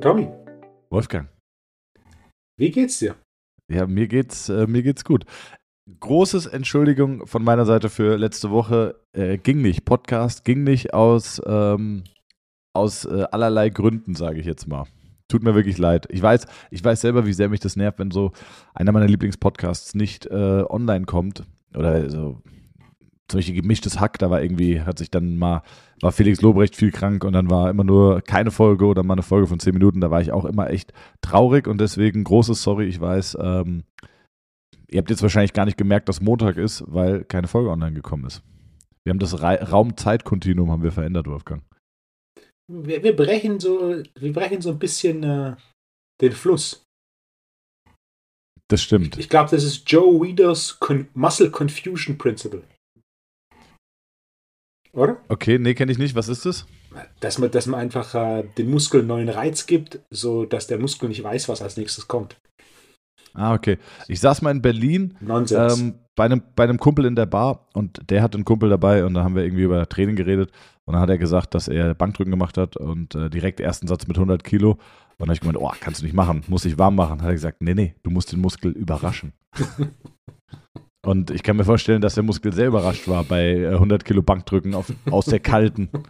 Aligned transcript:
Tommy, 0.00 0.28
Wolfgang. 0.88 1.28
wie 2.56 2.70
geht's 2.70 2.98
dir? 2.98 3.16
Ja, 3.70 3.86
mir 3.86 4.08
geht's, 4.08 4.48
äh, 4.48 4.66
mir 4.66 4.82
geht's 4.82 5.04
gut. 5.04 5.24
Großes 6.00 6.46
Entschuldigung 6.46 7.26
von 7.26 7.44
meiner 7.44 7.64
Seite 7.66 7.88
für 7.90 8.16
letzte 8.16 8.50
Woche. 8.50 9.00
Äh, 9.12 9.38
ging 9.38 9.60
nicht. 9.60 9.84
Podcast 9.84 10.44
ging 10.44 10.64
nicht 10.64 10.94
aus, 10.94 11.40
ähm, 11.46 12.04
aus 12.72 13.04
äh, 13.04 13.26
allerlei 13.30 13.68
Gründen, 13.70 14.14
sage 14.14 14.40
ich 14.40 14.46
jetzt 14.46 14.66
mal. 14.68 14.86
Tut 15.28 15.42
mir 15.42 15.54
wirklich 15.54 15.78
leid. 15.78 16.06
Ich 16.10 16.22
weiß, 16.22 16.46
ich 16.70 16.82
weiß 16.82 17.00
selber, 17.00 17.26
wie 17.26 17.32
sehr 17.32 17.48
mich 17.48 17.60
das 17.60 17.76
nervt, 17.76 17.98
wenn 17.98 18.10
so 18.10 18.32
einer 18.74 18.92
meiner 18.92 19.06
Lieblingspodcasts 19.06 19.94
nicht 19.94 20.26
äh, 20.26 20.64
online 20.68 21.04
kommt. 21.04 21.44
Oder 21.74 22.10
so 22.10 22.42
zum 23.30 23.38
Beispiel 23.38 23.60
gemischtes 23.60 24.00
Hack, 24.00 24.18
da 24.18 24.30
war 24.30 24.42
irgendwie, 24.42 24.82
hat 24.82 24.98
sich 24.98 25.10
dann 25.10 25.36
mal, 25.36 25.62
war 26.00 26.12
Felix 26.12 26.40
Lobrecht 26.40 26.76
viel 26.76 26.90
krank 26.90 27.24
und 27.24 27.32
dann 27.32 27.50
war 27.50 27.70
immer 27.70 27.84
nur 27.84 28.20
keine 28.20 28.50
Folge 28.50 28.84
oder 28.86 29.02
mal 29.02 29.14
eine 29.14 29.22
Folge 29.22 29.46
von 29.46 29.60
zehn 29.60 29.74
Minuten. 29.74 30.00
Da 30.00 30.10
war 30.10 30.20
ich 30.20 30.32
auch 30.32 30.44
immer 30.44 30.70
echt 30.70 30.92
traurig 31.20 31.66
und 31.66 31.80
deswegen 31.80 32.24
großes 32.24 32.62
Sorry, 32.62 32.86
ich 32.86 33.00
weiß, 33.00 33.38
ähm, 33.40 33.84
ihr 34.88 34.98
habt 34.98 35.10
jetzt 35.10 35.22
wahrscheinlich 35.22 35.52
gar 35.52 35.64
nicht 35.64 35.78
gemerkt, 35.78 36.08
dass 36.08 36.20
Montag 36.20 36.56
ist, 36.56 36.84
weil 36.86 37.24
keine 37.24 37.48
Folge 37.48 37.70
online 37.70 37.94
gekommen 37.94 38.26
ist. 38.26 38.42
Wir 39.04 39.10
haben 39.10 39.18
das 39.18 39.40
Ra 39.40 39.54
Raum-Zeit-Kontinuum 39.54 40.70
haben 40.70 40.82
wir 40.82 40.92
verändert, 40.92 41.26
Wolfgang. 41.26 41.62
Wir, 42.70 43.02
wir 43.02 43.16
brechen 43.16 43.58
so, 43.58 44.02
wir 44.18 44.32
brechen 44.32 44.60
so 44.60 44.70
ein 44.70 44.78
bisschen 44.78 45.22
äh, 45.22 45.56
den 46.20 46.32
Fluss. 46.32 46.84
Das 48.68 48.82
stimmt. 48.82 49.18
Ich 49.18 49.28
glaube, 49.28 49.50
das 49.50 49.64
ist 49.64 49.90
Joe 49.90 50.20
Weeders 50.22 50.78
Con 50.78 51.08
Muscle 51.14 51.50
Confusion 51.50 52.16
Principle. 52.16 52.62
Oder? 54.92 55.18
Okay, 55.28 55.58
nee, 55.58 55.74
kenne 55.74 55.92
ich 55.92 55.98
nicht. 55.98 56.14
Was 56.14 56.28
ist 56.28 56.46
das? 56.46 56.66
Dass 57.20 57.38
man, 57.38 57.50
dass 57.50 57.66
man 57.66 57.80
einfach 57.80 58.14
äh, 58.14 58.44
dem 58.58 58.70
Muskel 58.70 59.02
neuen 59.02 59.28
Reiz 59.28 59.66
gibt, 59.66 60.00
so 60.10 60.44
dass 60.44 60.66
der 60.66 60.78
Muskel 60.78 61.08
nicht 61.08 61.22
weiß, 61.22 61.48
was 61.48 61.62
als 61.62 61.76
nächstes 61.76 62.08
kommt. 62.08 62.36
Ah, 63.34 63.54
okay. 63.54 63.78
Ich 64.08 64.20
saß 64.20 64.42
mal 64.42 64.50
in 64.50 64.62
Berlin 64.62 65.16
ähm, 65.22 65.94
bei, 66.16 66.24
einem, 66.24 66.42
bei 66.56 66.64
einem 66.64 66.78
Kumpel 66.78 67.04
in 67.04 67.14
der 67.14 67.26
Bar 67.26 67.68
und 67.74 68.00
der 68.10 68.22
hatte 68.22 68.36
einen 68.36 68.44
Kumpel 68.44 68.68
dabei 68.68 69.04
und 69.04 69.14
da 69.14 69.22
haben 69.22 69.36
wir 69.36 69.44
irgendwie 69.44 69.62
über 69.62 69.88
Training 69.88 70.16
geredet 70.16 70.50
und 70.84 70.94
dann 70.94 71.02
hat 71.02 71.10
er 71.10 71.18
gesagt, 71.18 71.54
dass 71.54 71.68
er 71.68 71.94
Bankdrücken 71.94 72.32
gemacht 72.32 72.58
hat 72.58 72.76
und 72.76 73.14
äh, 73.14 73.30
direkt 73.30 73.60
ersten 73.60 73.86
Satz 73.86 74.08
mit 74.08 74.16
100 74.16 74.42
Kilo. 74.42 74.72
Und 74.72 74.78
dann 75.18 75.28
habe 75.28 75.34
ich 75.34 75.40
gemeint, 75.40 75.58
oh, 75.58 75.70
kannst 75.78 76.00
du 76.00 76.04
nicht 76.04 76.14
machen, 76.14 76.42
muss 76.48 76.64
ich 76.64 76.78
warm 76.78 76.96
machen. 76.96 77.20
Hat 77.20 77.28
er 77.28 77.34
gesagt, 77.34 77.62
nee, 77.62 77.74
nee, 77.74 77.94
du 78.02 78.10
musst 78.10 78.32
den 78.32 78.40
Muskel 78.40 78.72
überraschen. 78.72 79.32
und 81.06 81.30
ich 81.30 81.42
kann 81.42 81.56
mir 81.56 81.64
vorstellen, 81.64 82.02
dass 82.02 82.14
der 82.14 82.24
Muskel 82.24 82.52
sehr 82.52 82.68
überrascht 82.68 83.08
war 83.08 83.24
bei 83.24 83.52
äh, 83.52 83.74
100 83.74 84.04
Kilo 84.04 84.22
Bankdrücken 84.22 84.74
auf, 84.74 84.92
aus 85.10 85.26
der 85.26 85.40
kalten. 85.40 85.88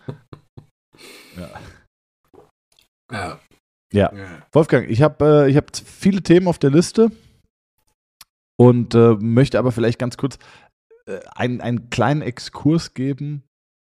Ja. 1.37 1.49
ja. 3.11 3.41
Ja. 3.93 4.13
ja. 4.15 4.43
Wolfgang, 4.53 4.91
ich 4.91 5.01
habe 5.01 5.45
äh, 5.47 5.51
ich 5.51 5.57
hab 5.57 5.75
viele 5.75 6.23
Themen 6.23 6.47
auf 6.47 6.59
der 6.59 6.71
Liste 6.71 7.11
und 8.59 8.95
äh, 8.95 9.15
möchte 9.19 9.59
aber 9.59 9.73
vielleicht 9.73 9.99
ganz 9.99 10.17
kurz 10.17 10.39
äh, 11.07 11.21
einen, 11.35 11.61
einen 11.61 11.89
kleinen 11.89 12.23
Exkurs 12.23 12.95
geben 12.95 13.43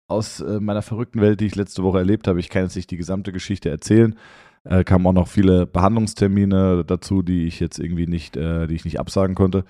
aus 0.08 0.42
äh, 0.42 0.59
meiner 0.59 0.81
verrückten 0.81 1.22
Welt, 1.22 1.39
die 1.39 1.47
ich 1.47 1.56
letzte 1.56 1.84
Woche 1.84 2.00
erlebt 2.00 2.28
habe. 2.28 2.39
Ich 2.39 2.50
kann 2.50 2.64
jetzt 2.64 2.75
nicht 2.75 2.92
die 2.92 2.97
gesamte 2.97 3.31
Geschichte 3.31 3.69
erzählen. 3.69 4.17
Äh, 4.64 4.84
kamen 4.84 5.08
auch 5.08 5.14
noch 5.14 5.28
viele 5.28 5.66
Behandlungstermine 5.66 6.86
dazu, 6.86 7.23
die 7.23 7.47
ich 7.47 7.59
jetzt 7.59 7.80
irgendwie 7.80 8.06
nicht, 8.06 8.38
äh, 8.38 8.67
die 8.67 8.75
ich 8.75 8.86
nicht 8.86 9.00
absagen 9.00 9.36
konnte. 9.36 9.66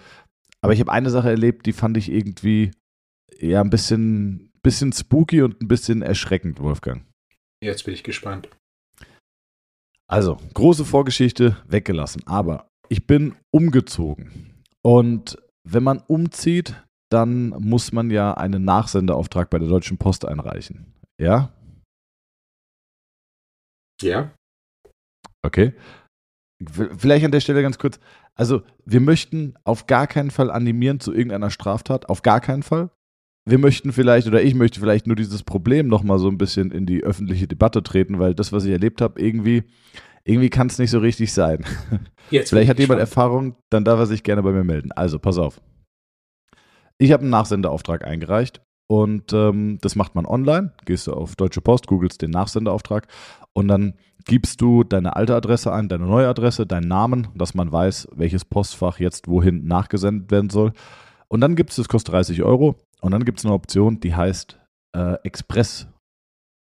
Aber 0.61 0.73
ich 0.73 0.79
habe 0.79 0.91
eine 0.91 1.09
Sache 1.09 1.29
erlebt, 1.29 1.65
die 1.65 1.73
fand 1.73 1.97
ich 1.97 2.11
irgendwie 2.11 2.71
ja 3.39 3.61
ein 3.61 3.69
bisschen, 3.69 4.51
bisschen 4.61 4.93
spooky 4.93 5.41
und 5.41 5.61
ein 5.61 5.67
bisschen 5.67 6.01
erschreckend, 6.01 6.59
Wolfgang. 6.59 7.05
Jetzt 7.63 7.85
bin 7.85 7.93
ich 7.93 8.03
gespannt. 8.03 8.49
Also, 10.07 10.37
große 10.53 10.85
Vorgeschichte 10.85 11.57
weggelassen. 11.67 12.21
Aber 12.25 12.67
ich 12.89 13.07
bin 13.07 13.35
umgezogen. 13.51 14.63
Und 14.83 15.37
wenn 15.63 15.83
man 15.83 15.99
umzieht, 15.99 16.75
dann 17.09 17.49
muss 17.49 17.91
man 17.91 18.09
ja 18.09 18.33
einen 18.33 18.63
Nachsendeauftrag 18.63 19.49
bei 19.49 19.59
der 19.59 19.67
Deutschen 19.67 19.97
Post 19.97 20.25
einreichen. 20.25 20.93
Ja? 21.19 21.53
Ja. 24.01 24.33
Okay. 25.43 25.73
Vielleicht 26.97 27.25
an 27.25 27.31
der 27.31 27.39
Stelle 27.39 27.61
ganz 27.61 27.77
kurz. 27.77 27.99
Also, 28.35 28.61
wir 28.85 29.01
möchten 29.01 29.55
auf 29.63 29.87
gar 29.87 30.07
keinen 30.07 30.31
Fall 30.31 30.51
animieren 30.51 30.99
zu 30.99 31.13
irgendeiner 31.13 31.49
Straftat. 31.49 32.09
Auf 32.09 32.21
gar 32.21 32.39
keinen 32.39 32.63
Fall. 32.63 32.89
Wir 33.45 33.57
möchten 33.57 33.91
vielleicht, 33.91 34.27
oder 34.27 34.41
ich 34.43 34.53
möchte 34.53 34.79
vielleicht 34.79 35.07
nur 35.07 35.15
dieses 35.15 35.43
Problem 35.43 35.87
nochmal 35.87 36.19
so 36.19 36.27
ein 36.27 36.37
bisschen 36.37 36.71
in 36.71 36.85
die 36.85 37.03
öffentliche 37.03 37.47
Debatte 37.47 37.81
treten, 37.81 38.19
weil 38.19 38.35
das, 38.35 38.53
was 38.53 38.65
ich 38.65 38.71
erlebt 38.71 39.01
habe, 39.01 39.19
irgendwie, 39.19 39.63
irgendwie 40.23 40.49
kann 40.49 40.67
es 40.67 40.77
nicht 40.77 40.91
so 40.91 40.99
richtig 40.99 41.33
sein. 41.33 41.65
Jetzt 42.29 42.49
Vielleicht 42.51 42.69
hat 42.69 42.79
jemand. 42.79 42.99
Erfahrung, 42.99 43.55
dann 43.69 43.83
darf 43.83 43.99
er 43.99 44.05
sich 44.05 44.23
gerne 44.23 44.43
bei 44.43 44.51
mir 44.51 44.63
melden. 44.63 44.91
Also, 44.91 45.17
pass 45.19 45.37
auf. 45.37 45.59
Ich 46.99 47.11
habe 47.11 47.21
einen 47.21 47.31
Nachsendeauftrag 47.31 48.05
eingereicht 48.05 48.61
und 48.87 49.33
ähm, 49.33 49.79
das 49.81 49.95
macht 49.95 50.13
man 50.13 50.27
online. 50.27 50.73
Gehst 50.85 51.07
du 51.07 51.13
auf 51.13 51.35
Deutsche 51.35 51.61
Post, 51.61 51.87
googelst 51.87 52.21
den 52.21 52.29
Nachsendeauftrag 52.29 53.07
und 53.53 53.67
dann 53.67 53.95
gibst 54.25 54.61
du 54.61 54.83
deine 54.83 55.15
alte 55.15 55.35
Adresse 55.35 55.71
ein, 55.73 55.89
deine 55.89 56.05
neue 56.05 56.27
Adresse, 56.27 56.65
deinen 56.65 56.87
Namen, 56.87 57.27
dass 57.35 57.53
man 57.53 57.71
weiß, 57.71 58.09
welches 58.15 58.45
Postfach 58.45 58.99
jetzt 58.99 59.27
wohin 59.27 59.65
nachgesendet 59.65 60.31
werden 60.31 60.49
soll. 60.49 60.73
Und 61.27 61.41
dann 61.41 61.55
gibt 61.55 61.71
es, 61.71 61.77
das 61.77 61.87
kostet 61.87 62.13
30 62.13 62.43
Euro 62.43 62.75
und 63.01 63.11
dann 63.11 63.25
gibt 63.25 63.39
es 63.39 63.45
eine 63.45 63.53
Option, 63.53 63.99
die 63.99 64.15
heißt 64.15 64.59
äh, 64.95 65.15
Express, 65.23 65.87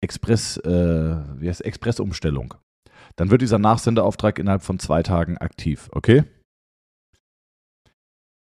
Express, 0.03 0.57
äh, 0.59 1.17
wie 1.39 1.49
heißt 1.49 1.65
Expressumstellung. 1.65 2.55
Dann 3.17 3.31
wird 3.31 3.43
dieser 3.43 3.59
Nachsendeauftrag 3.59 4.39
innerhalb 4.39 4.63
von 4.63 4.79
zwei 4.79 5.03
Tagen 5.03 5.39
aktiv, 5.39 5.89
okay? 5.93 6.25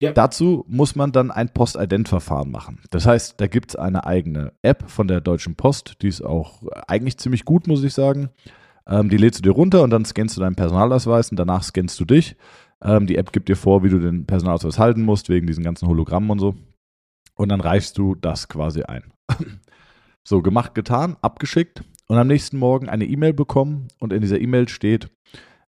Ja. 0.02 0.12
Dazu 0.12 0.64
muss 0.68 0.96
man 0.96 1.12
dann 1.12 1.30
ein 1.30 1.48
Postident-Verfahren 1.48 2.50
machen. 2.50 2.80
Das 2.90 3.06
heißt, 3.06 3.40
da 3.40 3.46
gibt 3.46 3.70
es 3.70 3.76
eine 3.76 4.04
eigene 4.04 4.52
App 4.62 4.90
von 4.90 5.08
der 5.08 5.20
Deutschen 5.20 5.54
Post, 5.54 6.02
die 6.02 6.08
ist 6.08 6.22
auch 6.22 6.62
eigentlich 6.88 7.16
ziemlich 7.18 7.44
gut, 7.44 7.66
muss 7.66 7.84
ich 7.84 7.94
sagen. 7.94 8.30
Ähm, 8.88 9.08
die 9.08 9.16
lädst 9.16 9.38
du 9.38 9.42
dir 9.42 9.52
runter 9.52 9.82
und 9.82 9.90
dann 9.90 10.04
scannst 10.04 10.36
du 10.36 10.40
deinen 10.40 10.56
Personalausweis 10.56 11.30
und 11.30 11.38
danach 11.38 11.62
scannst 11.62 11.98
du 12.00 12.04
dich. 12.04 12.36
Ähm, 12.82 13.06
die 13.06 13.16
App 13.16 13.32
gibt 13.32 13.48
dir 13.48 13.56
vor, 13.56 13.82
wie 13.82 13.88
du 13.88 13.98
den 13.98 14.26
Personalausweis 14.26 14.78
halten 14.78 15.02
musst, 15.02 15.28
wegen 15.28 15.46
diesen 15.46 15.64
ganzen 15.64 15.88
Hologrammen 15.88 16.30
und 16.30 16.38
so. 16.38 16.54
Und 17.36 17.48
dann 17.48 17.60
reichst 17.60 17.98
du 17.98 18.14
das 18.14 18.48
quasi 18.48 18.82
ein. 18.82 19.12
so, 20.24 20.42
gemacht, 20.42 20.74
getan, 20.74 21.16
abgeschickt 21.22 21.82
und 22.08 22.18
am 22.18 22.26
nächsten 22.26 22.58
Morgen 22.58 22.88
eine 22.88 23.06
E-Mail 23.06 23.32
bekommen 23.32 23.88
und 23.98 24.12
in 24.12 24.20
dieser 24.20 24.40
E-Mail 24.40 24.68
steht, 24.68 25.08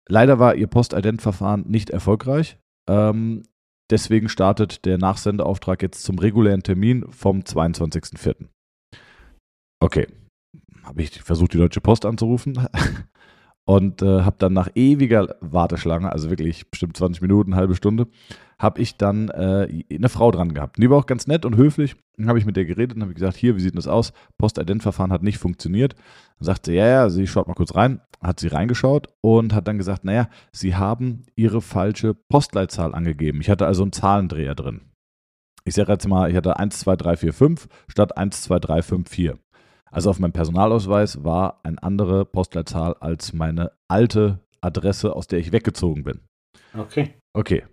leider 0.08 0.38
war 0.38 0.54
Ihr 0.54 0.66
Postident-Verfahren 0.66 1.64
nicht 1.66 1.90
erfolgreich. 1.90 2.58
Ähm, 2.88 3.42
deswegen 3.90 4.28
startet 4.28 4.84
der 4.84 4.98
Nachsendeauftrag 4.98 5.82
jetzt 5.82 6.04
zum 6.04 6.18
regulären 6.18 6.62
Termin 6.62 7.06
vom 7.10 7.40
22.04. 7.40 8.46
Okay, 9.80 10.06
habe 10.86 11.02
ich 11.02 11.10
versucht, 11.22 11.52
die 11.54 11.58
Deutsche 11.58 11.80
Post 11.80 12.06
anzurufen 12.06 12.66
und 13.64 14.02
äh, 14.02 14.22
habe 14.22 14.36
dann 14.38 14.52
nach 14.52 14.70
ewiger 14.74 15.36
Warteschlange, 15.40 16.10
also 16.10 16.30
wirklich 16.30 16.70
bestimmt 16.70 16.96
20 16.96 17.20
Minuten, 17.22 17.56
halbe 17.56 17.74
Stunde, 17.74 18.06
habe 18.58 18.80
ich 18.80 18.96
dann 18.96 19.28
äh, 19.28 19.84
eine 19.92 20.08
Frau 20.08 20.30
dran 20.30 20.54
gehabt. 20.54 20.78
Die 20.78 20.88
war 20.88 20.98
auch 20.98 21.06
ganz 21.06 21.26
nett 21.26 21.44
und 21.44 21.56
höflich. 21.56 21.96
Dann 22.16 22.28
habe 22.28 22.38
ich 22.38 22.46
mit 22.46 22.56
der 22.56 22.64
geredet 22.64 22.96
und 22.96 23.02
habe 23.02 23.12
gesagt, 23.12 23.36
hier, 23.36 23.56
wie 23.56 23.60
sieht 23.60 23.76
das 23.76 23.86
aus? 23.86 24.12
Postident-Verfahren 24.38 25.12
hat 25.12 25.22
nicht 25.22 25.38
funktioniert. 25.38 25.94
Dann 26.38 26.46
sagte 26.46 26.70
sie, 26.70 26.76
ja, 26.76 26.86
ja, 26.86 27.10
sie 27.10 27.26
schaut 27.26 27.48
mal 27.48 27.54
kurz 27.54 27.74
rein, 27.74 28.00
hat 28.22 28.40
sie 28.40 28.48
reingeschaut 28.48 29.08
und 29.20 29.52
hat 29.52 29.68
dann 29.68 29.76
gesagt, 29.76 30.04
naja, 30.04 30.28
sie 30.52 30.74
haben 30.76 31.26
ihre 31.34 31.60
falsche 31.60 32.14
Postleitzahl 32.14 32.94
angegeben. 32.94 33.40
Ich 33.40 33.50
hatte 33.50 33.66
also 33.66 33.82
einen 33.82 33.92
Zahlendreher 33.92 34.54
drin. 34.54 34.92
Ich 35.64 35.74
sage 35.74 35.92
jetzt 35.92 36.06
mal, 36.06 36.30
ich 36.30 36.36
hatte 36.36 36.58
1, 36.58 36.78
2, 36.78 36.96
3, 36.96 37.16
4, 37.16 37.32
5 37.32 37.68
statt 37.88 38.16
1, 38.16 38.42
2, 38.42 38.58
3, 38.60 38.82
5, 38.82 39.10
4. 39.10 39.38
Also 39.90 40.10
auf 40.10 40.18
meinem 40.18 40.32
Personalausweis 40.32 41.24
war 41.24 41.60
eine 41.62 41.82
andere 41.82 42.24
Postleitzahl 42.24 42.94
als 43.00 43.32
meine 43.32 43.72
alte 43.88 44.40
Adresse, 44.60 45.14
aus 45.14 45.26
der 45.26 45.38
ich 45.38 45.52
weggezogen 45.52 46.04
bin. 46.04 46.20
Okay. 46.76 47.14
Okay. 47.32 47.64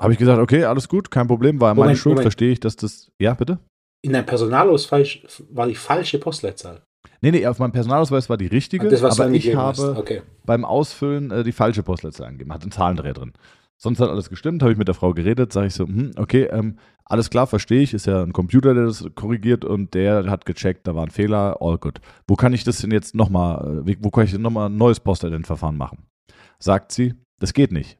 Habe 0.00 0.12
ich 0.12 0.18
gesagt, 0.18 0.40
okay, 0.40 0.64
alles 0.64 0.88
gut, 0.88 1.10
kein 1.10 1.26
Problem, 1.26 1.60
war 1.60 1.74
meine 1.74 1.80
Moment, 1.84 1.98
Schuld, 1.98 2.12
Moment. 2.14 2.24
verstehe 2.24 2.52
ich, 2.52 2.60
dass 2.60 2.76
das. 2.76 3.10
Ja, 3.20 3.34
bitte? 3.34 3.58
In 4.04 4.12
deinem 4.12 4.26
Personalausweis 4.26 5.18
war 5.50 5.66
die 5.66 5.74
falsche 5.74 6.18
Postleitzahl. 6.18 6.82
Nee, 7.20 7.30
nee, 7.30 7.46
auf 7.46 7.58
meinem 7.60 7.72
Personalausweis 7.72 8.28
war 8.28 8.36
die 8.36 8.46
richtige, 8.46 8.88
Das, 8.88 9.02
aber 9.02 9.30
ich 9.30 9.54
habe 9.54 9.96
Okay. 9.96 10.22
beim 10.44 10.64
Ausfüllen 10.64 11.30
äh, 11.30 11.44
die 11.44 11.52
falsche 11.52 11.82
Postleitzahl 11.84 12.26
angegeben, 12.26 12.52
hatte 12.52 12.64
einen 12.64 12.72
Zahlendreher 12.72 13.14
drin. 13.14 13.32
Sonst 13.80 14.00
hat 14.00 14.10
alles 14.10 14.28
gestimmt, 14.28 14.62
habe 14.62 14.72
ich 14.72 14.78
mit 14.78 14.88
der 14.88 14.94
Frau 14.94 15.12
geredet, 15.14 15.52
sage 15.52 15.68
ich 15.68 15.74
so, 15.74 15.86
hm, 15.86 16.12
okay, 16.16 16.44
ähm, 16.44 16.78
alles 17.04 17.30
klar, 17.30 17.46
verstehe 17.46 17.82
ich, 17.82 17.94
ist 17.94 18.06
ja 18.06 18.22
ein 18.22 18.32
Computer, 18.32 18.74
der 18.74 18.84
das 18.84 19.04
korrigiert 19.14 19.64
und 19.64 19.94
der 19.94 20.30
hat 20.30 20.46
gecheckt, 20.46 20.86
da 20.86 20.94
war 20.94 21.04
ein 21.04 21.10
Fehler, 21.10 21.58
all 21.60 21.78
good. 21.78 22.00
Wo 22.26 22.36
kann 22.36 22.52
ich 22.52 22.64
das 22.64 22.78
denn 22.78 22.90
jetzt 22.90 23.14
nochmal, 23.14 23.82
wo 24.00 24.10
kann 24.10 24.24
ich 24.24 24.32
denn 24.32 24.42
nochmal 24.42 24.68
ein 24.68 24.76
neues 24.76 25.00
Postident-Verfahren 25.00 25.76
machen? 25.76 26.06
Sagt 26.58 26.92
sie, 26.92 27.14
das 27.38 27.52
geht 27.52 27.72
nicht. 27.72 27.98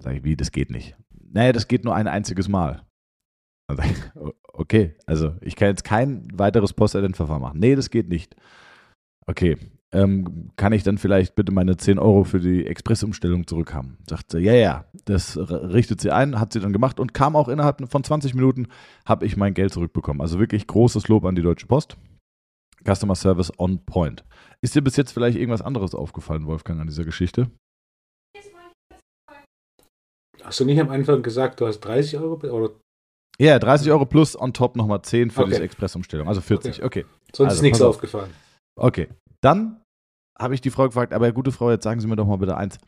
Sag 0.00 0.16
ich, 0.16 0.24
wie, 0.24 0.36
das 0.36 0.52
geht 0.52 0.70
nicht? 0.70 0.96
Naja, 1.32 1.52
das 1.52 1.68
geht 1.68 1.84
nur 1.84 1.94
ein 1.94 2.08
einziges 2.08 2.48
Mal. 2.48 2.82
Dann 3.68 3.90
ich, 3.90 3.96
okay, 4.52 4.96
also 5.06 5.36
ich 5.40 5.56
kann 5.56 5.68
jetzt 5.68 5.84
kein 5.84 6.26
weiteres 6.32 6.72
Postident-Verfahren 6.72 7.40
machen. 7.40 7.60
Nee, 7.60 7.74
das 7.74 7.90
geht 7.90 8.08
nicht. 8.08 8.36
Okay, 9.26 9.56
ähm, 9.92 10.50
kann 10.56 10.72
ich 10.72 10.82
dann 10.82 10.98
vielleicht 10.98 11.34
bitte 11.34 11.52
meine 11.52 11.76
10 11.76 11.98
Euro 11.98 12.24
für 12.24 12.40
die 12.40 12.66
Expressumstellung 12.66 13.46
zurückhaben? 13.46 13.98
Sagt 14.08 14.30
sie, 14.30 14.40
ja, 14.40 14.54
ja, 14.54 14.84
das 15.04 15.36
richtet 15.36 16.00
sie 16.00 16.10
ein, 16.10 16.40
hat 16.40 16.52
sie 16.52 16.60
dann 16.60 16.72
gemacht 16.72 16.98
und 16.98 17.14
kam 17.14 17.36
auch 17.36 17.48
innerhalb 17.48 17.88
von 17.90 18.02
20 18.02 18.34
Minuten, 18.34 18.68
habe 19.04 19.26
ich 19.26 19.36
mein 19.36 19.54
Geld 19.54 19.72
zurückbekommen. 19.72 20.20
Also 20.20 20.38
wirklich 20.38 20.66
großes 20.66 21.08
Lob 21.08 21.24
an 21.24 21.34
die 21.34 21.42
Deutsche 21.42 21.66
Post. 21.66 21.96
Customer 22.84 23.14
Service 23.14 23.52
on 23.58 23.84
point. 23.84 24.24
Ist 24.60 24.74
dir 24.74 24.82
bis 24.82 24.96
jetzt 24.96 25.12
vielleicht 25.12 25.38
irgendwas 25.38 25.62
anderes 25.62 25.94
aufgefallen, 25.94 26.46
Wolfgang, 26.46 26.80
an 26.80 26.88
dieser 26.88 27.04
Geschichte? 27.04 27.50
Hast 30.42 30.58
du 30.58 30.64
nicht 30.64 30.80
am 30.80 30.90
Anfang 30.90 31.22
gesagt, 31.22 31.60
du 31.60 31.66
hast 31.66 31.80
30 31.80 32.18
Euro 32.18 32.34
oder 32.34 32.70
ja, 33.38 33.58
30 33.58 33.90
Euro 33.90 34.04
plus 34.04 34.38
on 34.38 34.52
top 34.52 34.76
nochmal 34.76 35.02
10 35.02 35.30
für 35.30 35.42
okay. 35.42 35.50
diese 35.50 35.62
Expressumstellung. 35.62 36.28
Also 36.28 36.40
40, 36.40 36.84
okay. 36.84 37.04
okay. 37.04 37.06
Sonst 37.32 37.50
also, 37.50 37.56
ist 37.56 37.62
nichts 37.62 37.80
aufgefallen. 37.80 38.30
Okay. 38.76 39.08
Dann 39.40 39.81
habe 40.42 40.54
ich 40.54 40.60
die 40.60 40.70
Frau 40.70 40.86
gefragt, 40.86 41.12
aber 41.12 41.32
gute 41.32 41.52
Frau, 41.52 41.70
jetzt 41.70 41.84
sagen 41.84 42.00
Sie 42.00 42.06
mir 42.06 42.16
doch 42.16 42.26
mal 42.26 42.36
bitte 42.36 42.56
eins. 42.56 42.78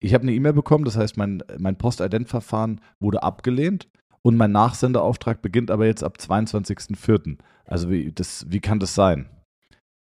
Ich 0.00 0.12
habe 0.12 0.22
eine 0.22 0.32
E-Mail 0.34 0.52
bekommen, 0.52 0.84
das 0.84 0.96
heißt, 0.96 1.16
mein, 1.16 1.42
mein 1.58 1.78
Postident-Verfahren 1.78 2.80
wurde 3.00 3.22
abgelehnt 3.22 3.88
und 4.22 4.36
mein 4.36 4.52
Nachsendeauftrag 4.52 5.40
beginnt 5.40 5.70
aber 5.70 5.86
jetzt 5.86 6.02
ab 6.02 6.18
22.04. 6.18 7.38
Also 7.64 7.90
wie, 7.90 8.12
das, 8.12 8.44
wie 8.50 8.60
kann 8.60 8.78
das 8.78 8.94
sein? 8.94 9.30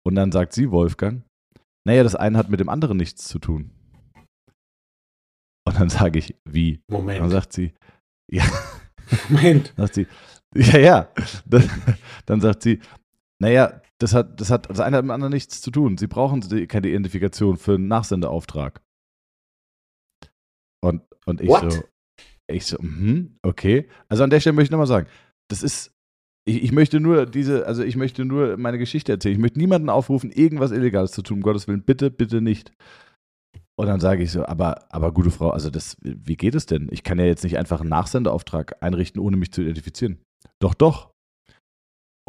Und 0.05 0.15
dann 0.17 0.33
sagt 0.33 0.53
sie, 0.53 0.71
Wolfgang, 0.71 1.23
naja, 1.87 2.03
das 2.03 2.15
eine 2.15 2.37
hat 2.37 2.51
mit 2.51 2.61
dem 2.61 2.69
anderen 2.69 2.97
nichts 2.97 3.27
zu 3.27 3.39
tun. 3.39 3.71
Und 5.67 5.79
dann 5.79 5.89
sage 5.89 6.19
ich, 6.19 6.37
wie? 6.45 6.81
Moment. 6.91 7.21
dann 7.21 7.31
sagt 7.31 7.53
sie, 7.53 7.73
ja. 8.31 8.45
Moment. 9.29 9.73
Sagt 9.77 9.95
sie, 9.95 10.07
ja, 10.55 10.79
ja. 10.79 11.09
Dann 12.27 12.41
sagt 12.41 12.63
sie, 12.63 12.81
naja, 13.41 13.81
das 13.99 14.15
hat, 14.15 14.41
das 14.41 14.51
hat 14.51 14.69
das 14.71 14.81
eine 14.81 14.97
hat 14.97 15.05
mit 15.05 15.09
dem 15.09 15.15
anderen 15.15 15.33
nichts 15.33 15.61
zu 15.61 15.71
tun. 15.71 15.97
Sie 15.97 16.07
brauchen 16.07 16.41
keine 16.69 16.89
Identifikation 16.89 17.57
für 17.57 17.75
einen 17.75 17.89
Nachsendeauftrag. 17.89 18.81
Und, 20.83 21.03
und 21.27 21.41
ich 21.41 21.49
What? 21.49 21.73
so, 21.73 21.83
ich 22.51 22.67
so, 22.67 22.77
mhm, 22.81 23.39
okay. 23.43 23.89
Also 24.09 24.25
an 24.25 24.31
der 24.31 24.41
Stelle 24.41 24.55
möchte 24.55 24.69
ich 24.69 24.71
nochmal 24.73 24.87
sagen, 24.87 25.07
das 25.51 25.63
ist, 25.63 25.95
ich, 26.47 26.63
ich, 26.63 26.73
möchte 26.73 27.01
nur 27.01 27.27
diese, 27.27 27.67
also 27.67 27.83
ich 27.83 27.97
möchte 27.97 28.25
nur 28.25 28.57
meine 28.57 28.79
Geschichte 28.79 29.13
erzählen. 29.13 29.35
Ich 29.35 29.41
möchte 29.41 29.59
niemanden 29.59 29.89
aufrufen, 29.89 30.31
irgendwas 30.31 30.71
Illegales 30.71 31.13
zu 31.13 31.23
tun, 31.23 31.39
um 31.39 31.43
Gottes 31.43 31.67
Willen. 31.69 31.83
Bitte, 31.83 32.11
bitte 32.11 32.41
nicht. 32.41 32.73
Und 33.79 33.87
dann 33.87 34.01
sage 34.01 34.23
ich 34.23 34.33
so, 34.33 34.45
aber, 34.45 34.93
aber 34.93 35.13
gute 35.13 35.31
Frau, 35.31 35.51
also 35.51 35.71
das, 35.71 35.97
wie 36.03 36.37
geht 36.37 36.55
es 36.55 36.67
denn? 36.67 36.89
Ich 36.91 37.03
kann 37.03 37.19
ja 37.19 37.25
jetzt 37.25 37.45
nicht 37.45 37.57
einfach 37.57 37.81
einen 37.81 37.89
Nachsendeauftrag 37.89 38.83
einrichten, 38.83 39.21
ohne 39.21 39.39
mich 39.39 39.53
zu 39.53 39.63
identifizieren. 39.63 40.19
Doch, 40.59 40.75
doch. 40.75 41.10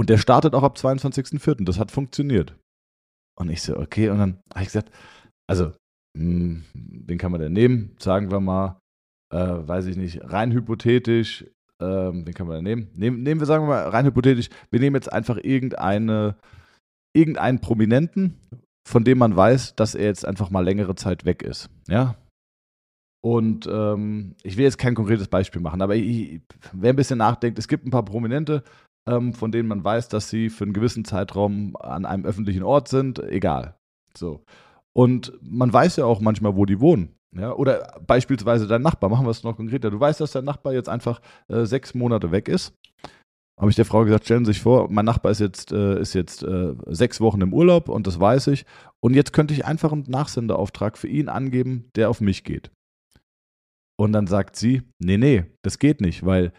Und 0.01 0.09
der 0.09 0.18
startet 0.18 0.56
auch 0.56 0.63
ab 0.63 0.77
22.04. 0.77 1.63
Das 1.63 1.77
hat 1.77 1.92
funktioniert. 1.92 2.57
Und 3.39 3.51
ich 3.51 3.62
so, 3.62 3.77
okay, 3.77 4.09
und 4.09 4.18
dann 4.18 4.39
habe 4.51 4.62
ich 4.62 4.69
gesagt, 4.69 4.89
also, 5.48 5.74
mh, 6.18 6.24
hm, 6.24 6.63
den 6.74 7.19
kann 7.19 7.31
man 7.31 7.39
denn 7.39 7.53
nehmen? 7.53 7.95
Sagen 8.00 8.31
wir 8.31 8.39
mal, 8.39 8.80
äh, 9.31 9.38
weiß 9.38 9.86
ich 9.86 9.98
nicht, 9.98 10.19
rein 10.24 10.53
hypothetisch, 10.53 11.45
ähm, 11.80 12.25
den 12.25 12.33
kann 12.33 12.48
man 12.48 12.56
denn 12.56 12.63
nehmen? 12.63 12.89
nehmen? 12.95 13.21
Nehmen 13.21 13.42
wir, 13.42 13.45
sagen 13.45 13.65
wir 13.65 13.68
mal, 13.68 13.89
rein 13.89 14.07
hypothetisch, 14.07 14.50
wir 14.71 14.80
nehmen 14.80 14.95
jetzt 14.95 15.13
einfach 15.13 15.38
irgendeine, 15.38 16.36
irgendeinen 17.15 17.62
Prominenten, 17.62 18.39
von 18.89 19.04
dem 19.04 19.19
man 19.19 19.36
weiß, 19.36 19.75
dass 19.75 19.94
er 19.94 20.06
jetzt 20.06 20.25
einfach 20.25 20.50
mal 20.50 20.65
längere 20.65 20.95
Zeit 20.95 21.25
weg 21.25 21.44
ist. 21.44 21.69
Ja. 21.89 22.15
Und 23.24 23.69
ähm, 23.71 24.33
ich 24.42 24.57
will 24.57 24.63
jetzt 24.63 24.80
kein 24.80 24.95
konkretes 24.95 25.27
Beispiel 25.27 25.62
machen, 25.62 25.83
aber 25.83 25.95
ich, 25.95 26.42
wer 26.71 26.92
ein 26.92 26.95
bisschen 26.95 27.19
nachdenkt, 27.19 27.59
es 27.59 27.68
gibt 27.68 27.86
ein 27.86 27.92
paar 27.92 28.04
Prominente, 28.04 28.63
ähm, 29.07 29.33
von 29.33 29.51
denen 29.51 29.68
man 29.68 29.83
weiß, 29.83 30.09
dass 30.09 30.30
sie 30.30 30.50
für 30.50 30.63
einen 30.63 30.74
gewissen 30.74 31.06
Zeitraum 31.06 31.75
an 31.77 32.06
einem 32.06 32.25
öffentlichen 32.25 32.63
Ort 32.63 32.88
sind, 32.88 33.19
egal. 33.19 33.75
So. 34.15 34.44
Und 34.94 35.33
man 35.42 35.71
weiß 35.71 35.95
ja 35.98 36.06
auch 36.06 36.19
manchmal, 36.19 36.56
wo 36.56 36.65
die 36.65 36.80
wohnen. 36.80 37.15
Ja, 37.33 37.53
oder 37.53 37.98
beispielsweise 38.06 38.68
dein 38.68 38.81
Nachbar, 38.81 39.09
machen 39.09 39.25
wir 39.25 39.31
es 39.31 39.44
noch 39.44 39.56
konkreter. 39.56 39.89
Du 39.89 40.00
weißt, 40.00 40.19
dass 40.19 40.33
dein 40.33 40.44
Nachbar 40.44 40.74
jetzt 40.74 40.89
einfach 40.89 41.21
äh, 41.48 41.63
sechs 41.63 41.94
Monate 41.94 42.31
weg 42.31 42.50
ist 42.50 42.74
habe 43.62 43.69
ich 43.69 43.75
der 43.75 43.86
Frau 43.86 44.03
gesagt, 44.03 44.25
stellen 44.25 44.44
Sie 44.44 44.53
sich 44.53 44.62
vor, 44.62 44.92
mein 44.92 45.06
Nachbar 45.06 45.31
ist 45.31 45.39
jetzt, 45.39 45.71
äh, 45.71 46.00
ist 46.00 46.15
jetzt 46.15 46.42
äh, 46.42 46.74
sechs 46.88 47.21
Wochen 47.21 47.42
im 47.42 47.54
Urlaub 47.54 47.89
und 47.89 48.07
das 48.07 48.19
weiß 48.19 48.47
ich. 48.47 48.65
Und 49.00 49.13
jetzt 49.13 49.33
könnte 49.33 49.54
ich 49.54 49.65
einfach 49.65 49.92
einen 49.92 50.09
Nachsendeauftrag 50.09 50.97
für 50.97 51.07
ihn 51.07 51.30
angeben, 51.30 51.92
der 51.95 52.09
auf 52.09 52.21
mich 52.21 52.44
geht. 52.44 52.71
Und 54.00 54.13
dann 54.13 54.25
sagt 54.25 54.56
sie, 54.56 54.81
nee, 54.97 55.18
nee, 55.18 55.45
das 55.62 55.77
geht 55.77 56.01
nicht, 56.01 56.25
weil 56.25 56.54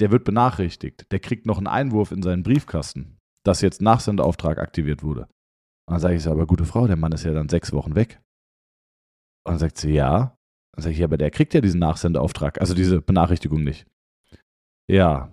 der 0.00 0.10
wird 0.10 0.24
benachrichtigt. 0.24 1.10
Der 1.10 1.20
kriegt 1.20 1.46
noch 1.46 1.58
einen 1.58 1.66
Einwurf 1.66 2.12
in 2.12 2.22
seinen 2.22 2.42
Briefkasten, 2.42 3.18
dass 3.44 3.60
jetzt 3.60 3.82
Nachsendeauftrag 3.82 4.58
aktiviert 4.58 5.02
wurde. 5.02 5.22
Und 5.88 5.92
dann 5.92 6.00
sage 6.00 6.16
ich 6.16 6.22
so, 6.22 6.30
aber 6.30 6.46
gute 6.46 6.64
Frau, 6.64 6.86
der 6.86 6.96
Mann 6.96 7.12
ist 7.12 7.24
ja 7.24 7.32
dann 7.32 7.48
sechs 7.48 7.72
Wochen 7.72 7.94
weg. 7.94 8.20
Und 9.44 9.52
dann 9.52 9.58
sagt 9.58 9.78
sie, 9.78 9.92
ja. 9.92 10.36
Dann 10.74 10.82
sage 10.82 10.94
ich, 10.94 11.04
aber 11.04 11.16
der 11.16 11.30
kriegt 11.30 11.54
ja 11.54 11.60
diesen 11.60 11.80
Nachsendeauftrag, 11.80 12.60
also 12.60 12.74
diese 12.74 13.00
Benachrichtigung 13.00 13.64
nicht. 13.64 13.86
Ja, 14.90 15.32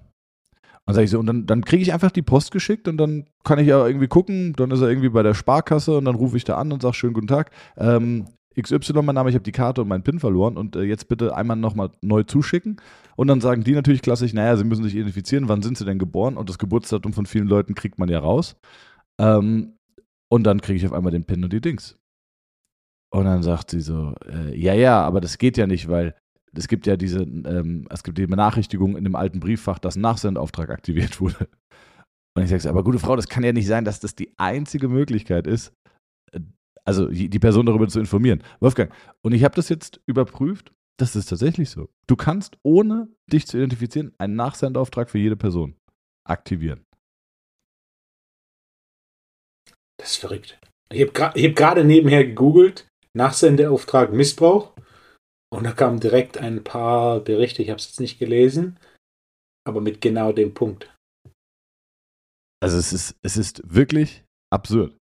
dann 0.85 0.95
sage 0.95 1.05
ich 1.05 1.11
so, 1.11 1.19
und 1.19 1.27
dann, 1.27 1.45
dann 1.45 1.63
kriege 1.63 1.81
ich 1.81 1.93
einfach 1.93 2.11
die 2.11 2.21
Post 2.21 2.51
geschickt 2.51 2.87
und 2.87 2.97
dann 2.97 3.25
kann 3.43 3.59
ich 3.59 3.67
ja 3.67 3.85
irgendwie 3.85 4.07
gucken, 4.07 4.53
dann 4.53 4.71
ist 4.71 4.81
er 4.81 4.89
irgendwie 4.89 5.09
bei 5.09 5.23
der 5.23 5.33
Sparkasse 5.33 5.97
und 5.97 6.05
dann 6.05 6.15
rufe 6.15 6.35
ich 6.35 6.43
da 6.43 6.57
an 6.57 6.73
und 6.73 6.81
sage, 6.81 6.95
schönen 6.95 7.13
guten 7.13 7.27
Tag. 7.27 7.51
Ähm, 7.77 8.27
XY, 8.61 9.01
mein 9.01 9.15
Name, 9.15 9.29
ich 9.29 9.35
habe 9.35 9.43
die 9.43 9.51
Karte 9.51 9.81
und 9.81 9.87
meinen 9.87 10.03
PIN 10.03 10.19
verloren 10.19 10.57
und 10.57 10.75
äh, 10.75 10.83
jetzt 10.83 11.07
bitte 11.07 11.35
einmal 11.35 11.57
nochmal 11.57 11.91
neu 12.01 12.23
zuschicken. 12.23 12.77
Und 13.15 13.27
dann 13.27 13.41
sagen 13.41 13.63
die 13.63 13.73
natürlich 13.73 14.01
klassisch, 14.01 14.33
naja, 14.33 14.55
sie 14.57 14.63
müssen 14.63 14.83
sich 14.83 14.95
identifizieren, 14.95 15.49
wann 15.49 15.61
sind 15.61 15.77
sie 15.77 15.85
denn 15.85 15.99
geboren? 15.99 16.37
Und 16.37 16.49
das 16.49 16.57
Geburtsdatum 16.57 17.13
von 17.13 17.25
vielen 17.25 17.47
Leuten 17.47 17.75
kriegt 17.75 17.99
man 17.99 18.09
ja 18.09 18.19
raus. 18.19 18.55
Ähm, 19.19 19.77
und 20.29 20.43
dann 20.43 20.61
kriege 20.61 20.77
ich 20.77 20.85
auf 20.85 20.93
einmal 20.93 21.11
den 21.11 21.25
PIN 21.25 21.43
und 21.43 21.53
die 21.53 21.61
Dings. 21.61 21.97
Und 23.11 23.25
dann 23.25 23.43
sagt 23.43 23.69
sie 23.69 23.81
so, 23.81 24.15
äh, 24.27 24.57
ja, 24.57 24.73
ja, 24.73 25.01
aber 25.01 25.21
das 25.21 25.37
geht 25.37 25.57
ja 25.57 25.67
nicht, 25.67 25.87
weil 25.87 26.15
es 26.55 26.67
gibt 26.67 26.87
ja 26.87 26.97
diese, 26.97 27.21
ähm, 27.21 27.87
es 27.89 28.03
gibt 28.03 28.17
die 28.17 28.27
Benachrichtigung 28.27 28.97
in 28.97 29.03
dem 29.03 29.15
alten 29.15 29.39
Brieffach, 29.39 29.79
dass 29.79 29.95
ein 29.95 30.01
Nachsendauftrag 30.01 30.69
aktiviert 30.69 31.21
wurde. 31.21 31.47
Und 32.35 32.43
ich 32.43 32.49
sage, 32.49 32.69
aber 32.69 32.83
gute 32.83 32.99
Frau, 32.99 33.15
das 33.15 33.27
kann 33.27 33.43
ja 33.43 33.53
nicht 33.53 33.67
sein, 33.67 33.85
dass 33.85 33.99
das 33.99 34.15
die 34.15 34.33
einzige 34.37 34.87
Möglichkeit 34.87 35.45
ist, 35.45 35.73
also 36.85 37.07
die 37.07 37.39
Person 37.39 37.65
darüber 37.65 37.87
zu 37.87 37.99
informieren. 37.99 38.43
Wolfgang, 38.59 38.93
und 39.21 39.33
ich 39.33 39.43
habe 39.43 39.55
das 39.55 39.69
jetzt 39.69 40.01
überprüft, 40.05 40.73
das 40.97 41.15
ist 41.15 41.27
tatsächlich 41.27 41.69
so. 41.69 41.89
Du 42.07 42.15
kannst, 42.15 42.57
ohne 42.61 43.07
dich 43.31 43.47
zu 43.47 43.57
identifizieren, 43.57 44.13
einen 44.17 44.35
Nachsendauftrag 44.35 45.09
für 45.09 45.17
jede 45.17 45.35
Person 45.35 45.75
aktivieren. 46.27 46.85
Das 49.97 50.11
ist 50.11 50.17
verrückt. 50.17 50.59
Ich 50.91 51.01
habe 51.01 51.11
gerade 51.53 51.81
hab 51.81 51.87
nebenher 51.87 52.25
gegoogelt, 52.25 52.87
Nachsendeauftrag 53.15 54.11
Missbrauch. 54.11 54.73
Und 55.51 55.63
da 55.63 55.71
kamen 55.71 55.99
direkt 55.99 56.37
ein 56.37 56.63
paar 56.63 57.19
Berichte, 57.19 57.61
ich 57.61 57.69
habe 57.69 57.77
es 57.77 57.87
jetzt 57.87 57.99
nicht 57.99 58.19
gelesen, 58.19 58.79
aber 59.65 59.81
mit 59.81 60.01
genau 60.01 60.31
dem 60.31 60.53
Punkt. 60.53 60.91
Also 62.59 62.77
es 62.77 62.91
ist, 62.91 63.15
es 63.21 63.37
ist 63.37 63.61
wirklich 63.65 64.23
absurd. 64.51 64.95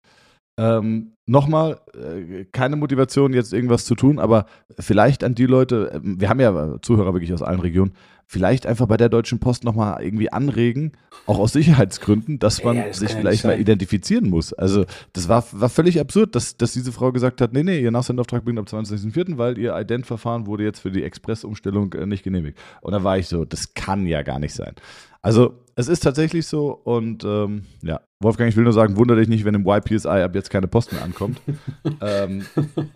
Ähm, 0.61 1.13
Nochmal, 1.31 1.79
äh, 1.95 2.45
keine 2.47 2.75
Motivation, 2.75 3.33
jetzt 3.33 3.53
irgendwas 3.53 3.85
zu 3.85 3.95
tun, 3.95 4.19
aber 4.19 4.47
vielleicht 4.81 5.23
an 5.23 5.37
die 5.37 5.47
Leute, 5.47 5.93
äh, 5.93 6.01
wir 6.03 6.29
haben 6.29 6.41
ja 6.41 6.83
Zuhörer 6.83 7.15
wirklich 7.15 7.33
aus 7.33 7.41
allen 7.41 7.61
Regionen, 7.61 7.93
vielleicht 8.31 8.65
einfach 8.65 8.87
bei 8.87 8.97
der 8.97 9.09
Deutschen 9.09 9.41
Post 9.41 9.65
nochmal 9.65 10.01
irgendwie 10.05 10.31
anregen, 10.31 10.93
auch 11.27 11.41
aus 11.41 11.53
Sicherheitsgründen, 11.53 12.39
dass 12.39 12.63
man 12.63 12.77
ja, 12.77 12.87
das 12.87 13.01
sich 13.01 13.11
vielleicht 13.11 13.45
mal 13.45 13.59
identifizieren 13.59 14.31
muss. 14.31 14.53
Also 14.53 14.85
das 15.15 15.29
war, 15.29 15.45
war 15.51 15.69
völlig 15.69 15.99
absurd, 15.99 16.37
dass, 16.37 16.57
dass 16.57 16.73
diese 16.73 16.93
Frau 16.93 17.11
gesagt 17.11 17.41
hat, 17.41 17.53
nee, 17.53 17.65
nee, 17.65 17.81
ihr 17.81 17.91
Nachsendauftrag 17.91 18.45
beginnt 18.45 18.61
ab 18.61 18.73
20.04., 18.73 19.37
weil 19.37 19.59
ihr 19.59 19.77
Ident-Verfahren 19.77 20.47
wurde 20.47 20.63
jetzt 20.63 20.79
für 20.79 20.93
die 20.93 21.03
Expressumstellung 21.03 21.93
äh, 21.95 22.07
nicht 22.07 22.23
genehmigt. 22.23 22.57
Und 22.83 22.93
da 22.93 23.03
war 23.03 23.19
ich 23.19 23.27
so, 23.27 23.45
das 23.45 23.75
kann 23.75 24.07
ja 24.07 24.23
gar 24.23 24.39
nicht 24.39 24.55
sein. 24.55 24.77
Also 25.23 25.65
es 25.75 25.89
ist 25.89 26.05
tatsächlich 26.05 26.47
so 26.47 26.71
und 26.71 27.25
ähm, 27.25 27.65
ja, 27.83 28.01
Wolfgang, 28.21 28.49
ich 28.49 28.57
will 28.57 28.65
nur 28.65 28.73
sagen, 28.73 28.97
wundere 28.97 29.19
dich 29.19 29.29
nicht, 29.29 29.45
wenn 29.45 29.55
im 29.55 29.67
YPSI 29.67 30.07
ab 30.07 30.37
jetzt 30.37 30.51
keine 30.51 30.69
Post 30.69 30.93
mehr 30.93 31.03
ankommt. 31.03 31.41
ähm, 32.01 32.47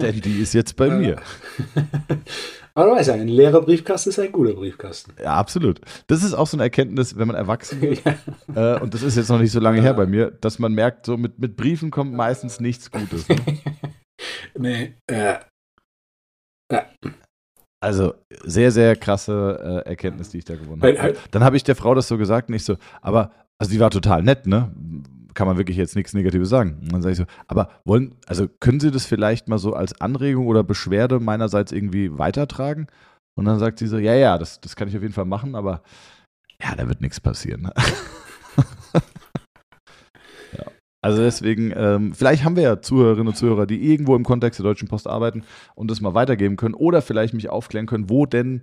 denn 0.00 0.20
die 0.20 0.38
ist 0.38 0.54
jetzt 0.54 0.76
bei 0.76 0.90
mir. 0.90 1.16
Aber 2.76 2.90
du 2.90 2.96
weißt 2.96 3.08
ja, 3.08 3.14
ein 3.14 3.28
leerer 3.28 3.62
Briefkasten 3.62 4.10
ist 4.10 4.18
ein 4.18 4.32
guter 4.32 4.54
Briefkasten. 4.54 5.12
Ja, 5.22 5.34
absolut. 5.34 5.80
Das 6.08 6.24
ist 6.24 6.34
auch 6.34 6.48
so 6.48 6.56
eine 6.56 6.64
Erkenntnis, 6.64 7.16
wenn 7.16 7.28
man 7.28 7.36
erwachsen 7.36 7.80
wird. 7.80 8.02
ja. 8.54 8.76
äh, 8.76 8.80
und 8.80 8.94
das 8.94 9.02
ist 9.02 9.16
jetzt 9.16 9.28
noch 9.28 9.38
nicht 9.38 9.52
so 9.52 9.60
lange 9.60 9.80
her 9.80 9.94
bei 9.94 10.06
mir, 10.06 10.32
dass 10.32 10.58
man 10.58 10.72
merkt, 10.72 11.06
so 11.06 11.16
mit, 11.16 11.38
mit 11.38 11.56
Briefen 11.56 11.92
kommt 11.92 12.14
meistens 12.14 12.58
nichts 12.58 12.90
Gutes. 12.90 13.28
Ne? 13.28 13.36
nee, 14.58 14.94
äh, 15.06 15.36
äh. 16.72 16.82
Also 17.80 18.14
sehr, 18.42 18.72
sehr 18.72 18.96
krasse 18.96 19.82
äh, 19.84 19.88
Erkenntnis, 19.90 20.30
die 20.30 20.38
ich 20.38 20.44
da 20.44 20.56
gewonnen 20.56 20.82
habe. 20.82 21.00
Halt 21.00 21.18
Dann 21.30 21.44
habe 21.44 21.56
ich 21.56 21.62
der 21.62 21.76
Frau 21.76 21.94
das 21.94 22.08
so 22.08 22.18
gesagt, 22.18 22.50
nicht 22.50 22.64
so, 22.64 22.76
aber, 23.02 23.30
also 23.58 23.70
die 23.70 23.78
war 23.78 23.90
total 23.90 24.22
nett, 24.22 24.46
ne? 24.46 24.74
Kann 25.34 25.46
man 25.46 25.56
wirklich 25.56 25.76
jetzt 25.76 25.96
nichts 25.96 26.14
Negatives 26.14 26.48
sagen. 26.48 26.78
Und 26.82 26.92
dann 26.92 27.02
sage 27.02 27.12
ich 27.12 27.18
so, 27.18 27.24
aber 27.48 27.68
wollen, 27.84 28.14
also 28.26 28.48
können 28.60 28.80
Sie 28.80 28.90
das 28.90 29.04
vielleicht 29.06 29.48
mal 29.48 29.58
so 29.58 29.74
als 29.74 30.00
Anregung 30.00 30.46
oder 30.46 30.62
Beschwerde 30.62 31.20
meinerseits 31.20 31.72
irgendwie 31.72 32.16
weitertragen? 32.18 32.86
Und 33.36 33.46
dann 33.46 33.58
sagt 33.58 33.80
sie 33.80 33.88
so, 33.88 33.98
ja, 33.98 34.14
ja, 34.14 34.38
das, 34.38 34.60
das 34.60 34.76
kann 34.76 34.86
ich 34.88 34.96
auf 34.96 35.02
jeden 35.02 35.14
Fall 35.14 35.24
machen, 35.24 35.54
aber 35.56 35.82
Ja, 36.62 36.74
da 36.76 36.88
wird 36.88 37.00
nichts 37.00 37.20
passieren. 37.20 37.70
ja. 40.52 40.64
Also 41.02 41.22
deswegen, 41.22 41.72
ähm, 41.76 42.14
vielleicht 42.14 42.44
haben 42.44 42.56
wir 42.56 42.62
ja 42.62 42.80
Zuhörerinnen 42.80 43.28
und 43.28 43.36
Zuhörer, 43.36 43.66
die 43.66 43.90
irgendwo 43.92 44.16
im 44.16 44.24
Kontext 44.24 44.58
der 44.60 44.64
Deutschen 44.64 44.88
Post 44.88 45.06
arbeiten 45.06 45.44
und 45.74 45.90
das 45.90 46.00
mal 46.00 46.14
weitergeben 46.14 46.56
können 46.56 46.74
oder 46.74 47.02
vielleicht 47.02 47.34
mich 47.34 47.50
aufklären 47.50 47.86
können, 47.86 48.08
wo 48.08 48.26
denn 48.26 48.62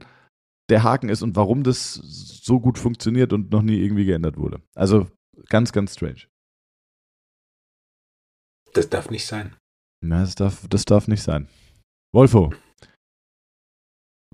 der 0.69 0.83
Haken 0.83 1.09
ist 1.09 1.21
und 1.21 1.35
warum 1.35 1.63
das 1.63 1.93
so 1.93 2.59
gut 2.59 2.79
funktioniert 2.79 3.33
und 3.33 3.51
noch 3.51 3.61
nie 3.61 3.77
irgendwie 3.83 4.05
geändert 4.05 4.37
wurde. 4.37 4.61
Also 4.73 5.07
ganz, 5.49 5.73
ganz 5.73 5.93
strange. 5.93 6.30
Das 8.73 8.89
darf 8.89 9.09
nicht 9.09 9.25
sein. 9.25 9.55
Na, 10.03 10.21
das 10.21 10.35
darf, 10.35 10.67
das 10.67 10.85
darf 10.85 11.07
nicht 11.07 11.23
sein. 11.23 11.47
Wolfo, 12.13 12.51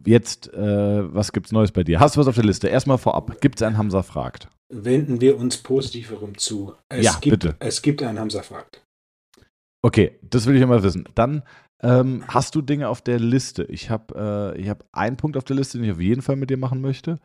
jetzt, 0.05 0.53
äh, 0.53 1.13
was 1.13 1.31
gibt's 1.31 1.51
Neues 1.51 1.71
bei 1.71 1.83
dir? 1.83 1.99
Hast 1.99 2.15
du 2.15 2.19
was 2.19 2.27
auf 2.27 2.35
der 2.35 2.45
Liste? 2.45 2.67
Erstmal 2.67 2.97
vorab, 2.97 3.39
gibt 3.41 3.59
es 3.59 3.61
einen 3.61 3.77
Hamza 3.77 4.03
fragt? 4.03 4.49
Wenden 4.73 5.21
wir 5.21 5.37
uns 5.37 5.57
positiv 5.57 6.11
herum 6.11 6.37
zu. 6.37 6.75
Es 6.89 7.05
ja, 7.05 7.17
gibt, 7.21 7.41
bitte. 7.41 7.55
Es 7.59 7.81
gibt 7.81 8.01
einen 8.03 8.19
Hamza 8.19 8.41
fragt. 8.41 8.83
Okay, 9.83 10.19
das 10.21 10.45
will 10.45 10.55
ich 10.55 10.61
ja 10.61 10.67
mal 10.67 10.83
wissen. 10.83 11.07
Dann 11.15 11.43
ähm, 11.81 12.23
hast 12.27 12.55
du 12.55 12.61
Dinge 12.61 12.89
auf 12.89 13.01
der 13.01 13.19
Liste. 13.19 13.63
Ich 13.65 13.89
habe 13.89 14.55
äh, 14.57 14.67
hab 14.67 14.85
einen 14.91 15.17
Punkt 15.17 15.37
auf 15.37 15.43
der 15.43 15.55
Liste, 15.55 15.77
den 15.77 15.85
ich 15.85 15.91
auf 15.91 16.01
jeden 16.01 16.21
Fall 16.21 16.35
mit 16.35 16.49
dir 16.49 16.57
machen 16.57 16.81
möchte. 16.81 17.19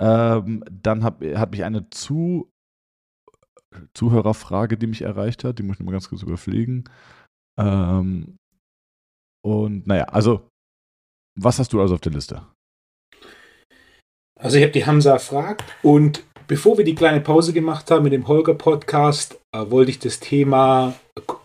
Ähm, 0.00 0.64
dann 0.70 1.04
hab, 1.04 1.22
hat 1.22 1.52
mich 1.52 1.62
eine 1.62 1.88
zu 1.90 2.50
Zuhörerfrage, 3.94 4.76
die 4.76 4.86
mich 4.86 5.02
erreicht 5.02 5.44
hat. 5.44 5.58
Die 5.58 5.62
muss 5.62 5.78
ich 5.78 5.84
mal 5.84 5.92
ganz 5.92 6.08
kurz 6.08 6.22
überfliegen. 6.22 6.88
Ähm, 7.58 8.36
und 9.44 9.86
naja, 9.86 10.04
also, 10.04 10.48
was 11.38 11.58
hast 11.58 11.72
du 11.72 11.80
also 11.80 11.94
auf 11.94 12.00
der 12.00 12.12
Liste? 12.12 12.46
Also, 14.38 14.56
ich 14.56 14.62
habe 14.62 14.72
die 14.72 14.86
Hamza 14.86 15.18
fragt 15.18 15.64
und 15.82 16.24
bevor 16.46 16.78
wir 16.78 16.84
die 16.84 16.94
kleine 16.94 17.20
Pause 17.20 17.52
gemacht 17.52 17.90
haben 17.90 18.04
mit 18.04 18.12
dem 18.12 18.28
Holger-Podcast, 18.28 19.40
äh, 19.54 19.70
wollte 19.70 19.90
ich 19.90 19.98
das 19.98 20.20
Thema 20.20 20.94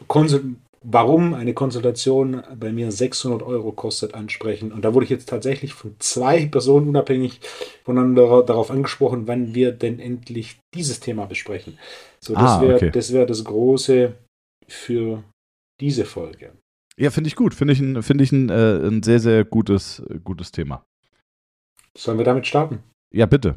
Konsul 0.08 0.56
warum 0.84 1.34
eine 1.34 1.54
Konsultation 1.54 2.44
bei 2.58 2.72
mir 2.72 2.92
600 2.92 3.44
Euro 3.44 3.72
kostet, 3.72 4.14
ansprechen. 4.14 4.72
Und 4.72 4.84
da 4.86 4.94
wurde 4.94 5.04
ich 5.06 5.10
jetzt 5.10 5.30
tatsächlich 5.30 5.74
von 5.74 5.96
zwei 6.00 6.46
Personen 6.46 6.90
unabhängig 6.90 7.42
voneinander 7.84 8.44
darauf 8.44 8.72
angesprochen, 8.72 9.28
wann 9.28 9.54
wir 9.54 9.72
denn 9.72 10.00
endlich 10.00 10.60
dieses 10.74 11.00
Thema 11.00 11.26
besprechen. 11.26 11.78
So, 12.20 12.34
das 12.34 12.44
Ah, 12.44 12.62
wäre 12.62 12.76
okay. 12.76 12.92
das, 12.92 13.14
wär 13.14 13.26
das 13.26 13.44
Große 13.44 14.14
für 14.68 15.24
diese 15.82 16.06
Folge. 16.06 16.54
Ja, 16.98 17.12
finde 17.12 17.30
ich 17.30 17.36
gut. 17.36 17.54
Finde 17.54 17.74
ich 17.74 17.80
ein, 17.80 18.04
find 18.04 18.22
ich 18.22 18.32
ein, 18.32 18.50
äh, 18.50 18.88
ein 18.88 19.04
sehr, 19.04 19.20
sehr 19.20 19.46
gutes, 19.46 20.04
gutes 20.24 20.52
Thema. 20.52 20.84
Sollen 21.98 22.18
wir 22.18 22.26
damit 22.26 22.46
starten? 22.46 22.84
Ja, 23.14 23.26
bitte. 23.26 23.56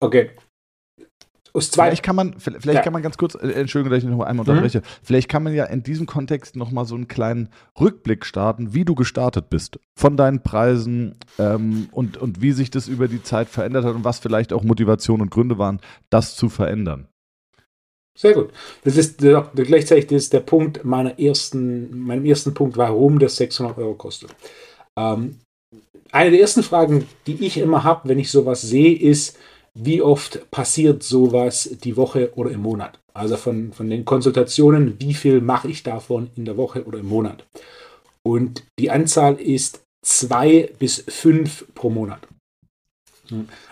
Okay. 0.00 0.30
Aus 1.54 1.70
zwei. 1.70 1.84
Vielleicht 1.86 2.02
kann 2.02 2.16
man, 2.16 2.34
vielleicht 2.38 2.66
Ja. 2.66 2.80
kann 2.80 2.92
man 2.94 3.02
ganz 3.02 3.18
kurz, 3.18 3.34
äh, 3.34 3.48
Entschuldigung, 3.52 3.90
dass 3.92 4.02
ich 4.02 4.08
noch 4.08 4.20
einmal 4.20 4.44
Mhm. 4.44 4.50
unterbreche, 4.50 4.82
vielleicht 5.02 5.28
kann 5.28 5.42
man 5.42 5.54
ja 5.54 5.64
in 5.66 5.82
diesem 5.82 6.06
Kontext 6.06 6.56
nochmal 6.56 6.86
so 6.86 6.94
einen 6.94 7.08
kleinen 7.08 7.48
Rückblick 7.78 8.24
starten, 8.24 8.72
wie 8.72 8.84
du 8.84 8.94
gestartet 8.94 9.50
bist, 9.50 9.78
von 9.94 10.16
deinen 10.16 10.42
Preisen 10.42 11.16
ähm, 11.38 11.88
und, 11.92 12.16
und 12.16 12.40
wie 12.40 12.52
sich 12.52 12.70
das 12.70 12.88
über 12.88 13.06
die 13.08 13.22
Zeit 13.22 13.48
verändert 13.48 13.84
hat 13.84 13.94
und 13.94 14.04
was 14.04 14.18
vielleicht 14.18 14.52
auch 14.52 14.62
Motivation 14.62 15.20
und 15.20 15.30
Gründe 15.30 15.58
waren, 15.58 15.80
das 16.10 16.36
zu 16.36 16.48
verändern. 16.48 17.08
Sehr 18.16 18.34
gut. 18.34 18.50
Das 18.84 18.96
ist 18.96 19.18
gleichzeitig 19.18 20.06
das 20.06 20.24
ist 20.24 20.32
der 20.32 20.40
Punkt 20.40 20.84
meiner 20.84 21.18
ersten, 21.18 21.98
meinem 21.98 22.26
ersten 22.26 22.52
Punkt, 22.52 22.76
warum 22.76 23.18
das 23.18 23.36
600 23.36 23.78
Euro 23.78 23.94
kostet. 23.94 24.34
Ähm, 24.98 25.38
eine 26.10 26.30
der 26.30 26.40
ersten 26.40 26.62
Fragen, 26.62 27.06
die 27.26 27.42
ich 27.44 27.56
immer 27.56 27.84
habe, 27.84 28.08
wenn 28.08 28.18
ich 28.18 28.30
sowas 28.30 28.60
sehe, 28.60 28.94
ist, 28.98 29.38
wie 29.74 30.02
oft 30.02 30.50
passiert 30.50 31.02
sowas 31.02 31.76
die 31.82 31.96
Woche 31.96 32.32
oder 32.34 32.50
im 32.50 32.60
Monat? 32.60 32.98
Also 33.14 33.36
von, 33.36 33.72
von 33.72 33.88
den 33.88 34.04
Konsultationen, 34.04 34.98
wie 35.00 35.14
viel 35.14 35.40
mache 35.40 35.68
ich 35.68 35.82
davon 35.82 36.30
in 36.36 36.44
der 36.44 36.56
Woche 36.56 36.84
oder 36.84 36.98
im 36.98 37.06
Monat? 37.06 37.44
Und 38.22 38.64
die 38.78 38.90
Anzahl 38.90 39.34
ist 39.40 39.82
zwei 40.04 40.70
bis 40.78 41.04
fünf 41.08 41.66
pro 41.74 41.90
Monat. 41.90 42.26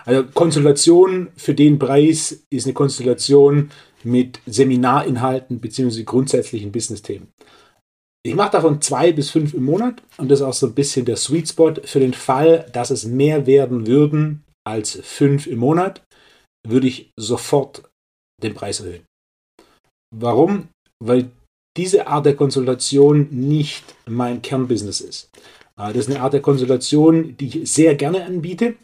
Also 0.06 0.24
Konsultation 0.32 1.28
für 1.36 1.54
den 1.54 1.78
Preis 1.78 2.44
ist 2.50 2.64
eine 2.64 2.72
Konstellation 2.72 3.70
mit 4.04 4.40
Seminarinhalten 4.46 5.60
bzw. 5.60 6.04
grundsätzlichen 6.04 6.72
Business-Themen. 6.72 7.28
Ich 8.22 8.34
mache 8.34 8.52
davon 8.52 8.80
zwei 8.80 9.12
bis 9.12 9.30
fünf 9.30 9.54
im 9.54 9.64
Monat 9.64 10.02
und 10.18 10.30
das 10.30 10.40
ist 10.40 10.46
auch 10.46 10.54
so 10.54 10.66
ein 10.66 10.74
bisschen 10.74 11.04
der 11.04 11.16
Sweet 11.16 11.48
Spot 11.48 11.74
für 11.84 12.00
den 12.00 12.14
Fall, 12.14 12.66
dass 12.72 12.90
es 12.90 13.04
mehr 13.04 13.46
werden 13.46 13.86
würden 13.86 14.44
als 14.66 15.00
fünf 15.02 15.46
im 15.46 15.58
Monat, 15.58 16.02
würde 16.66 16.86
ich 16.86 17.10
sofort 17.18 17.90
den 18.42 18.54
Preis 18.54 18.80
erhöhen. 18.80 19.04
Warum? 20.14 20.68
Weil 21.02 21.30
diese 21.76 22.06
Art 22.06 22.26
der 22.26 22.36
Konsultation 22.36 23.28
nicht 23.30 23.94
mein 24.06 24.42
Kernbusiness 24.42 25.00
ist. 25.00 25.30
Äh, 25.78 25.92
Das 25.92 26.08
ist 26.08 26.10
eine 26.10 26.20
Art 26.20 26.32
der 26.32 26.42
Konsultation, 26.42 27.36
die 27.36 27.46
ich 27.46 27.72
sehr 27.72 27.94
gerne 27.94 28.24
anbiete 28.24 28.74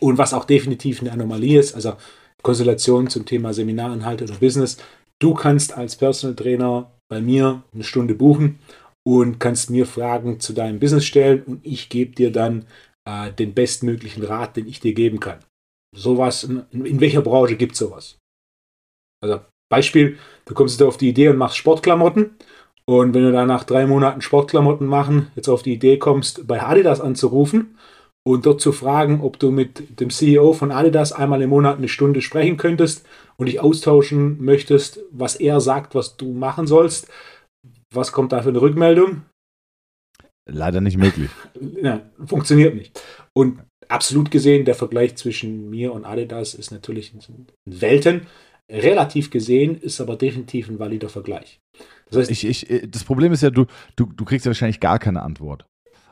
und 0.00 0.18
was 0.18 0.32
auch 0.32 0.44
definitiv 0.44 1.00
eine 1.00 1.12
Anomalie 1.12 1.58
ist. 1.58 1.74
Also 1.74 1.96
Konsultation 2.42 3.08
zum 3.08 3.26
Thema 3.26 3.52
Seminarinhalte 3.52 4.24
oder 4.24 4.34
Business. 4.34 4.78
Du 5.20 5.34
kannst 5.34 5.76
als 5.76 5.96
Personal 5.96 6.36
Trainer 6.36 6.90
bei 7.10 7.20
mir 7.20 7.62
eine 7.74 7.84
Stunde 7.84 8.14
buchen 8.14 8.60
und 9.04 9.40
kannst 9.40 9.70
mir 9.70 9.86
Fragen 9.86 10.38
zu 10.38 10.52
deinem 10.52 10.78
Business 10.78 11.04
stellen 11.04 11.42
und 11.42 11.66
ich 11.66 11.88
gebe 11.88 12.14
dir 12.14 12.30
dann 12.30 12.66
äh, 13.08 13.32
den 13.32 13.54
bestmöglichen 13.54 14.22
Rat, 14.22 14.56
den 14.56 14.66
ich 14.66 14.80
dir 14.80 14.92
geben 14.92 15.20
kann. 15.20 15.38
Sowas, 15.96 16.44
in, 16.44 16.84
in 16.84 17.00
welcher 17.00 17.22
Branche 17.22 17.56
gibt 17.56 17.72
es 17.72 17.78
sowas? 17.78 18.18
Also 19.22 19.40
Beispiel, 19.70 20.18
du 20.44 20.54
kommst 20.54 20.78
jetzt 20.78 20.86
auf 20.86 20.98
die 20.98 21.08
Idee 21.08 21.28
und 21.28 21.36
machst 21.36 21.56
Sportklamotten 21.56 22.36
und 22.84 23.14
wenn 23.14 23.22
du 23.22 23.32
dann 23.32 23.48
nach 23.48 23.64
drei 23.64 23.86
Monaten 23.86 24.20
Sportklamotten 24.20 24.86
machen, 24.86 25.30
jetzt 25.36 25.48
auf 25.48 25.62
die 25.62 25.74
Idee 25.74 25.98
kommst, 25.98 26.46
bei 26.46 26.62
Adidas 26.62 27.00
anzurufen 27.00 27.76
und 28.26 28.46
dort 28.46 28.60
zu 28.60 28.72
fragen, 28.72 29.20
ob 29.20 29.38
du 29.38 29.50
mit 29.50 30.00
dem 30.00 30.10
CEO 30.10 30.52
von 30.52 30.70
Adidas 30.70 31.12
einmal 31.12 31.42
im 31.42 31.50
Monat 31.50 31.78
eine 31.78 31.88
Stunde 31.88 32.22
sprechen 32.22 32.56
könntest 32.56 33.06
und 33.36 33.46
dich 33.46 33.60
austauschen 33.60 34.42
möchtest, 34.44 35.00
was 35.10 35.36
er 35.36 35.60
sagt, 35.60 35.94
was 35.94 36.16
du 36.16 36.32
machen 36.32 36.66
sollst. 36.66 37.08
Was 37.92 38.12
kommt 38.12 38.32
da 38.32 38.42
für 38.42 38.50
eine 38.50 38.60
Rückmeldung? 38.60 39.22
Leider 40.48 40.80
nicht 40.80 40.96
möglich. 40.96 41.30
Ja, 41.82 42.00
funktioniert 42.24 42.74
nicht. 42.74 43.00
Und 43.32 43.60
absolut 43.88 44.30
gesehen, 44.30 44.64
der 44.64 44.74
Vergleich 44.74 45.16
zwischen 45.16 45.70
mir 45.70 45.92
und 45.92 46.04
Adidas 46.04 46.54
ist 46.54 46.70
natürlich 46.70 47.12
in 47.14 47.46
Welten. 47.66 48.26
Relativ 48.70 49.30
gesehen 49.30 49.76
ist 49.76 50.00
aber 50.00 50.16
definitiv 50.16 50.68
ein 50.68 50.78
valider 50.78 51.08
Vergleich. 51.08 51.60
Das 52.10 52.18
heißt, 52.18 52.30
Ich, 52.30 52.44
ich, 52.44 52.70
äh, 52.70 52.86
das 52.86 53.04
Problem 53.04 53.32
ist 53.32 53.42
ja, 53.42 53.50
du, 53.50 53.66
du, 53.96 54.06
du 54.06 54.24
kriegst 54.24 54.46
ja 54.46 54.50
wahrscheinlich 54.50 54.80
gar 54.80 54.98
keine 54.98 55.22
Antwort. 55.22 55.66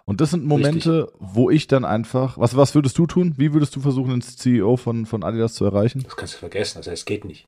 Und 0.04 0.20
das 0.20 0.30
sind 0.30 0.44
Momente, 0.44 1.12
wo 1.18 1.50
ich 1.50 1.66
dann 1.66 1.84
einfach, 1.84 2.38
was, 2.38 2.56
was 2.56 2.74
würdest 2.74 2.96
du 2.96 3.06
tun? 3.06 3.34
Wie 3.36 3.52
würdest 3.52 3.74
du 3.74 3.80
versuchen, 3.80 4.10
den 4.10 4.22
CEO 4.22 4.76
von, 4.76 5.04
von 5.04 5.24
Adidas 5.24 5.54
zu 5.54 5.64
erreichen? 5.64 6.02
das 6.04 6.16
kannst 6.16 6.34
du 6.34 6.38
vergessen. 6.38 6.78
Also 6.78 6.92
es 6.92 7.04
geht 7.04 7.24
nicht. 7.24 7.44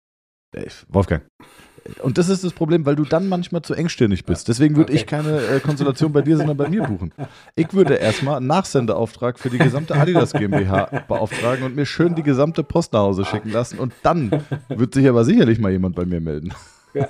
Äh, 0.56 0.66
Wolfgang. 0.88 1.24
Und 2.02 2.18
das 2.18 2.28
ist 2.28 2.44
das 2.44 2.52
Problem, 2.52 2.84
weil 2.86 2.96
du 2.96 3.04
dann 3.04 3.28
manchmal 3.28 3.62
zu 3.62 3.74
engstirnig 3.74 4.24
bist. 4.24 4.48
Deswegen 4.48 4.76
würde 4.76 4.92
Okay. 4.92 5.00
ich 5.00 5.06
keine 5.06 5.40
äh, 5.46 5.60
Konsultation 5.60 6.12
bei 6.12 6.22
dir, 6.22 6.36
sondern 6.36 6.56
bei 6.56 6.68
mir 6.68 6.82
buchen. 6.82 7.12
Ich 7.56 7.72
würde 7.72 7.94
erstmal 7.94 8.36
einen 8.36 8.46
Nachsendeauftrag 8.46 9.38
für 9.38 9.48
die 9.50 9.58
gesamte 9.58 9.94
Adidas 9.94 10.32
GmbH 10.32 11.04
beauftragen 11.08 11.64
und 11.64 11.74
mir 11.74 11.86
schön 11.86 12.14
die 12.14 12.22
gesamte 12.22 12.62
Post 12.62 12.92
nach 12.92 13.00
Hause 13.00 13.24
schicken 13.24 13.50
lassen. 13.50 13.78
Und 13.78 13.92
dann 14.02 14.44
wird 14.68 14.94
sich 14.94 15.08
aber 15.08 15.24
sicherlich 15.24 15.58
mal 15.58 15.72
jemand 15.72 15.96
bei 15.96 16.04
mir 16.04 16.20
melden. 16.20 16.52
Ja. 16.94 17.08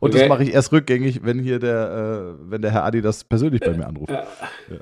Und 0.00 0.10
Okay. 0.10 0.18
das 0.20 0.28
mache 0.28 0.42
ich 0.42 0.52
erst 0.52 0.72
rückgängig, 0.72 1.20
wenn 1.24 1.38
hier 1.38 1.58
der, 1.58 2.36
äh, 2.38 2.50
wenn 2.50 2.60
der 2.62 2.72
Herr 2.72 2.84
Adidas 2.84 3.24
persönlich 3.24 3.60
bei 3.60 3.72
mir 3.74 3.86
anruft. 3.86 4.10
Äh, 4.10 4.80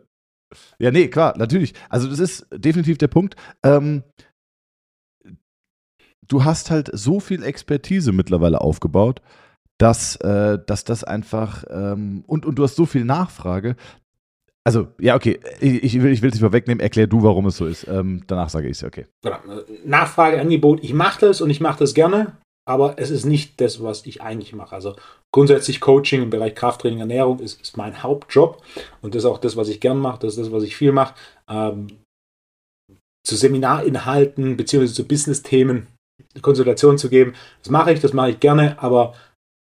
Ja, 0.79 0.91
nee, 0.93 1.09
klar, 1.09 1.35
natürlich. 1.37 1.75
Also 1.89 2.09
das 2.09 2.19
ist 2.21 2.47
definitiv 2.53 2.99
der 2.99 3.09
Punkt. 3.09 3.35
Ähm, 3.65 4.03
du 6.29 6.45
hast 6.45 6.71
halt 6.71 6.91
so 6.93 7.21
viel 7.21 7.43
Expertise 7.43 8.13
mittlerweile 8.13 8.61
aufgebaut, 8.61 9.21
dass, 9.79 10.17
äh, 10.17 10.59
dass 10.67 10.85
das 10.85 11.05
einfach 11.05 11.65
ähm, 11.71 12.25
und, 12.27 12.47
und 12.47 12.57
du 12.57 12.63
hast 12.63 12.77
so 12.77 12.87
viel 12.87 13.05
Nachfrage. 13.05 13.77
Also, 14.67 14.89
ja, 14.99 15.15
okay, 15.15 15.41
ich, 15.61 15.85
ich 15.85 16.03
will 16.03 16.13
es 16.13 16.23
nicht 16.23 16.39
vorwegnehmen, 16.39 16.81
erklär 16.81 17.07
du, 17.07 17.23
warum 17.23 17.47
es 17.47 17.59
so 17.59 17.67
ist. 17.67 17.87
Ähm, 17.87 18.23
danach 18.27 18.49
sage 18.49 18.69
ich 18.69 18.79
es, 18.79 18.85
okay. 18.85 19.07
Genau. 19.23 19.37
Nachfrage, 19.85 20.41
Angebot, 20.41 20.83
ich 20.83 20.95
mache 20.95 21.27
das 21.27 21.43
und 21.43 21.51
ich 21.51 21.61
mache 21.61 21.81
das 21.81 21.93
gerne, 21.93 22.39
aber 22.67 22.99
es 22.99 23.11
ist 23.11 23.27
nicht 23.27 23.61
das, 23.61 23.83
was 23.83 24.07
ich 24.07 24.23
eigentlich 24.23 24.55
mache. 24.55 24.75
Also 24.75 24.97
grundsätzlich 25.35 25.81
Coaching 25.81 26.23
im 26.23 26.31
Bereich 26.31 26.55
Krafttraining, 26.55 27.01
Ernährung 27.01 27.41
ist, 27.41 27.61
ist 27.61 27.77
mein 27.77 28.03
Hauptjob 28.03 28.63
und 29.03 29.15
das 29.15 29.25
ist 29.25 29.31
auch 29.31 29.39
das, 29.39 29.57
was 29.57 29.69
ich 29.69 29.81
gern 29.81 29.99
mache, 29.99 30.21
das 30.21 30.39
ist 30.39 30.47
das, 30.47 30.53
was 30.53 30.63
ich 30.63 30.77
viel 30.77 30.93
mache. 30.93 31.15
Ähm, 31.51 31.89
zu 33.27 33.37
Seminarinhalten 33.37 34.57
beziehungsweise 34.57 34.95
zu 34.95 35.09
Business-Themen 35.09 35.89
Konsultation 36.41 36.99
zu 36.99 37.09
geben, 37.09 37.35
das 37.63 37.71
mache 37.71 37.93
ich, 37.93 38.01
das 38.01 38.13
mache 38.13 38.31
ich 38.31 38.41
gerne, 38.41 38.83
aber 38.83 39.15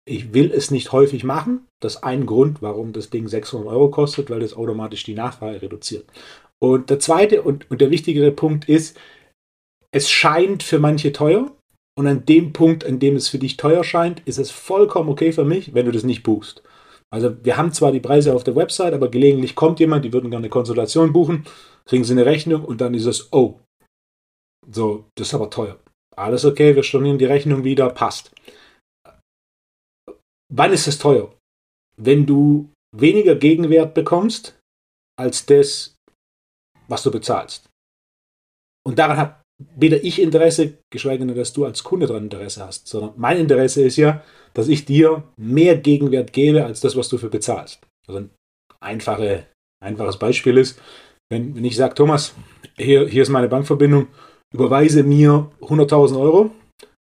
ich 0.06 0.34
will 0.34 0.52
es 0.52 0.72
nicht 0.72 0.92
häufig 0.92 1.24
machen. 1.24 1.68
Das 1.82 1.96
ist 1.96 2.04
ein 2.04 2.26
Grund, 2.26 2.62
warum 2.62 2.94
das 2.94 3.10
Ding 3.10 3.28
600 3.28 3.68
Euro 3.68 3.90
kostet, 3.90 4.30
weil 4.30 4.42
das 4.42 4.56
automatisch 4.56 5.04
die 5.04 5.14
Nachfrage 5.14 5.62
reduziert. 5.62 6.06
Und 6.60 6.90
der 6.90 7.00
zweite 7.00 7.42
und, 7.42 7.70
und 7.70 7.82
der 7.82 7.92
wichtigere 7.92 8.32
Punkt 8.32 8.70
ist, 8.70 8.98
es 9.92 10.10
scheint 10.10 10.64
für 10.64 10.80
manche 10.80 11.12
teuer. 11.14 11.52
Und 11.96 12.08
an 12.08 12.26
dem 12.26 12.54
Punkt, 12.54 12.86
an 12.86 13.00
dem 13.00 13.16
es 13.16 13.28
für 13.28 13.38
dich 13.38 13.56
teuer 13.56 13.84
scheint, 13.84 14.22
ist 14.26 14.40
es 14.40 14.50
vollkommen 14.50 15.10
okay 15.10 15.32
für 15.32 15.46
mich, 15.46 15.76
wenn 15.76 15.86
du 15.86 15.92
das 15.92 16.04
nicht 16.04 16.24
buchst. 16.24 16.64
Also 17.12 17.36
wir 17.44 17.58
haben 17.58 17.72
zwar 17.72 17.92
die 17.92 18.00
Preise 18.00 18.34
auf 18.34 18.44
der 18.44 18.56
Website, 18.56 18.94
aber 18.94 19.10
gelegentlich 19.12 19.54
kommt 19.54 19.80
jemand, 19.80 20.04
die 20.04 20.12
würden 20.12 20.32
gerne 20.32 20.46
eine 20.46 20.50
Konsultation 20.50 21.14
buchen, 21.14 21.46
kriegen 21.86 22.04
sie 22.04 22.14
eine 22.14 22.26
Rechnung 22.26 22.66
und 22.66 22.82
dann 22.82 22.96
ist 22.96 23.06
es, 23.06 23.32
oh, 23.32 23.60
so, 24.68 25.06
das 25.14 25.28
ist 25.28 25.34
aber 25.36 25.52
teuer. 25.52 25.78
Alles 26.16 26.46
okay, 26.46 26.76
wir 26.76 26.84
stornieren 26.84 27.18
die 27.18 27.26
Rechnung 27.26 27.64
wieder, 27.64 27.90
passt. 27.90 28.32
Wann 30.52 30.72
ist 30.72 30.88
es 30.88 31.00
teuer? 31.00 31.34
Wenn 31.98 32.26
du 32.26 32.70
weniger 32.96 33.36
Gegenwert 33.36 33.94
bekommst 33.94 34.60
als 35.20 35.46
das, 35.46 35.96
was 36.88 37.04
du 37.04 37.12
bezahlst. 37.12 37.70
Und 38.86 39.00
daran 39.00 39.18
hat 39.18 39.44
weder 39.76 40.04
ich 40.04 40.20
Interesse, 40.20 40.78
geschweige 40.92 41.26
denn, 41.26 41.36
dass 41.36 41.54
du 41.54 41.66
als 41.66 41.84
Kunde 41.84 42.08
daran 42.08 42.24
Interesse 42.24 42.66
hast, 42.66 42.88
sondern 42.88 43.14
mein 43.18 43.38
Interesse 43.38 43.84
ist 43.84 43.98
ja, 43.98 44.24
dass 44.54 44.68
ich 44.68 44.86
dir 44.86 45.24
mehr 45.38 45.78
Gegenwert 45.78 46.34
gebe 46.34 46.66
als 46.66 46.82
das, 46.82 46.96
was 46.96 47.10
du 47.10 47.18
für 47.18 47.30
bezahlst. 47.30 47.80
Also 48.08 48.20
ein 48.22 48.30
einfache, 48.80 49.48
einfaches 49.84 50.18
Beispiel 50.18 50.58
ist, 50.58 50.80
wenn, 51.32 51.56
wenn 51.56 51.66
ich 51.66 51.76
sage, 51.76 51.96
Thomas, 51.96 52.36
hier, 52.78 53.08
hier 53.08 53.24
ist 53.24 53.30
meine 53.30 53.48
Bankverbindung, 53.48 54.08
überweise 54.54 55.04
mir 55.04 55.52
100.000 55.62 56.20
Euro 56.20 56.52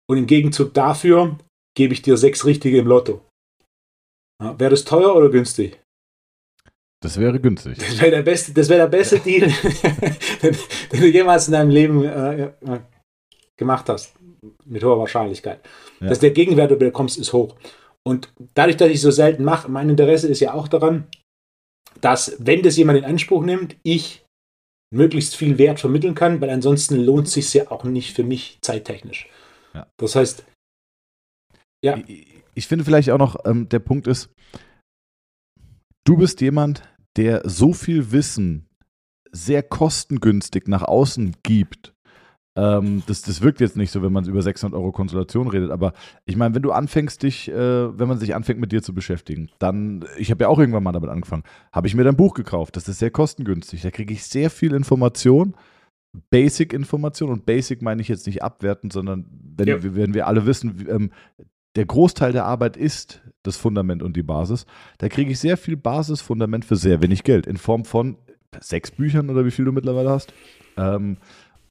und 0.09 0.17
im 0.17 0.27
Gegenzug 0.27 0.73
dafür 0.73 1.37
gebe 1.75 1.93
ich 1.93 2.01
dir 2.01 2.17
sechs 2.17 2.45
richtige 2.45 2.79
im 2.79 2.87
Lotto. 2.87 3.21
Ja, 4.41 4.59
Wäre 4.59 4.71
das 4.71 4.83
teuer 4.83 5.15
oder 5.15 5.29
günstig? 5.29 5.79
Das 7.01 7.19
wäre 7.19 7.39
günstig. 7.39 7.77
Das 7.77 8.01
wäre 8.01 8.11
der 8.11 8.23
beste, 8.23 8.53
das 8.53 8.69
wäre 8.69 8.81
der 8.81 8.97
beste 8.97 9.19
Deal, 9.19 9.47
den, 10.41 10.57
den, 10.91 10.99
du 10.99 11.07
jemals 11.07 11.47
in 11.47 11.53
deinem 11.53 11.69
Leben 11.69 12.03
äh, 12.03 12.51
gemacht 13.55 13.87
hast. 13.89 14.15
Mit 14.65 14.83
hoher 14.83 14.99
Wahrscheinlichkeit. 14.99 15.61
Ja. 15.99 16.09
Dass 16.09 16.19
der 16.19 16.31
Gegenwert, 16.31 16.71
den 16.71 16.79
du 16.79 16.85
bekommst, 16.85 17.17
ist 17.17 17.33
hoch. 17.33 17.55
Und 18.07 18.31
dadurch, 18.53 18.77
dass 18.77 18.89
ich 18.89 19.01
so 19.01 19.11
selten 19.11 19.43
mache, 19.43 19.69
mein 19.69 19.89
Interesse 19.89 20.27
ist 20.27 20.39
ja 20.39 20.53
auch 20.53 20.67
daran, 20.67 21.07
dass, 22.01 22.35
wenn 22.39 22.61
das 22.61 22.77
jemand 22.77 22.99
in 22.99 23.05
Anspruch 23.05 23.43
nimmt, 23.43 23.75
ich 23.83 24.25
möglichst 24.93 25.35
viel 25.35 25.57
Wert 25.57 25.79
vermitteln 25.79 26.15
kann, 26.15 26.41
weil 26.41 26.49
ansonsten 26.49 26.97
lohnt 26.97 27.27
es 27.27 27.33
sich 27.33 27.53
ja 27.53 27.69
auch 27.71 27.83
nicht 27.83 28.15
für 28.15 28.23
mich 28.23 28.59
zeittechnisch. 28.61 29.29
Ja. 29.73 29.87
Das 29.97 30.15
heißt, 30.15 30.45
ja. 31.83 31.97
Ich, 32.07 32.27
ich 32.55 32.67
finde 32.67 32.85
vielleicht 32.85 33.11
auch 33.11 33.17
noch, 33.17 33.45
ähm, 33.45 33.69
der 33.69 33.79
Punkt 33.79 34.07
ist, 34.07 34.29
Du 36.07 36.15
bist 36.15 36.39
jemand, 36.39 36.83
der 37.17 37.41
so 37.43 37.73
viel 37.73 38.13
Wissen 38.13 38.69
sehr 39.33 39.61
kostengünstig 39.61 40.69
nach 40.69 40.83
außen 40.83 41.35
gibt. 41.43 41.93
Ähm, 42.57 43.03
das, 43.05 43.21
das 43.21 43.41
wirkt 43.41 43.61
jetzt 43.61 43.77
nicht 43.77 43.91
so, 43.91 44.01
wenn 44.01 44.11
man 44.11 44.25
über 44.25 44.41
600 44.41 44.75
Euro 44.75 44.91
Konsultation 44.91 45.47
redet, 45.47 45.69
aber 45.69 45.93
ich 46.25 46.35
meine, 46.35 46.55
wenn 46.55 46.63
du 46.63 46.71
anfängst, 46.71 47.21
dich, 47.21 47.49
äh, 47.49 47.99
wenn 47.99 48.07
man 48.07 48.17
sich 48.17 48.33
anfängt, 48.33 48.59
mit 48.59 48.71
dir 48.71 48.81
zu 48.81 48.95
beschäftigen, 48.95 49.49
dann, 49.59 50.05
ich 50.17 50.31
habe 50.31 50.43
ja 50.43 50.47
auch 50.47 50.57
irgendwann 50.57 50.81
mal 50.81 50.91
damit 50.91 51.11
angefangen, 51.11 51.43
habe 51.71 51.85
ich 51.85 51.93
mir 51.93 52.03
dein 52.03 52.15
Buch 52.15 52.33
gekauft. 52.33 52.75
Das 52.75 52.89
ist 52.89 52.97
sehr 52.97 53.11
kostengünstig. 53.11 53.83
Da 53.83 53.91
kriege 53.91 54.11
ich 54.11 54.23
sehr 54.23 54.49
viel 54.49 54.73
Information. 54.73 55.55
Basic-Information 56.31 57.29
und 57.29 57.45
Basic 57.45 57.83
meine 57.83 58.01
ich 58.01 58.07
jetzt 58.07 58.25
nicht 58.25 58.41
abwertend, 58.41 58.91
sondern 58.91 59.27
wenn, 59.55 59.67
ja. 59.67 59.77
wenn 59.81 60.15
wir 60.15 60.25
alle 60.25 60.47
wissen, 60.47 60.87
ähm, 60.89 61.11
der 61.75 61.85
Großteil 61.85 62.31
der 62.31 62.45
Arbeit 62.45 62.75
ist 62.75 63.21
das 63.43 63.55
Fundament 63.55 64.01
und 64.01 64.17
die 64.17 64.23
Basis. 64.23 64.65
Da 64.97 65.09
kriege 65.09 65.31
ich 65.31 65.37
sehr 65.37 65.57
viel 65.57 65.77
Basisfundament 65.77 66.65
für 66.65 66.75
sehr 66.75 67.03
wenig 67.03 67.23
Geld 67.23 67.45
in 67.45 67.57
Form 67.57 67.85
von 67.85 68.17
sechs 68.59 68.89
Büchern 68.89 69.29
oder 69.29 69.45
wie 69.45 69.51
viel 69.51 69.65
du 69.65 69.71
mittlerweile 69.71 70.09
hast. 70.09 70.33
Ähm, 70.75 71.17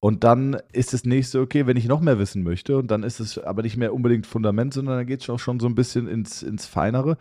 und 0.01 0.25
dann 0.25 0.57
ist 0.73 0.93
das 0.93 1.05
nächste, 1.05 1.41
okay, 1.41 1.67
wenn 1.67 1.77
ich 1.77 1.87
noch 1.87 2.01
mehr 2.01 2.19
wissen 2.19 2.43
möchte, 2.43 2.77
und 2.79 2.91
dann 2.91 3.03
ist 3.03 3.21
es 3.21 3.39
aber 3.39 3.63
nicht 3.63 3.77
mehr 3.77 3.95
unbedingt 3.95 4.27
Fundament, 4.27 4.75
sondern 4.75 4.99
dann 4.99 5.07
geht 5.07 5.23
es 5.23 5.31
auch 5.31 5.39
schon 5.39 5.61
so 5.61 5.67
ein 5.67 5.75
bisschen 5.75 6.07
ins, 6.09 6.43
ins 6.43 6.67
Feinere, 6.67 7.17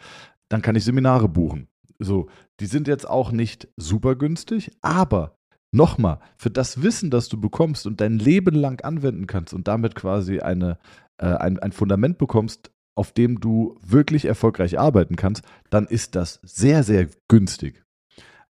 dann 0.50 0.62
kann 0.62 0.75
ich 0.75 0.84
Seminare 0.84 1.30
buchen. 1.30 1.67
So, 2.00 2.28
die 2.60 2.65
sind 2.65 2.88
jetzt 2.88 3.10
auch 3.10 3.32
nicht 3.32 3.69
super 3.78 4.15
günstig, 4.15 4.71
aber 4.82 5.38
nochmal, 5.71 6.19
für 6.38 6.50
das 6.50 6.82
Wissen, 6.82 7.10
das 7.10 7.30
du 7.30 7.39
bekommst 7.39 7.88
und 7.88 8.02
dein 8.02 8.19
Leben 8.19 8.56
lang 8.56 8.82
anwenden 8.84 9.28
kannst 9.28 9.54
und 9.54 9.67
damit 9.67 9.95
quasi 9.95 10.39
eine, 10.39 10.78
äh, 11.17 11.28
ein, 11.28 11.60
ein 11.60 11.71
Fundament 11.71 12.17
bekommst, 12.17 12.71
auf 12.95 13.12
dem 13.12 13.39
du 13.39 13.78
wirklich 13.82 14.26
erfolgreich 14.26 14.80
arbeiten 14.80 15.15
kannst, 15.15 15.43
dann 15.69 15.86
ist 15.86 16.15
das 16.15 16.39
sehr, 16.43 16.84
sehr 16.84 17.08
günstig. 17.28 17.85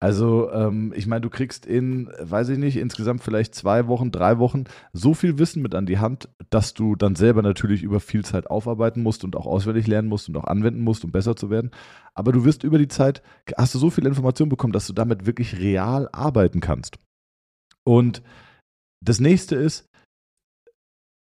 Also, 0.01 0.51
ähm, 0.51 0.93
ich 0.95 1.05
meine, 1.05 1.21
du 1.21 1.29
kriegst 1.29 1.65
in, 1.65 2.09
weiß 2.19 2.49
ich 2.49 2.57
nicht, 2.57 2.77
insgesamt 2.77 3.21
vielleicht 3.21 3.53
zwei 3.53 3.87
Wochen, 3.87 4.11
drei 4.11 4.39
Wochen 4.39 4.63
so 4.93 5.13
viel 5.13 5.37
Wissen 5.37 5.61
mit 5.61 5.75
an 5.75 5.85
die 5.85 5.99
Hand, 5.99 6.27
dass 6.49 6.73
du 6.73 6.95
dann 6.95 7.15
selber 7.15 7.43
natürlich 7.43 7.83
über 7.83 7.99
viel 7.99 8.25
Zeit 8.25 8.49
aufarbeiten 8.49 9.03
musst 9.03 9.23
und 9.23 9.35
auch 9.35 9.45
auswendig 9.45 9.85
lernen 9.87 10.09
musst 10.09 10.27
und 10.27 10.37
auch 10.37 10.45
anwenden 10.45 10.81
musst, 10.81 11.05
um 11.05 11.11
besser 11.11 11.35
zu 11.35 11.49
werden. 11.49 11.71
Aber 12.15 12.31
du 12.31 12.43
wirst 12.45 12.63
über 12.63 12.79
die 12.79 12.87
Zeit, 12.87 13.21
hast 13.57 13.75
du 13.75 13.79
so 13.79 13.91
viel 13.91 14.07
Information 14.07 14.49
bekommen, 14.49 14.73
dass 14.73 14.87
du 14.87 14.93
damit 14.93 15.27
wirklich 15.27 15.59
real 15.59 16.09
arbeiten 16.11 16.61
kannst. 16.61 16.97
Und 17.83 18.23
das 19.05 19.19
nächste 19.19 19.55
ist, 19.55 19.85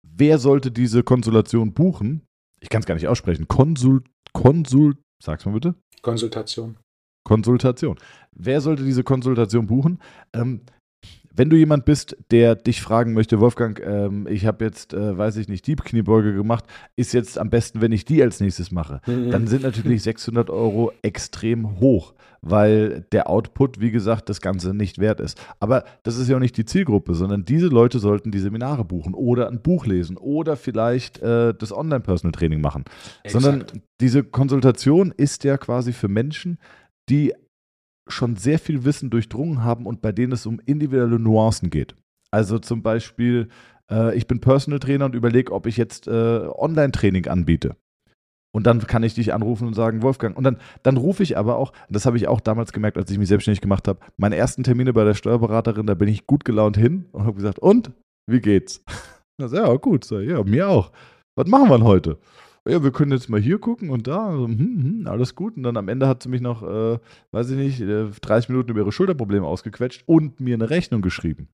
wer 0.07 0.37
sollte 0.37 0.71
diese 0.71 1.03
Konsultation 1.03 1.73
buchen? 1.73 2.21
ich 2.61 2.69
kann 2.69 2.81
es 2.81 2.85
gar 2.85 2.95
nicht 2.95 3.07
aussprechen, 3.07 3.47
Konsul, 3.47 4.03
Konsul, 4.33 4.97
sag's 5.23 5.45
mal 5.45 5.53
bitte. 5.53 5.75
Konsultation. 6.01 6.77
Konsultation. 7.23 7.97
Wer 8.31 8.61
sollte 8.61 8.83
diese 8.83 9.03
Konsultation 9.03 9.67
buchen? 9.67 9.99
Ähm, 10.33 10.61
wenn 11.39 11.49
du 11.49 11.55
jemand 11.55 11.85
bist, 11.85 12.17
der 12.31 12.55
dich 12.55 12.81
fragen 12.81 13.13
möchte, 13.13 13.39
Wolfgang, 13.39 13.79
ähm, 13.79 14.27
ich 14.29 14.45
habe 14.45 14.65
jetzt, 14.65 14.93
äh, 14.93 15.17
weiß 15.17 15.37
ich 15.37 15.47
nicht, 15.47 15.65
Diebkniebeuge 15.67 16.33
gemacht, 16.33 16.65
ist 16.97 17.13
jetzt 17.13 17.37
am 17.37 17.49
besten, 17.49 17.79
wenn 17.79 17.93
ich 17.93 18.03
die 18.03 18.21
als 18.21 18.41
nächstes 18.41 18.71
mache, 18.71 18.99
mhm. 19.05 19.31
dann 19.31 19.47
sind 19.47 19.63
natürlich 19.63 20.03
600 20.03 20.49
Euro 20.49 20.91
extrem 21.01 21.79
hoch, 21.79 22.13
weil 22.41 23.05
der 23.13 23.29
Output, 23.29 23.79
wie 23.79 23.91
gesagt, 23.91 24.27
das 24.27 24.41
Ganze 24.41 24.73
nicht 24.73 24.97
wert 24.99 25.21
ist. 25.21 25.39
Aber 25.61 25.85
das 26.03 26.17
ist 26.17 26.27
ja 26.27 26.35
auch 26.35 26.41
nicht 26.41 26.57
die 26.57 26.65
Zielgruppe, 26.65 27.13
sondern 27.13 27.45
diese 27.45 27.67
Leute 27.67 27.99
sollten 27.99 28.31
die 28.31 28.39
Seminare 28.39 28.83
buchen 28.83 29.13
oder 29.13 29.47
ein 29.49 29.61
Buch 29.61 29.85
lesen 29.85 30.17
oder 30.17 30.57
vielleicht 30.57 31.19
äh, 31.19 31.53
das 31.53 31.71
Online-Personal-Training 31.71 32.59
machen. 32.59 32.83
Exakt. 33.23 33.43
Sondern 33.43 33.65
diese 34.01 34.23
Konsultation 34.23 35.13
ist 35.15 35.45
ja 35.45 35.57
quasi 35.57 35.93
für 35.93 36.09
Menschen, 36.09 36.57
die 37.09 37.33
schon 38.07 38.35
sehr 38.35 38.59
viel 38.59 38.85
Wissen 38.85 39.09
durchdrungen 39.09 39.63
haben 39.63 39.85
und 39.85 40.01
bei 40.01 40.11
denen 40.11 40.31
es 40.33 40.45
um 40.45 40.59
individuelle 40.65 41.19
Nuancen 41.19 41.69
geht. 41.69 41.95
Also 42.31 42.59
zum 42.59 42.81
Beispiel, 42.81 43.49
äh, 43.91 44.15
ich 44.15 44.27
bin 44.27 44.39
Personal 44.39 44.79
Trainer 44.79 45.05
und 45.05 45.15
überlege, 45.15 45.51
ob 45.51 45.65
ich 45.65 45.77
jetzt 45.77 46.07
äh, 46.07 46.11
Online-Training 46.11 47.27
anbiete. 47.27 47.75
Und 48.51 48.65
dann 48.65 48.79
kann 48.87 49.03
ich 49.03 49.13
dich 49.13 49.33
anrufen 49.33 49.67
und 49.67 49.75
sagen, 49.75 50.01
Wolfgang. 50.01 50.35
Und 50.35 50.43
dann, 50.43 50.57
dann 50.81 50.97
rufe 50.97 51.21
ich 51.21 51.37
aber 51.37 51.57
auch, 51.57 51.71
das 51.87 52.05
habe 52.07 52.17
ich 52.17 52.27
auch 52.27 52.39
damals 52.39 52.73
gemerkt, 52.73 52.97
als 52.97 53.11
ich 53.11 53.19
mich 53.19 53.27
selbstständig 53.27 53.61
gemacht 53.61 53.87
habe, 53.87 53.99
meine 54.17 54.37
ersten 54.37 54.63
Termine 54.63 54.91
bei 54.91 55.03
der 55.03 55.13
Steuerberaterin, 55.13 55.85
da 55.85 55.93
bin 55.93 56.07
ich 56.07 56.25
gut 56.25 56.45
gelaunt 56.45 56.75
hin 56.75 57.05
und 57.11 57.23
habe 57.23 57.35
gesagt, 57.35 57.59
und, 57.59 57.91
wie 58.27 58.41
geht's? 58.41 58.83
Das, 59.37 59.53
ja, 59.53 59.73
gut, 59.75 60.03
so, 60.03 60.19
ja, 60.19 60.43
mir 60.43 60.67
auch. 60.67 60.91
Was 61.37 61.47
machen 61.47 61.69
wir 61.69 61.77
denn 61.77 61.87
heute? 61.87 62.17
Ja, 62.69 62.83
wir 62.83 62.91
können 62.91 63.11
jetzt 63.11 63.29
mal 63.29 63.39
hier 63.39 63.59
gucken 63.59 63.89
und 63.89 64.07
da, 64.07 64.27
also, 64.27 64.47
hm, 64.47 64.57
hm, 64.57 65.07
alles 65.07 65.35
gut. 65.35 65.57
Und 65.57 65.63
dann 65.63 65.77
am 65.77 65.87
Ende 65.87 66.07
hat 66.07 66.23
sie 66.23 66.29
mich 66.29 66.41
noch, 66.41 66.63
äh, 66.63 66.99
weiß 67.31 67.49
ich 67.51 67.57
nicht, 67.57 67.79
30 67.81 68.49
äh, 68.49 68.51
Minuten 68.51 68.71
über 68.71 68.81
ihre 68.81 68.91
Schulterprobleme 68.91 69.45
ausgequetscht 69.45 70.03
und 70.05 70.39
mir 70.39 70.55
eine 70.55 70.69
Rechnung 70.69 71.01
geschrieben. 71.01 71.49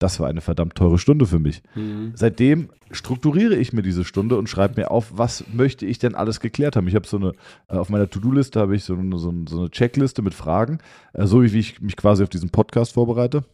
Das 0.00 0.18
war 0.18 0.28
eine 0.28 0.40
verdammt 0.40 0.74
teure 0.74 0.98
Stunde 0.98 1.24
für 1.24 1.38
mich. 1.38 1.62
Mhm. 1.76 2.12
Seitdem 2.14 2.70
strukturiere 2.90 3.54
ich 3.54 3.72
mir 3.72 3.82
diese 3.82 4.04
Stunde 4.04 4.36
und 4.36 4.48
schreibe 4.48 4.80
mir 4.80 4.90
auf, 4.90 5.12
was 5.16 5.44
möchte 5.52 5.86
ich 5.86 5.98
denn 5.98 6.14
alles 6.14 6.40
geklärt 6.40 6.74
haben. 6.76 6.88
Ich 6.88 6.96
habe 6.96 7.06
so 7.06 7.16
eine, 7.16 7.32
äh, 7.68 7.76
auf 7.76 7.90
meiner 7.90 8.10
To-Do-Liste 8.10 8.58
habe 8.58 8.74
ich 8.74 8.84
so 8.84 8.94
eine, 8.94 9.18
so 9.18 9.30
eine, 9.30 9.70
Checkliste 9.70 10.22
mit 10.22 10.34
Fragen, 10.34 10.78
äh, 11.12 11.26
so 11.26 11.42
wie 11.42 11.58
ich 11.58 11.80
mich 11.80 11.96
quasi 11.96 12.22
auf 12.22 12.28
diesen 12.28 12.50
Podcast 12.50 12.94
vorbereite 12.94 13.44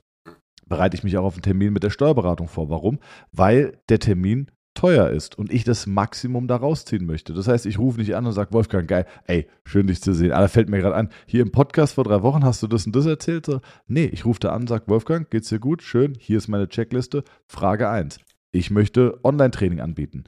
bereite 0.71 0.97
ich 0.97 1.05
mich 1.05 1.19
auch 1.19 1.25
auf 1.25 1.35
einen 1.35 1.43
Termin 1.43 1.73
mit 1.75 1.83
der 1.83 1.91
Steuerberatung 1.91 2.49
vor. 2.49 2.71
Warum? 2.71 3.01
Weil 3.33 3.77
der 3.91 3.99
Termin 3.99 4.51
teuer 4.75 5.11
ist 5.11 5.37
und 5.37 5.53
ich 5.53 5.65
das 5.65 5.87
Maximum 5.87 6.47
da 6.47 6.57
rausziehen 6.57 7.07
möchte. 7.07 7.33
Das 7.33 7.49
heißt, 7.49 7.67
ich 7.67 7.79
rufe 7.79 7.99
nicht 7.99 8.15
an 8.15 8.27
und 8.27 8.33
sage, 8.33 8.53
Wolfgang, 8.53 8.89
geil, 8.89 9.07
ey, 9.27 9.47
schön 9.65 9.87
dich 9.87 10.01
zu 10.01 10.13
sehen. 10.13 10.33
Ah, 10.33 10.41
da 10.41 10.49
fällt 10.49 10.69
mir 10.69 10.79
gerade 10.79 10.95
an, 10.95 11.11
hier 11.27 11.43
im 11.43 11.53
Podcast 11.53 11.95
vor 11.95 12.05
drei 12.05 12.23
Wochen 12.23 12.45
hast 12.45 12.63
du 12.63 12.67
das 12.67 12.87
und 12.87 12.95
das 12.95 13.07
erzählt. 13.07 13.47
So, 13.47 13.61
nee, 13.87 14.07
ich 14.07 14.25
rufe 14.25 14.41
da 14.41 14.53
an, 14.53 14.67
sage, 14.67 14.85
Wolfgang, 14.87 15.29
geht's 15.31 15.49
dir 15.49 15.59
gut? 15.59 15.83
Schön, 15.83 16.15
hier 16.19 16.39
ist 16.39 16.49
meine 16.49 16.69
Checkliste. 16.69 17.25
Frage 17.47 17.89
1. 17.89 18.21
Ich 18.53 18.71
möchte 18.71 19.21
Online-Training 19.23 19.81
anbieten. 19.81 20.25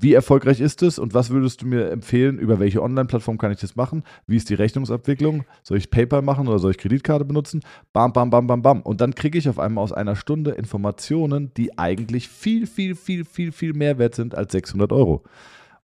Wie 0.00 0.14
erfolgreich 0.14 0.60
ist 0.60 0.82
es 0.82 0.98
und 0.98 1.12
was 1.12 1.28
würdest 1.28 1.60
du 1.60 1.66
mir 1.66 1.90
empfehlen? 1.90 2.38
Über 2.38 2.58
welche 2.58 2.82
Online-Plattform 2.82 3.36
kann 3.36 3.52
ich 3.52 3.60
das 3.60 3.76
machen? 3.76 4.02
Wie 4.26 4.36
ist 4.36 4.48
die 4.48 4.54
Rechnungsabwicklung? 4.54 5.44
Soll 5.62 5.76
ich 5.76 5.90
PayPal 5.90 6.22
machen 6.22 6.48
oder 6.48 6.58
soll 6.58 6.70
ich 6.70 6.78
Kreditkarte 6.78 7.26
benutzen? 7.26 7.60
Bam, 7.92 8.14
bam, 8.14 8.30
bam, 8.30 8.46
bam, 8.46 8.62
bam. 8.62 8.80
Und 8.80 9.02
dann 9.02 9.14
kriege 9.14 9.36
ich 9.36 9.50
auf 9.50 9.58
einmal 9.58 9.84
aus 9.84 9.92
einer 9.92 10.16
Stunde 10.16 10.52
Informationen, 10.52 11.52
die 11.54 11.78
eigentlich 11.78 12.28
viel, 12.28 12.66
viel, 12.66 12.94
viel, 12.94 13.26
viel, 13.26 13.52
viel 13.52 13.74
mehr 13.74 13.98
wert 13.98 14.14
sind 14.14 14.34
als 14.34 14.52
600 14.52 14.90
Euro. 14.90 15.22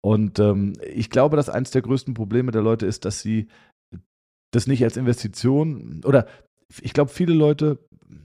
Und 0.01 0.37
ähm, 0.37 0.73
ich 0.93 1.09
glaube, 1.09 1.35
dass 1.35 1.49
eines 1.49 1.71
der 1.71 1.81
größten 1.81 2.13
Probleme 2.13 2.51
der 2.51 2.61
Leute 2.61 2.85
ist, 2.85 3.03
dass 3.05 3.21
sie 3.21 3.47
das 4.51 4.67
nicht 4.67 4.83
als 4.83 4.95
Investition 4.95 6.01
oder 6.05 6.27
ich 6.81 6.93
glaube, 6.93 7.09
viele 7.09 7.33
Leute 7.33 7.79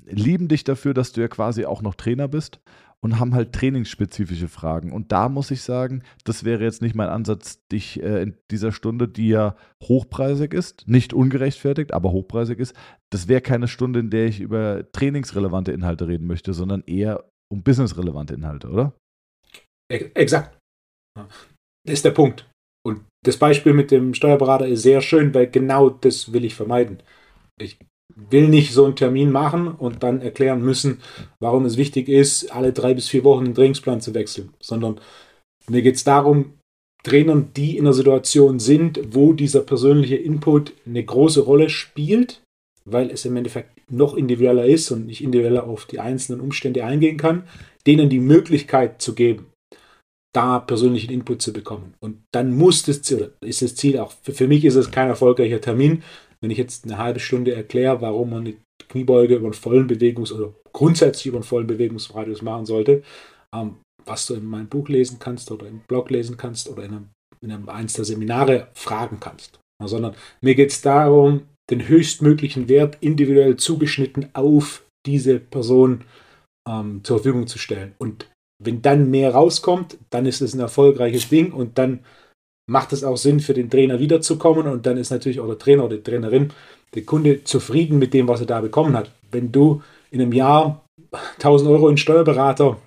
lieben 0.05 0.49
dich 0.49 0.65
dafür, 0.65 0.93
dass 0.93 1.13
du 1.13 1.23
ja 1.23 1.29
quasi 1.29 1.65
auch 1.65 1.81
noch 1.81 1.95
Trainer 1.95 2.29
bist 2.29 2.61
und 3.03 3.19
haben 3.19 3.35
halt 3.35 3.53
trainingsspezifische 3.53 4.49
Fragen. 4.49 4.93
Und 4.93 5.13
da 5.13 5.29
muss 5.29 5.51
ich 5.51 5.63
sagen, 5.63 6.03
das 6.25 6.45
wäre 6.45 6.63
jetzt 6.63 6.83
nicht 6.83 6.95
mein 6.95 7.09
Ansatz, 7.09 7.67
dich 7.69 8.03
äh, 8.03 8.23
in 8.23 8.37
dieser 8.51 8.73
Stunde, 8.73 9.09
die 9.09 9.29
ja 9.29 9.57
hochpreisig 9.83 10.53
ist, 10.53 10.87
nicht 10.87 11.15
ungerechtfertigt, 11.15 11.93
aber 11.93 12.13
hochpreisig 12.13 12.59
ist, 12.59 12.75
das 13.11 13.27
wäre 13.27 13.41
keine 13.41 13.69
Stunde, 13.69 14.01
in 14.01 14.11
der 14.11 14.27
ich 14.27 14.41
über 14.41 14.91
trainingsrelevante 14.93 15.73
Inhalte 15.73 16.09
reden 16.09 16.27
möchte, 16.27 16.53
sondern 16.53 16.83
eher 16.87 17.25
um 17.51 17.63
businessrelevante 17.63 18.35
Inhalte, 18.35 18.69
oder? 18.69 18.93
Exakt. 19.91 20.57
Das 21.17 21.95
ist 21.95 22.05
der 22.05 22.13
Punkt. 22.13 22.49
Und 22.87 23.05
das 23.25 23.37
Beispiel 23.37 23.73
mit 23.73 23.91
dem 23.91 24.15
Steuerberater 24.15 24.67
ist 24.67 24.83
sehr 24.83 25.01
schön, 25.01 25.35
weil 25.35 25.51
genau 25.51 25.91
das 25.91 26.33
will 26.33 26.45
ich 26.45 26.55
vermeiden. 26.55 27.03
Ich 27.61 27.79
will 28.15 28.49
nicht 28.49 28.73
so 28.73 28.85
einen 28.85 28.97
Termin 28.97 29.31
machen 29.31 29.69
und 29.69 30.03
dann 30.03 30.21
erklären 30.21 30.63
müssen, 30.63 31.01
warum 31.39 31.65
es 31.65 31.77
wichtig 31.77 32.09
ist, 32.09 32.51
alle 32.55 32.73
drei 32.73 32.95
bis 32.95 33.09
vier 33.09 33.25
Wochen 33.25 33.47
den 33.47 33.55
Trainingsplan 33.55 34.01
zu 34.01 34.15
wechseln, 34.15 34.51
sondern 34.61 35.01
mir 35.69 35.83
geht 35.83 35.97
es 35.97 36.05
darum, 36.05 36.55
Trainern, 37.03 37.53
die 37.57 37.79
in 37.79 37.87
einer 37.87 37.95
Situation 37.95 38.59
sind, 38.59 39.01
wo 39.13 39.33
dieser 39.33 39.61
persönliche 39.61 40.17
Input 40.17 40.75
eine 40.87 41.03
große 41.03 41.41
Rolle 41.41 41.71
spielt, 41.71 42.43
weil 42.85 43.11
es 43.11 43.25
im 43.25 43.37
Endeffekt 43.37 43.91
noch 43.91 44.15
individueller 44.15 44.67
ist 44.67 44.91
und 44.91 45.07
nicht 45.07 45.23
individueller 45.23 45.65
auf 45.65 45.87
die 45.87 46.01
einzelnen 46.01 46.41
Umstände 46.41 46.85
eingehen 46.85 47.17
kann, 47.17 47.45
denen 47.87 48.11
die 48.11 48.21
Möglichkeit 48.21 49.01
zu 49.01 49.15
geben, 49.15 49.47
da 50.33 50.59
persönlichen 50.59 51.11
Input 51.11 51.43
zu 51.43 51.53
bekommen. 51.53 51.95
Und 52.01 52.19
dann 52.33 52.57
muss 52.57 52.83
das 52.83 53.03
Ziel, 53.03 53.33
ist 53.41 53.63
das 53.63 53.75
Ziel 53.75 53.99
auch, 53.99 54.13
für, 54.23 54.33
für 54.33 54.49
mich 54.49 54.65
ist 54.65 54.77
es 54.77 54.91
kein 54.91 55.09
erfolgreicher 55.09 55.61
Termin, 55.61 56.03
wenn 56.43 56.51
ich 56.51 56.59
jetzt 56.59 56.85
eine 56.85 56.99
halbe 56.99 57.21
Stunde 57.21 57.55
erkläre, 57.55 58.01
warum 58.01 58.31
man 58.31 58.47
eine 58.47 58.57
Kniebeuge 58.89 59.37
über 59.37 59.47
einen 59.47 59.55
vollen 59.55 59.87
Bewegungs- 59.87 60.33
oder 60.33 60.55
grundsätzlich 60.73 61.27
über 61.27 61.39
einen 61.39 61.45
vollen 61.45 61.67
Bewegungsradius 61.67 62.43
machen 62.43 62.67
sollte, 62.67 63.03
ähm, 63.55 63.77
was 64.05 64.27
du 64.27 64.35
in 64.35 64.47
meinem 64.47 64.69
Buch 64.69 64.89
lesen 64.89 65.19
kannst 65.19 65.51
oder 65.51 65.67
im 65.67 65.81
Blog 65.87 66.11
lesen 66.11 66.37
kannst 66.37 66.69
oder 66.69 66.85
in 66.85 66.93
einem, 66.93 67.09
in 67.43 67.53
einem 67.53 67.69
eins 67.69 67.93
der 67.93 68.05
Seminare 68.05 68.69
fragen 68.75 69.19
kannst. 69.21 69.59
Sondern 69.83 70.15
mir 70.43 70.55
geht 70.55 70.71
es 70.71 70.83
darum, 70.83 71.43
den 71.71 71.89
höchstmöglichen 71.89 72.69
Wert 72.69 72.99
individuell 73.01 73.57
zugeschnitten 73.57 74.29
auf 74.35 74.85
diese 75.07 75.39
Person 75.39 76.05
ähm, 76.69 77.03
zur 77.05 77.19
Verfügung 77.19 77.47
zu 77.47 77.59
stellen. 77.59 77.95
Und 77.99 78.29
wenn 78.63 78.83
dann 78.83 79.11
mehr 79.11 79.33
rauskommt, 79.33 79.99
dann 80.11 80.27
ist 80.27 80.43
es 80.43 80.55
ein 80.55 80.61
erfolgreiches 80.61 81.29
Ding 81.29 81.53
und 81.53 81.79
dann 81.79 82.01
macht 82.71 82.93
es 82.93 83.03
auch 83.03 83.17
Sinn 83.17 83.41
für 83.41 83.53
den 83.53 83.69
Trainer 83.69 83.99
wiederzukommen 83.99 84.69
und 84.69 84.87
dann 84.87 84.97
ist 84.97 85.11
natürlich 85.11 85.41
auch 85.41 85.49
der 85.49 85.59
Trainer 85.59 85.85
oder 85.85 85.97
die 85.97 86.05
Trainerin, 86.05 86.53
der 86.95 87.05
Kunde 87.05 87.43
zufrieden 87.43 87.99
mit 87.99 88.15
dem, 88.15 88.29
was 88.29 88.41
er 88.41 88.47
da 88.47 88.61
bekommen 88.61 88.97
hat. 88.97 89.11
Wenn 89.33 89.51
du 89.51 89.83
in 90.11 90.21
einem 90.21 90.33
Jahr 90.33 90.85
1000 91.39 91.69
Euro 91.69 91.89
in 91.89 91.97
Steuerberater 91.97 92.79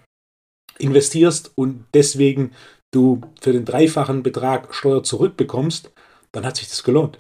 investierst 0.80 1.52
und 1.56 1.84
deswegen 1.94 2.52
du 2.94 3.22
für 3.42 3.52
den 3.52 3.66
dreifachen 3.66 4.24
Betrag 4.24 4.74
Steuer 4.74 5.04
zurückbekommst, 5.04 5.92
dann 6.32 6.46
hat 6.46 6.56
sich 6.56 6.70
das 6.70 6.84
gelohnt. 6.84 7.20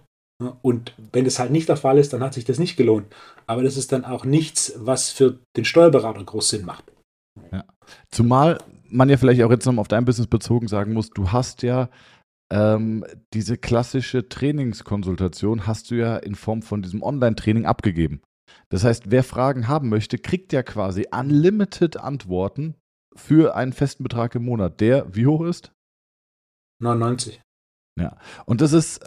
Und 0.61 0.93
wenn 1.11 1.25
das 1.25 1.39
halt 1.39 1.51
nicht 1.51 1.69
der 1.69 1.77
Fall 1.77 1.97
ist, 1.97 2.13
dann 2.13 2.23
hat 2.23 2.33
sich 2.33 2.45
das 2.45 2.59
nicht 2.59 2.77
gelohnt. 2.77 3.07
Aber 3.45 3.63
das 3.63 3.77
ist 3.77 3.91
dann 3.91 4.05
auch 4.05 4.23
nichts, 4.23 4.73
was 4.77 5.09
für 5.09 5.39
den 5.57 5.65
Steuerberater 5.65 6.23
groß 6.23 6.49
Sinn 6.49 6.65
macht. 6.65 6.85
Ja. 7.51 7.65
Zumal 8.09 8.59
man 8.89 9.09
ja 9.09 9.17
vielleicht 9.17 9.41
auch 9.41 9.51
jetzt 9.51 9.65
noch 9.65 9.77
auf 9.77 9.87
dein 9.87 10.05
Business 10.05 10.27
bezogen 10.27 10.67
sagen 10.67 10.93
muss, 10.93 11.09
du 11.09 11.31
hast 11.31 11.63
ja 11.63 11.89
ähm, 12.51 13.05
diese 13.33 13.57
klassische 13.57 14.27
Trainingskonsultation 14.29 15.65
hast 15.67 15.91
du 15.91 15.95
ja 15.95 16.17
in 16.17 16.35
Form 16.35 16.61
von 16.61 16.81
diesem 16.81 17.01
Online-Training 17.01 17.65
abgegeben. 17.65 18.21
Das 18.69 18.83
heißt, 18.83 19.11
wer 19.11 19.23
Fragen 19.23 19.67
haben 19.67 19.89
möchte, 19.89 20.17
kriegt 20.17 20.53
ja 20.53 20.63
quasi 20.63 21.07
unlimited 21.11 21.97
Antworten 21.97 22.75
für 23.15 23.55
einen 23.55 23.73
festen 23.73 24.03
Betrag 24.03 24.35
im 24.35 24.45
Monat, 24.45 24.81
der 24.81 25.15
wie 25.15 25.27
hoch 25.27 25.43
ist? 25.43 25.71
99. 26.81 27.41
Ja, 27.99 28.17
und 28.45 28.61
das 28.61 28.73
ist, 28.73 29.05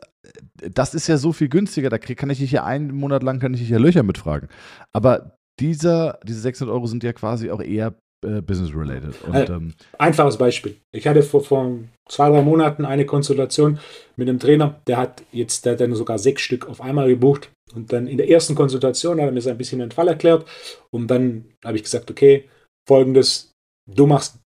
das 0.57 0.95
ist 0.95 1.09
ja 1.09 1.19
so 1.19 1.33
viel 1.33 1.49
günstiger. 1.49 1.91
Da 1.91 1.99
kann 1.99 2.31
ich 2.31 2.39
dich 2.39 2.53
ja 2.53 2.65
einen 2.65 2.95
Monat 2.95 3.23
lang 3.23 3.41
kann 3.41 3.55
ich 3.55 3.61
dich 3.61 3.69
ja 3.69 3.79
Löcher 3.79 4.03
mitfragen. 4.03 4.49
Aber 4.93 5.37
dieser, 5.59 6.21
diese 6.25 6.41
600 6.41 6.73
Euro 6.73 6.87
sind 6.87 7.03
ja 7.03 7.13
quasi 7.13 7.51
auch 7.51 7.61
eher 7.61 7.95
äh, 8.27 8.41
business-related. 8.43 9.15
Äh, 9.33 9.45
ähm, 9.45 9.75
einfaches 9.99 10.37
Beispiel. 10.37 10.77
Ich 10.93 11.07
hatte 11.07 11.23
vor, 11.23 11.43
vor 11.43 11.79
zwei, 12.09 12.29
drei 12.29 12.43
Monaten 12.43 12.85
eine 12.85 13.07
Konsultation 13.07 13.79
mit 14.17 14.29
einem 14.29 14.39
Trainer, 14.39 14.81
der 14.87 14.97
hat 14.97 15.23
jetzt, 15.33 15.65
der 15.65 15.73
hat 15.73 15.81
dann 15.81 15.95
sogar 15.95 16.19
sechs 16.19 16.43
Stück 16.43 16.69
auf 16.69 16.81
einmal 16.81 17.09
gebucht. 17.09 17.51
Und 17.75 17.93
dann 17.93 18.07
in 18.07 18.17
der 18.17 18.29
ersten 18.29 18.55
Konsultation 18.55 19.21
hat 19.21 19.27
er 19.27 19.33
mir 19.33 19.41
so 19.41 19.51
ein 19.51 19.59
bisschen 19.59 19.81
den 19.81 19.91
Fall 19.91 20.09
erklärt. 20.09 20.47
Und 20.91 21.09
dann 21.09 21.47
habe 21.65 21.77
ich 21.77 21.83
gesagt, 21.83 22.11
okay, 22.11 22.49
folgendes, 22.89 23.53
du 23.91 24.07
machst, 24.07 24.39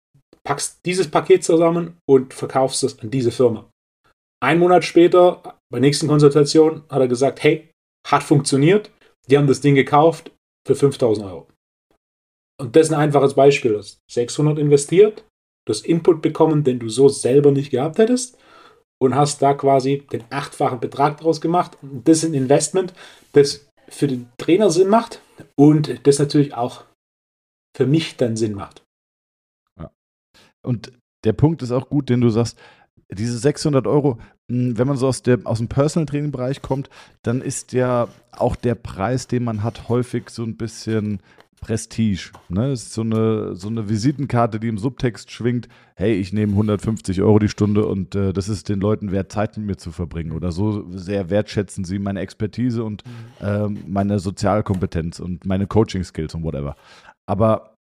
packst 0.44 0.80
dieses 0.86 1.10
Paket 1.10 1.44
zusammen 1.44 1.98
und 2.08 2.34
verkaufst 2.34 2.84
es 2.84 3.00
an 3.00 3.10
diese 3.10 3.32
Firma. 3.32 3.70
Ein 4.42 4.60
Monat 4.60 4.86
später, 4.86 5.42
bei 5.70 5.80
der 5.80 5.82
nächsten 5.82 6.08
Konsultation, 6.08 6.84
hat 6.90 7.02
er 7.02 7.08
gesagt, 7.08 7.44
hey, 7.44 7.70
hat 8.08 8.24
funktioniert. 8.24 8.92
Die 9.30 9.38
haben 9.38 9.48
das 9.48 9.62
Ding 9.62 9.76
gekauft 9.76 10.32
für 10.66 10.76
5000 10.76 11.28
Euro. 11.28 11.48
Und 12.60 12.76
das 12.76 12.88
ist 12.88 12.94
ein 12.94 13.00
einfaches 13.00 13.34
Beispiel. 13.34 13.72
Du 13.72 13.78
hast 13.78 14.02
600 14.12 14.60
investiert, 14.60 15.26
du 15.66 15.74
hast 15.74 15.86
Input 15.86 16.22
bekommen, 16.22 16.64
den 16.64 16.80
du 16.80 16.90
so 16.90 17.08
selber 17.08 17.52
nicht 17.52 17.72
gehabt 17.72 17.98
hättest 17.98 18.38
und 19.02 19.16
hast 19.16 19.42
da 19.42 19.54
quasi 19.54 20.06
den 20.12 20.24
achtfachen 20.30 20.80
Betrag 20.80 21.18
draus 21.18 21.42
gemacht. 21.42 21.78
Und 21.82 22.08
das 22.08 22.20
ist 22.20 22.26
ein 22.26 22.34
Investment, 22.34 22.94
das 23.32 23.68
für 23.88 24.08
den 24.08 24.30
Trainer 24.38 24.70
Sinn 24.70 24.90
macht 24.90 25.22
und 25.56 26.06
das 26.06 26.20
natürlich 26.20 26.54
auch 26.54 26.84
für 27.76 27.88
mich 27.88 28.18
dann 28.18 28.36
Sinn 28.36 28.54
macht. 28.54 28.84
Ja. 29.80 29.92
Und 30.62 30.92
der 31.24 31.34
Punkt 31.34 31.62
ist 31.62 31.72
auch 31.72 31.90
gut, 31.90 32.10
den 32.10 32.22
du 32.22 32.30
sagst, 32.30 32.58
diese 33.12 33.38
600 33.38 33.88
Euro, 33.88 34.20
hm, 34.52 34.78
wenn 34.78 34.88
man 34.88 34.98
so 34.98 35.08
aus, 35.08 35.24
der, 35.24 35.40
aus 35.46 35.58
dem 35.58 35.68
Personal 35.68 36.06
Training 36.06 36.32
Bereich 36.32 36.62
kommt, 36.62 36.90
dann 37.24 37.42
ist 37.42 37.74
ja 37.74 38.10
auch 38.32 38.56
der 38.56 38.76
Preis, 38.76 39.28
den 39.28 39.44
man 39.44 39.64
hat, 39.64 39.90
häufig 39.90 40.30
so 40.30 40.44
ein 40.44 40.58
bisschen 40.58 41.22
Prestige. 41.62 42.32
Ne? 42.50 42.70
Das 42.70 42.84
ist 42.84 42.94
so 42.94 43.02
eine, 43.02 43.56
so 43.56 43.68
eine 43.68 43.90
Visitenkarte, 43.90 44.60
die 44.60 44.68
im 44.68 44.78
Subtext 44.78 45.32
schwingt, 45.32 45.68
hey, 45.96 46.14
ich 46.14 46.34
nehme 46.34 46.54
150 46.54 47.22
Euro 47.22 47.40
die 47.40 47.50
Stunde 47.50 47.86
und 47.86 48.16
äh, 48.16 48.34
das 48.34 48.50
ist 48.50 48.70
den 48.70 48.80
Leuten 48.80 49.12
wert, 49.12 49.32
Zeit 49.32 49.58
mit 49.58 49.66
mir 49.66 49.78
zu 49.78 49.92
verbringen. 49.92 50.32
Oder 50.32 50.52
so 50.52 50.90
sehr 50.92 51.30
wertschätzen 51.30 51.84
sie 51.84 52.00
meine 52.00 52.22
Expertise 52.22 52.84
und 52.84 53.04
äh, 53.42 53.68
meine 53.68 54.20
Sozialkompetenz 54.20 55.20
und 55.20 55.46
meine 55.46 55.68
Coaching-Skills 55.68 56.36
und 56.36 56.44
whatever. 56.44 56.76
Aber 57.26 57.76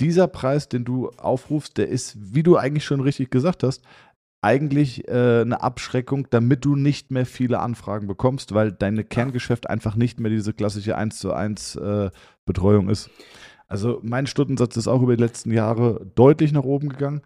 dieser 0.00 0.26
Preis, 0.28 0.68
den 0.68 0.84
du 0.84 1.10
aufrufst, 1.10 1.78
der 1.78 1.88
ist, 1.88 2.16
wie 2.34 2.42
du 2.42 2.56
eigentlich 2.56 2.84
schon 2.84 3.00
richtig 3.00 3.30
gesagt 3.30 3.62
hast, 3.62 3.82
eigentlich 4.40 5.08
äh, 5.08 5.40
eine 5.40 5.62
Abschreckung, 5.62 6.28
damit 6.30 6.64
du 6.64 6.76
nicht 6.76 7.10
mehr 7.10 7.26
viele 7.26 7.58
Anfragen 7.58 8.06
bekommst, 8.06 8.54
weil 8.54 8.72
deine 8.72 9.04
Kerngeschäft 9.04 9.68
einfach 9.68 9.96
nicht 9.96 10.20
mehr 10.20 10.30
diese 10.30 10.52
klassische 10.52 10.96
1 10.96 11.18
zu 11.18 11.32
1 11.32 11.76
äh, 11.76 12.10
Betreuung 12.46 12.88
ist. 12.88 13.10
Also 13.66 14.00
mein 14.02 14.26
Stundensatz 14.26 14.76
ist 14.76 14.88
auch 14.88 15.02
über 15.02 15.16
die 15.16 15.22
letzten 15.22 15.52
Jahre 15.52 16.06
deutlich 16.14 16.52
nach 16.52 16.64
oben 16.64 16.88
gegangen. 16.88 17.22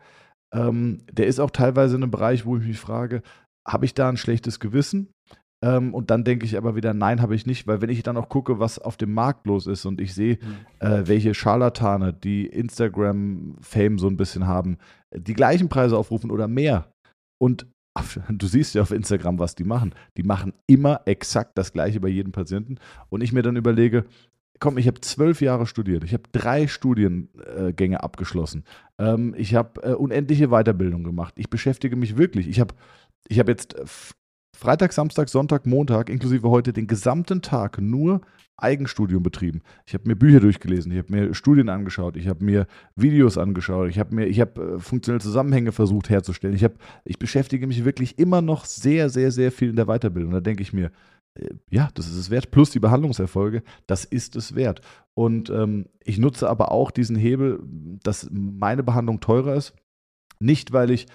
Ähm, 0.52 1.02
der 1.10 1.26
ist 1.26 1.38
auch 1.38 1.50
teilweise 1.50 1.96
in 1.96 2.02
einem 2.02 2.10
Bereich, 2.10 2.44
wo 2.46 2.56
ich 2.56 2.66
mich 2.66 2.78
frage, 2.78 3.22
habe 3.66 3.84
ich 3.84 3.94
da 3.94 4.08
ein 4.08 4.16
schlechtes 4.16 4.58
Gewissen? 4.58 5.12
Ähm, 5.62 5.94
und 5.94 6.10
dann 6.10 6.24
denke 6.24 6.44
ich 6.44 6.56
aber 6.56 6.74
wieder, 6.74 6.92
nein, 6.92 7.22
habe 7.22 7.36
ich 7.36 7.46
nicht, 7.46 7.68
weil 7.68 7.80
wenn 7.80 7.90
ich 7.90 8.02
dann 8.02 8.16
auch 8.16 8.28
gucke, 8.28 8.58
was 8.58 8.80
auf 8.80 8.96
dem 8.96 9.14
Markt 9.14 9.46
los 9.46 9.68
ist 9.68 9.86
und 9.86 10.00
ich 10.00 10.12
sehe, 10.12 10.38
mhm. 10.42 10.86
äh, 10.86 11.06
welche 11.06 11.34
Scharlatane, 11.34 12.12
die 12.12 12.46
Instagram-Fame 12.46 13.98
so 13.98 14.08
ein 14.08 14.16
bisschen 14.16 14.46
haben, 14.46 14.78
die 15.14 15.34
gleichen 15.34 15.68
Preise 15.68 15.96
aufrufen 15.96 16.32
oder 16.32 16.48
mehr, 16.48 16.91
und 17.42 17.66
du 18.28 18.46
siehst 18.46 18.76
ja 18.76 18.82
auf 18.82 18.92
Instagram, 18.92 19.40
was 19.40 19.56
die 19.56 19.64
machen. 19.64 19.96
Die 20.16 20.22
machen 20.22 20.52
immer 20.68 21.00
exakt 21.06 21.58
das 21.58 21.72
Gleiche 21.72 21.98
bei 21.98 22.06
jedem 22.06 22.30
Patienten. 22.30 22.76
Und 23.08 23.20
ich 23.20 23.32
mir 23.32 23.42
dann 23.42 23.56
überlege, 23.56 24.04
komm, 24.60 24.78
ich 24.78 24.86
habe 24.86 25.00
zwölf 25.00 25.40
Jahre 25.40 25.66
studiert, 25.66 26.04
ich 26.04 26.12
habe 26.12 26.22
drei 26.30 26.68
Studiengänge 26.68 28.00
abgeschlossen, 28.00 28.62
ähm, 28.98 29.34
ich 29.36 29.56
habe 29.56 29.82
äh, 29.82 29.94
unendliche 29.94 30.50
Weiterbildung 30.50 31.02
gemacht, 31.02 31.34
ich 31.36 31.50
beschäftige 31.50 31.96
mich 31.96 32.16
wirklich. 32.16 32.46
Ich 32.46 32.60
habe 32.60 32.76
ich 33.26 33.40
hab 33.40 33.48
jetzt 33.48 33.74
Freitag, 34.56 34.92
Samstag, 34.92 35.28
Sonntag, 35.28 35.66
Montag, 35.66 36.10
inklusive 36.10 36.48
heute, 36.48 36.72
den 36.72 36.86
gesamten 36.86 37.42
Tag 37.42 37.80
nur 37.80 38.20
Eigenstudium 38.56 39.22
betrieben. 39.22 39.62
Ich 39.86 39.94
habe 39.94 40.04
mir 40.06 40.16
Bücher 40.16 40.40
durchgelesen, 40.40 40.92
ich 40.92 40.98
habe 40.98 41.12
mir 41.12 41.34
Studien 41.34 41.68
angeschaut, 41.68 42.16
ich 42.16 42.28
habe 42.28 42.44
mir 42.44 42.66
Videos 42.96 43.38
angeschaut, 43.38 43.88
ich 43.88 43.98
habe 43.98 44.14
mir, 44.14 44.26
ich 44.26 44.40
habe 44.40 44.76
äh, 44.76 44.78
funktionelle 44.78 45.22
Zusammenhänge 45.22 45.72
versucht 45.72 46.10
herzustellen. 46.10 46.54
Ich 46.54 46.64
habe, 46.64 46.74
ich 47.04 47.18
beschäftige 47.18 47.66
mich 47.66 47.84
wirklich 47.84 48.18
immer 48.18 48.42
noch 48.42 48.64
sehr, 48.64 49.10
sehr, 49.10 49.32
sehr 49.32 49.52
viel 49.52 49.70
in 49.70 49.76
der 49.76 49.86
Weiterbildung. 49.86 50.32
Da 50.32 50.40
denke 50.40 50.62
ich 50.62 50.72
mir, 50.72 50.92
äh, 51.34 51.48
ja, 51.70 51.88
das 51.94 52.08
ist 52.08 52.16
es 52.16 52.30
wert, 52.30 52.50
plus 52.50 52.70
die 52.70 52.80
Behandlungserfolge, 52.80 53.62
das 53.86 54.04
ist 54.04 54.36
es 54.36 54.54
wert. 54.54 54.80
Und 55.14 55.50
ähm, 55.50 55.86
ich 56.04 56.18
nutze 56.18 56.48
aber 56.48 56.72
auch 56.72 56.90
diesen 56.90 57.16
Hebel, 57.16 57.60
dass 58.02 58.28
meine 58.30 58.82
Behandlung 58.82 59.20
teurer 59.20 59.54
ist. 59.54 59.74
Nicht, 60.38 60.72
weil 60.72 60.90
ich, 60.90 61.06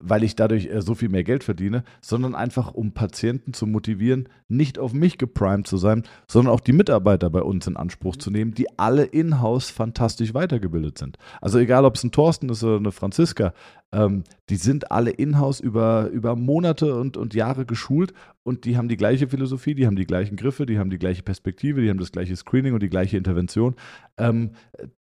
weil 0.00 0.24
ich 0.24 0.34
dadurch 0.34 0.66
äh, 0.66 0.80
so 0.80 0.94
viel 0.94 1.08
mehr 1.08 1.24
Geld 1.24 1.44
verdiene, 1.44 1.84
sondern 2.00 2.34
einfach, 2.34 2.72
um 2.72 2.92
Patienten 2.92 3.52
zu 3.52 3.66
motivieren, 3.66 4.28
nicht 4.48 4.78
auf 4.78 4.92
mich 4.92 5.18
geprimed 5.18 5.66
zu 5.66 5.76
sein, 5.76 6.02
sondern 6.26 6.52
auch 6.52 6.60
die 6.60 6.72
Mitarbeiter 6.72 7.30
bei 7.30 7.42
uns 7.42 7.66
in 7.66 7.76
Anspruch 7.76 8.16
zu 8.16 8.30
nehmen, 8.30 8.52
die 8.54 8.66
alle 8.78 9.04
in-house 9.04 9.70
fantastisch 9.70 10.34
weitergebildet 10.34 10.98
sind. 10.98 11.18
Also 11.40 11.58
egal, 11.58 11.84
ob 11.84 11.96
es 11.96 12.04
ein 12.04 12.12
Thorsten 12.12 12.48
ist 12.48 12.64
oder 12.64 12.78
eine 12.78 12.92
Franziska, 12.92 13.52
ähm, 13.92 14.24
die 14.48 14.56
sind 14.56 14.90
alle 14.90 15.10
in-house 15.10 15.60
über, 15.60 16.08
über 16.08 16.34
Monate 16.34 16.94
und, 16.96 17.16
und 17.16 17.34
Jahre 17.34 17.66
geschult 17.66 18.14
und 18.42 18.64
die 18.64 18.76
haben 18.76 18.88
die 18.88 18.96
gleiche 18.96 19.28
Philosophie, 19.28 19.74
die 19.74 19.86
haben 19.86 19.96
die 19.96 20.06
gleichen 20.06 20.36
Griffe, 20.36 20.64
die 20.64 20.78
haben 20.78 20.90
die 20.90 20.98
gleiche 20.98 21.22
Perspektive, 21.22 21.82
die 21.82 21.90
haben 21.90 21.98
das 21.98 22.12
gleiche 22.12 22.34
Screening 22.36 22.74
und 22.74 22.82
die 22.82 22.88
gleiche 22.88 23.16
Intervention. 23.16 23.76
Ähm, 24.16 24.52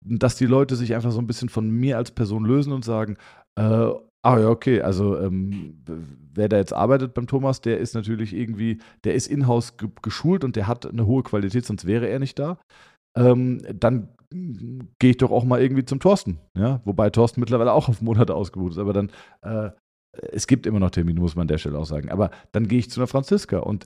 dass 0.04 0.36
die 0.36 0.48
Leute 0.48 0.76
sich 0.76 0.96
einfach 0.96 1.12
so 1.12 1.20
ein 1.20 1.28
bisschen 1.28 1.50
von 1.50 1.70
mir 1.70 1.98
als 1.98 2.12
Person 2.12 2.44
lösen 2.44 2.74
und 2.74 2.84
sagen, 2.84 3.18
äh, 3.56 3.90
Ah 4.24 4.40
ja, 4.40 4.50
okay. 4.50 4.82
Also 4.82 5.18
ähm, 5.20 5.84
wer 6.34 6.48
da 6.48 6.58
jetzt 6.58 6.74
arbeitet 6.74 7.14
beim 7.14 7.28
Thomas, 7.28 7.62
der 7.62 7.80
ist 7.80 7.96
natürlich 7.96 8.34
irgendwie, 8.34 8.80
der 9.04 9.16
ist 9.16 9.28
in-house 9.28 9.78
ge 9.78 9.90
geschult 10.02 10.44
und 10.44 10.56
der 10.56 10.68
hat 10.68 10.86
eine 10.86 11.06
hohe 11.06 11.24
Qualität, 11.24 11.66
sonst 11.66 11.86
wäre 11.86 12.08
er 12.08 12.20
nicht 12.20 12.38
da. 12.38 12.60
Ähm, 13.18 13.62
dann 13.74 14.10
gehe 15.00 15.12
ich 15.12 15.18
doch 15.18 15.32
auch 15.32 15.44
mal 15.44 15.62
irgendwie 15.62 15.86
zum 15.86 16.00
Thorsten. 16.00 16.40
Ja? 16.58 16.82
Wobei 16.86 17.10
Thorsten 17.10 17.40
mittlerweile 17.40 17.74
auch 17.74 17.90
auf 17.90 18.02
Monate 18.02 18.36
ausgebucht 18.36 18.74
ist. 18.74 18.78
Aber 18.78 18.94
dann, 18.94 19.12
äh, 19.42 19.72
es 20.32 20.48
gibt 20.48 20.66
immer 20.66 20.80
noch 20.80 20.92
Termine, 20.92 21.20
muss 21.20 21.36
man 21.36 21.44
an 21.44 21.48
der 21.48 21.58
Stelle 21.58 21.78
auch 21.78 21.86
sagen. 21.86 22.10
Aber 22.10 22.32
dann 22.52 22.68
gehe 22.68 22.80
ich 22.80 22.90
zu 22.90 23.00
einer 23.00 23.08
Franziska 23.08 23.60
und 23.60 23.86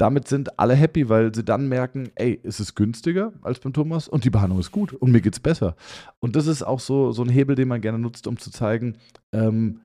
damit 0.00 0.28
sind 0.28 0.58
alle 0.58 0.74
happy, 0.74 1.08
weil 1.08 1.34
sie 1.34 1.44
dann 1.44 1.68
merken, 1.68 2.10
ey, 2.14 2.40
es 2.42 2.58
ist 2.58 2.74
günstiger 2.74 3.32
als 3.42 3.60
beim 3.60 3.72
Thomas 3.72 4.08
und 4.08 4.24
die 4.24 4.30
Behandlung 4.30 4.58
ist 4.58 4.72
gut 4.72 4.94
und 4.94 5.12
mir 5.12 5.20
geht 5.20 5.34
es 5.34 5.40
besser. 5.40 5.76
Und 6.20 6.36
das 6.36 6.46
ist 6.46 6.62
auch 6.62 6.80
so, 6.80 7.12
so 7.12 7.22
ein 7.22 7.28
Hebel, 7.28 7.54
den 7.54 7.68
man 7.68 7.82
gerne 7.82 7.98
nutzt, 7.98 8.26
um 8.26 8.38
zu 8.38 8.50
zeigen, 8.50 8.96
ähm, 9.32 9.82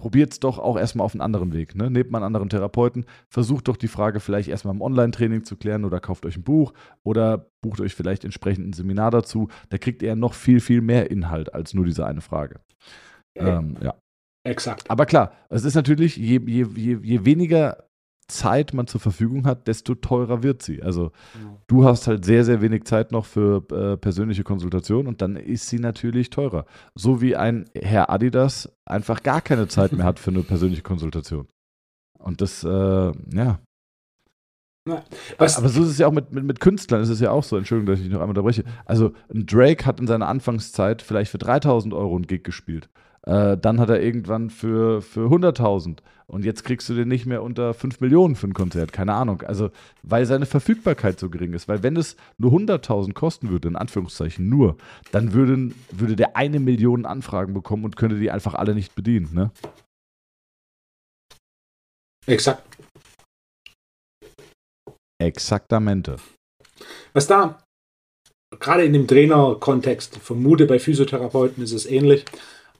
probiert 0.00 0.32
es 0.32 0.40
doch 0.40 0.58
auch 0.58 0.78
erstmal 0.78 1.04
auf 1.04 1.14
einen 1.14 1.20
anderen 1.20 1.52
Weg. 1.52 1.74
Ne? 1.74 1.90
Nehmt 1.90 2.10
mal 2.10 2.18
einen 2.18 2.26
anderen 2.26 2.48
Therapeuten, 2.48 3.04
versucht 3.28 3.68
doch 3.68 3.76
die 3.76 3.86
Frage 3.86 4.18
vielleicht 4.18 4.48
erstmal 4.48 4.74
im 4.74 4.80
Online-Training 4.80 5.44
zu 5.44 5.56
klären 5.56 5.84
oder 5.84 6.00
kauft 6.00 6.24
euch 6.24 6.36
ein 6.36 6.42
Buch 6.42 6.72
oder 7.04 7.50
bucht 7.60 7.80
euch 7.80 7.94
vielleicht 7.94 8.24
entsprechend 8.24 8.68
ein 8.68 8.72
Seminar 8.72 9.10
dazu. 9.10 9.48
Da 9.68 9.78
kriegt 9.78 10.02
ihr 10.02 10.16
noch 10.16 10.34
viel, 10.34 10.60
viel 10.60 10.80
mehr 10.80 11.10
Inhalt 11.10 11.54
als 11.54 11.74
nur 11.74 11.84
diese 11.84 12.06
eine 12.06 12.22
Frage. 12.22 12.60
Ähm, 13.36 13.76
ja. 13.80 13.94
Exakt. 14.44 14.90
Aber 14.90 15.06
klar, 15.06 15.32
es 15.50 15.64
ist 15.64 15.74
natürlich, 15.74 16.16
je, 16.16 16.40
je, 16.46 16.66
je, 16.74 16.98
je 17.00 17.24
weniger 17.24 17.84
Zeit 18.28 18.72
man 18.72 18.86
zur 18.86 19.00
Verfügung 19.00 19.46
hat, 19.46 19.68
desto 19.68 19.94
teurer 19.94 20.42
wird 20.42 20.62
sie. 20.62 20.82
Also 20.82 21.12
ja. 21.34 21.56
du 21.66 21.84
hast 21.84 22.06
halt 22.06 22.24
sehr, 22.24 22.44
sehr 22.44 22.62
wenig 22.62 22.84
Zeit 22.84 23.12
noch 23.12 23.26
für 23.26 23.64
äh, 23.70 23.96
persönliche 23.96 24.44
Konsultation 24.44 25.06
und 25.06 25.22
dann 25.22 25.36
ist 25.36 25.68
sie 25.68 25.78
natürlich 25.78 26.30
teurer. 26.30 26.66
So 26.94 27.20
wie 27.20 27.36
ein 27.36 27.68
Herr 27.74 28.10
Adidas 28.10 28.72
einfach 28.84 29.22
gar 29.22 29.40
keine 29.40 29.68
Zeit 29.68 29.92
mehr 29.92 30.06
hat 30.06 30.18
für 30.18 30.30
eine 30.30 30.42
persönliche 30.42 30.82
Konsultation. 30.82 31.48
Und 32.18 32.40
das, 32.40 32.64
äh, 32.64 32.68
ja. 32.68 33.60
Na, 34.84 35.04
Aber 35.38 35.48
so 35.48 35.82
ist 35.82 35.90
es 35.90 35.98
ja 35.98 36.08
auch 36.08 36.12
mit, 36.12 36.32
mit, 36.32 36.44
mit 36.44 36.58
Künstlern, 36.58 37.02
ist 37.02 37.08
es 37.08 37.20
ja 37.20 37.30
auch 37.30 37.44
so, 37.44 37.56
Entschuldigung, 37.56 37.94
dass 37.94 38.00
ich 38.00 38.08
noch 38.08 38.14
einmal 38.14 38.30
unterbreche. 38.30 38.64
Also 38.84 39.12
ein 39.32 39.46
Drake 39.46 39.86
hat 39.86 40.00
in 40.00 40.08
seiner 40.08 40.26
Anfangszeit 40.26 41.02
vielleicht 41.02 41.30
für 41.30 41.38
3000 41.38 41.94
Euro 41.94 42.16
einen 42.16 42.26
Gig 42.26 42.42
gespielt. 42.42 42.88
Äh, 43.26 43.56
dann 43.56 43.78
hat 43.78 43.88
er 43.88 44.02
irgendwann 44.02 44.50
für, 44.50 45.00
für 45.00 45.28
100.000 45.28 45.98
und 46.26 46.44
jetzt 46.44 46.64
kriegst 46.64 46.88
du 46.88 46.94
den 46.94 47.08
nicht 47.08 47.26
mehr 47.26 47.42
unter 47.42 47.74
5 47.74 48.00
Millionen 48.00 48.36
für 48.36 48.48
ein 48.48 48.54
Konzert, 48.54 48.92
keine 48.92 49.14
Ahnung. 49.14 49.42
Also, 49.42 49.70
weil 50.02 50.26
seine 50.26 50.46
Verfügbarkeit 50.46 51.20
so 51.20 51.28
gering 51.30 51.52
ist. 51.52 51.68
Weil 51.68 51.82
wenn 51.82 51.96
es 51.96 52.16
nur 52.38 52.52
100.000 52.52 53.12
kosten 53.12 53.50
würde, 53.50 53.68
in 53.68 53.76
Anführungszeichen 53.76 54.48
nur, 54.48 54.76
dann 55.12 55.34
würden, 55.34 55.74
würde 55.90 56.16
der 56.16 56.36
eine 56.36 56.58
Million 56.58 57.06
Anfragen 57.06 57.54
bekommen 57.54 57.84
und 57.84 57.96
könnte 57.96 58.18
die 58.18 58.30
einfach 58.30 58.54
alle 58.54 58.74
nicht 58.74 58.94
bedienen, 58.94 59.28
ne? 59.34 59.50
Exakt. 62.26 62.62
Exaktamente. 65.20 66.16
Was 67.12 67.26
da 67.26 67.62
gerade 68.58 68.84
in 68.84 68.92
dem 68.92 69.06
Trainerkontext 69.06 70.16
vermute, 70.16 70.66
bei 70.66 70.78
Physiotherapeuten 70.78 71.62
ist 71.62 71.72
es 71.72 71.86
ähnlich. 71.86 72.24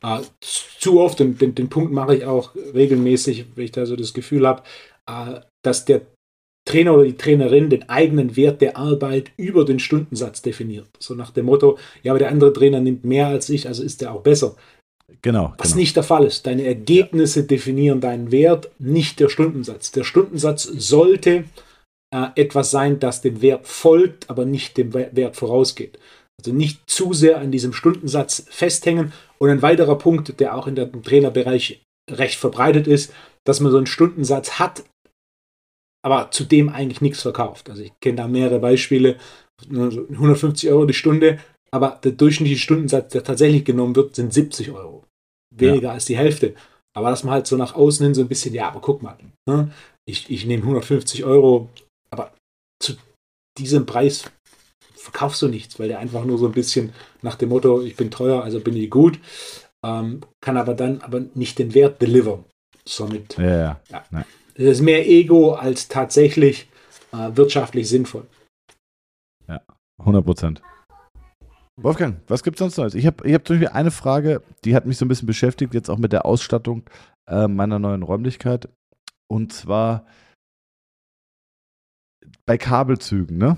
Uh, 0.05 0.21
zu 0.41 1.01
oft, 1.01 1.21
und 1.21 1.41
den, 1.41 1.55
den, 1.55 1.69
Punkt 1.69 1.93
mache 1.93 2.17
ich 2.17 2.25
auch 2.25 2.55
regelmäßig, 2.57 3.47
wenn 3.55 3.65
ich 3.65 3.71
da 3.71 3.87
so 3.87 3.95
das 3.95 4.13
Gefühl 4.13 4.47
habe, 4.47 4.63
uh, 5.09 5.39
dass 5.65 5.85
der 5.85 6.03
Trainer 6.69 6.95
oder 6.95 7.05
die 7.05 7.17
Trainerin 7.17 7.71
den 7.71 7.89
eigenen 7.89 8.37
Wert 8.37 8.61
der 8.61 8.77
Arbeit 8.77 9.33
über 9.37 9.65
den 9.65 9.79
Stundensatz 9.79 10.43
definiert. 10.43 10.89
So 10.99 11.15
nach 11.15 11.31
dem 11.31 11.47
Motto, 11.47 11.79
ja, 12.03 12.13
aber 12.13 12.21
der 12.21 12.31
andere 12.31 12.53
Trainer 12.53 12.81
nimmt 12.81 13.05
mehr 13.05 13.29
als 13.29 13.49
ich, 13.49 13.67
also 13.69 13.83
ist 13.83 14.01
der 14.01 14.13
auch 14.13 14.23
besser. 14.23 14.57
Genau. 15.23 15.55
Was 15.59 15.69
genau. 15.69 15.81
nicht 15.81 15.97
der 15.97 16.03
Fall 16.03 16.25
ist. 16.25 16.47
Deine 16.47 16.65
Ergebnisse 16.65 17.41
ja. 17.41 17.47
definieren 17.47 18.01
deinen 18.01 18.33
Wert, 18.33 18.71
nicht 18.79 19.21
der 19.21 19.29
Stundensatz. 19.29 19.93
Der 19.93 20.05
Stundensatz 20.05 20.63
sollte 20.63 21.45
äh, 22.13 22.29
etwas 22.37 22.71
sein, 22.71 22.99
das 22.99 23.21
dem 23.21 23.43
Wert 23.43 23.67
folgt, 23.67 24.31
aber 24.31 24.45
nicht 24.45 24.77
dem 24.77 24.95
Wert 24.95 25.37
vorausgeht. 25.37 25.99
Also 26.41 26.53
nicht 26.53 26.89
zu 26.89 27.13
sehr 27.13 27.39
an 27.39 27.51
diesem 27.51 27.73
Stundensatz 27.73 28.47
festhängen. 28.49 29.13
Und 29.43 29.51
ein 29.51 29.63
weiterer 29.63 29.99
Punkt, 29.99 30.39
der 30.39 30.57
auch 30.57 30.69
in 30.69 30.77
dem 30.77 31.03
Trainerbereich 31.03 31.83
recht 32.09 32.39
verbreitet 32.39 32.87
ist, 32.87 33.13
dass 33.43 33.59
man 33.59 33.73
so 33.73 33.77
einen 33.77 33.89
Stundensatz 33.89 34.61
hat, 34.61 34.85
aber 36.05 36.31
zudem 36.31 36.69
eigentlich 36.69 37.01
nichts 37.01 37.23
verkauft. 37.23 37.69
Also 37.69 37.83
ich 37.83 37.93
kenne 38.01 38.19
da 38.19 38.29
mehrere 38.29 38.61
Beispiele, 38.61 39.17
150 39.69 40.71
Euro 40.71 40.85
die 40.85 40.95
Stunde, 40.95 41.41
aber 41.73 41.99
der 42.05 42.13
durchschnittliche 42.13 42.61
Stundensatz, 42.61 43.15
der 43.15 43.25
tatsächlich 43.25 43.65
genommen 43.65 43.97
wird, 43.97 44.15
sind 44.15 44.33
70 44.33 44.71
Euro. 44.71 45.03
Weniger 45.53 45.89
ja. 45.89 45.95
als 45.95 46.05
die 46.05 46.17
Hälfte. 46.17 46.55
Aber 46.95 47.11
dass 47.11 47.25
man 47.25 47.35
halt 47.35 47.49
so 47.49 47.57
nach 47.57 47.75
außen 47.75 48.07
hin 48.07 48.15
so 48.15 48.21
ein 48.21 48.29
bisschen, 48.29 48.55
ja, 48.55 48.69
aber 48.69 48.81
guck 48.81 49.03
mal, 49.03 49.19
ne? 49.49 49.73
ich, 50.09 50.31
ich 50.31 50.47
nehme 50.47 50.63
150 50.63 51.25
Euro, 51.25 51.69
aber 52.11 52.33
zu 52.81 52.95
diesem 53.59 53.87
Preis 53.87 54.31
verkaufst 55.03 55.43
du 55.43 55.49
nichts, 55.49 55.79
weil 55.79 55.89
der 55.89 55.99
einfach 55.99 56.25
nur 56.25 56.39
so 56.39 56.47
ein 56.47 56.53
bisschen 56.53 56.93
nach 57.23 57.35
dem 57.35 57.49
Motto, 57.49 57.83
ich 57.83 57.97
bin 57.97 58.11
teuer, 58.11 58.43
also 58.43 58.61
bin 58.61 58.77
ich 58.77 58.89
gut, 58.89 59.19
ähm, 59.85 60.21
kann 60.41 60.57
aber 60.57 60.75
dann 60.75 61.01
aber 61.01 61.21
nicht 61.35 61.59
den 61.59 61.75
Wert 61.75 62.01
delivern. 62.01 62.45
Somit. 62.85 63.37
Ja, 63.37 63.45
ja. 63.45 63.81
ja. 63.91 64.05
ja. 64.13 64.25
Das 64.55 64.65
ist 64.65 64.81
mehr 64.81 65.09
Ego 65.09 65.55
als 65.55 65.89
tatsächlich 65.89 66.69
äh, 67.13 67.31
wirtschaftlich 67.35 67.89
sinnvoll. 67.89 68.27
Ja, 69.49 69.61
100 69.99 70.25
Prozent. 70.25 70.63
Wolfgang, 71.81 72.21
was 72.29 72.43
gibt 72.43 72.57
es 72.57 72.59
sonst 72.59 72.77
Neues? 72.77 72.95
Ich 72.95 73.07
habe 73.07 73.27
ich 73.27 73.35
hab 73.35 73.47
zum 73.47 73.57
Beispiel 73.57 73.75
eine 73.75 73.91
Frage, 73.91 74.43
die 74.65 74.75
hat 74.75 74.87
mich 74.87 74.99
so 74.99 75.05
ein 75.05 75.09
bisschen 75.09 75.27
beschäftigt, 75.27 75.75
jetzt 75.75 75.89
auch 75.89 75.99
mit 75.99 76.13
der 76.13 76.27
Ausstattung 76.27 76.85
äh, 77.29 77.49
meiner 77.49 77.79
neuen 77.79 78.03
Räumlichkeit. 78.03 78.69
Und 79.29 79.53
zwar 79.53 80.07
bei 82.45 82.59
Kabelzügen, 82.59 83.39
ne? 83.39 83.57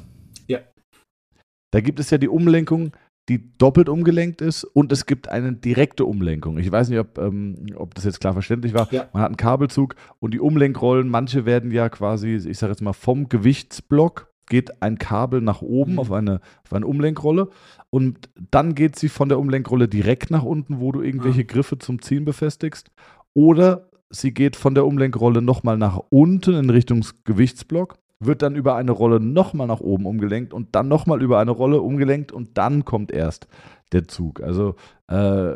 Da 1.74 1.80
gibt 1.80 1.98
es 1.98 2.08
ja 2.10 2.18
die 2.18 2.28
Umlenkung, 2.28 2.92
die 3.28 3.58
doppelt 3.58 3.88
umgelenkt 3.88 4.40
ist 4.40 4.62
und 4.62 4.92
es 4.92 5.06
gibt 5.06 5.28
eine 5.28 5.54
direkte 5.54 6.04
Umlenkung. 6.04 6.56
Ich 6.58 6.70
weiß 6.70 6.88
nicht, 6.88 7.00
ob, 7.00 7.18
ähm, 7.18 7.66
ob 7.74 7.96
das 7.96 8.04
jetzt 8.04 8.20
klar 8.20 8.32
verständlich 8.32 8.74
war. 8.74 8.87
Ja. 8.92 9.08
Man 9.12 9.22
hat 9.22 9.30
einen 9.30 9.37
Kabelzug 9.37 9.96
und 10.20 10.32
die 10.32 10.38
Umlenkrollen, 10.38 11.08
manche 11.08 11.46
werden 11.46 11.72
ja 11.72 11.88
quasi, 11.88 12.37
ich 12.37 12.58
sage 12.58 12.70
jetzt 12.70 12.80
mal, 12.80 12.92
vom 12.92 13.28
Gewichtsblock 13.28 14.32
geht 14.46 14.84
ein 14.84 14.98
Kabel 14.98 15.40
nach 15.40 15.62
oben 15.62 15.94
mhm. 15.94 15.98
auf, 15.98 16.12
eine, 16.12 16.40
auf 16.64 16.72
eine 16.74 16.87
Umlenkrolle 16.87 17.48
und 17.90 18.30
dann 18.52 18.76
geht 18.76 18.96
sie 18.96 19.08
von 19.08 19.28
der 19.28 19.40
Umlenkrolle 19.40 19.88
direkt 19.88 20.30
nach 20.30 20.44
unten, 20.44 20.78
wo 20.78 20.92
du 20.92 21.02
irgendwelche 21.02 21.40
ja. 21.40 21.46
Griffe 21.48 21.76
zum 21.76 22.00
Ziehen 22.00 22.24
befestigst. 22.24 22.92
Oder 23.32 23.90
sie 24.10 24.32
geht 24.32 24.54
von 24.54 24.76
der 24.76 24.87
Umlenkrolle 24.87 25.42
nochmal 25.42 25.76
nach 25.76 25.98
unten 26.10 26.54
in 26.54 26.70
Richtung 26.70 27.04
Gewichtsblock 27.24 27.96
wird 28.20 28.42
dann 28.42 28.57
über 28.57 28.77
eine 28.77 28.92
Rolle 28.92 29.20
nochmal 29.20 29.66
nach 29.66 29.81
oben 29.81 30.07
umgelenkt 30.07 30.53
und 30.53 30.74
dann 30.74 30.88
nochmal 30.88 31.22
über 31.22 31.38
eine 31.38 31.50
Rolle 31.50 31.81
umgelenkt 31.81 32.33
und 32.33 32.57
dann 32.57 32.85
kommt 32.85 33.12
erst 33.12 33.48
der 33.92 34.09
Zug. 34.09 34.40
Also 34.40 34.77
äh, 35.09 35.55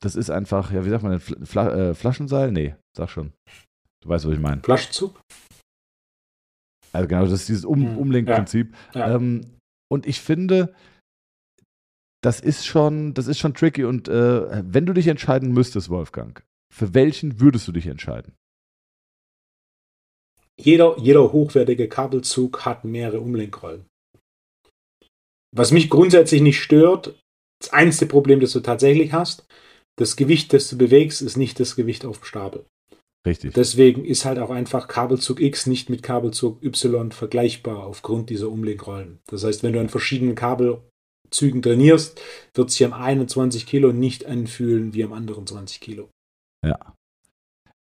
das 0.00 0.16
ist 0.16 0.30
einfach, 0.30 0.72
ja, 0.72 0.84
wie 0.84 0.90
sagt 0.90 1.02
man 1.02 1.12
denn, 1.12 1.46
Fla 1.46 1.90
äh, 1.90 1.94
Flaschenseil? 1.94 2.52
Nee, 2.52 2.74
sag 2.96 3.10
schon. 3.10 3.32
Du 4.02 4.08
weißt, 4.08 4.26
was 4.26 4.32
ich 4.32 4.40
meine. 4.40 4.62
Flaschenzug? 4.62 5.20
Also 6.92 7.06
genau, 7.06 7.22
das 7.22 7.32
ist 7.32 7.48
dieses 7.48 7.64
um 7.64 7.82
hm, 7.82 7.98
Umlenkprinzip. 7.98 8.74
Ja. 8.94 9.08
Ja. 9.08 9.14
Ähm, 9.16 9.56
und 9.90 10.06
ich 10.06 10.20
finde, 10.20 10.74
das 12.22 12.40
ist 12.40 12.66
schon, 12.66 13.14
das 13.14 13.26
ist 13.26 13.38
schon 13.38 13.54
tricky. 13.54 13.84
Und 13.84 14.08
äh, 14.08 14.62
wenn 14.64 14.86
du 14.86 14.92
dich 14.92 15.06
entscheiden 15.06 15.52
müsstest, 15.52 15.90
Wolfgang, 15.90 16.42
für 16.72 16.94
welchen 16.94 17.40
würdest 17.40 17.68
du 17.68 17.72
dich 17.72 17.86
entscheiden? 17.86 18.34
Jeder, 20.64 20.96
jeder 20.98 21.32
hochwertige 21.32 21.88
Kabelzug 21.88 22.64
hat 22.64 22.84
mehrere 22.84 23.20
Umlenkrollen. 23.20 23.84
Was 25.54 25.72
mich 25.72 25.90
grundsätzlich 25.90 26.42
nicht 26.42 26.60
stört, 26.60 27.14
das 27.60 27.72
einzige 27.72 28.08
Problem, 28.08 28.40
das 28.40 28.52
du 28.52 28.60
tatsächlich 28.60 29.12
hast, 29.12 29.44
das 29.96 30.16
Gewicht, 30.16 30.52
das 30.52 30.68
du 30.68 30.78
bewegst, 30.78 31.20
ist 31.22 31.36
nicht 31.36 31.60
das 31.60 31.76
Gewicht 31.76 32.04
auf 32.04 32.18
dem 32.18 32.24
Stapel. 32.24 32.64
Richtig. 33.26 33.52
Deswegen 33.52 34.04
ist 34.04 34.24
halt 34.24 34.38
auch 34.38 34.50
einfach 34.50 34.88
Kabelzug 34.88 35.40
X 35.40 35.66
nicht 35.66 35.90
mit 35.90 36.02
Kabelzug 36.02 36.62
Y 36.62 37.12
vergleichbar 37.12 37.84
aufgrund 37.84 38.30
dieser 38.30 38.48
Umlenkrollen. 38.48 39.18
Das 39.26 39.44
heißt, 39.44 39.62
wenn 39.62 39.74
du 39.74 39.80
an 39.80 39.90
verschiedenen 39.90 40.34
Kabelzügen 40.34 41.60
trainierst, 41.60 42.18
wird 42.54 42.70
sich 42.70 42.84
am 42.86 42.94
einen 42.94 43.28
20 43.28 43.66
Kilo 43.66 43.92
nicht 43.92 44.24
anfühlen 44.24 44.94
wie 44.94 45.04
am 45.04 45.12
anderen 45.12 45.46
20 45.46 45.80
Kilo. 45.80 46.08
Ja, 46.64 46.94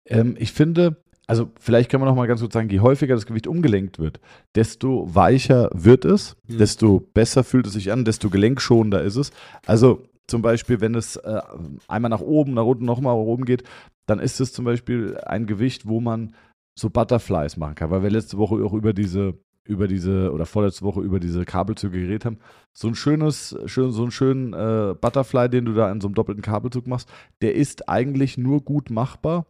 Ähm, 0.10 0.36
ich 0.39 0.52
finde, 0.52 0.98
also 1.30 1.52
vielleicht 1.60 1.92
kann 1.92 2.00
man 2.00 2.10
noch 2.10 2.15
mal 2.15 2.26
ganz 2.26 2.42
kurz 2.42 2.54
sagen, 2.54 2.70
je 2.70 2.80
häufiger 2.80 3.13
das 3.13 3.28
Gewicht 3.28 3.46
umgelenkt 3.46 4.00
wird, 4.00 4.20
desto 4.56 5.13
weicher 5.13 5.70
wird 5.76 6.04
es, 6.04 6.36
mhm. 6.48 6.58
desto 6.58 7.08
besser 7.13 7.44
fühlt 7.44 7.68
es 7.68 7.74
sich 7.74 7.92
an, 7.92 8.04
desto 8.04 8.32
gelenkschonender 8.32 9.04
ist 9.04 9.15
es. 9.15 9.32
Also 9.68 10.02
zum 10.26 10.42
Beispiel, 10.42 10.82
wenn 10.82 10.96
es 10.96 11.18
äh, 11.18 11.39
einmal 11.88 12.10
nach 12.10 12.22
oben, 12.22 12.56
nach 12.56 12.63
unten, 12.63 12.86
nochmal 12.86 13.15
nach 13.15 13.22
oben 13.22 13.46
geht, 13.46 13.62
dann 14.08 14.18
ist 14.18 14.39
es 14.39 14.54
zum 14.54 14.65
Beispiel 14.65 15.20
ein 15.24 15.46
Gewicht, 15.46 15.88
wo 15.88 16.02
man 16.02 16.34
so 16.74 16.89
Butterflies 16.89 17.58
machen 17.58 17.76
kann, 17.76 17.92
weil 17.92 18.02
wir 18.02 18.10
letzte 18.10 18.39
Woche 18.39 18.56
auch 18.65 18.74
über 18.74 18.94
diese 18.94 19.36
über 19.65 19.88
diese 19.88 20.32
oder 20.32 20.48
vorletzte 20.48 20.84
Woche 20.84 21.02
über 21.02 21.20
diese 21.20 21.46
Kabelzüge 21.46 22.00
geredet 22.00 22.26
haben. 22.26 22.39
So 22.74 22.88
ein 22.88 22.96
schönes, 22.96 23.56
schön, 23.68 23.92
so 23.92 24.02
einen 24.02 24.10
schönen 24.10 24.54
äh, 24.54 24.96
Butterfly, 25.00 25.48
den 25.48 25.65
du 25.65 25.74
da 25.74 25.92
in 25.92 26.02
so 26.02 26.08
einem 26.08 26.15
doppelten 26.15 26.42
Kabelzug 26.42 26.88
machst, 26.88 27.08
der 27.44 27.54
ist 27.54 27.88
eigentlich 27.88 28.36
nur 28.39 28.62
gut 28.63 28.89
machbar 28.89 29.46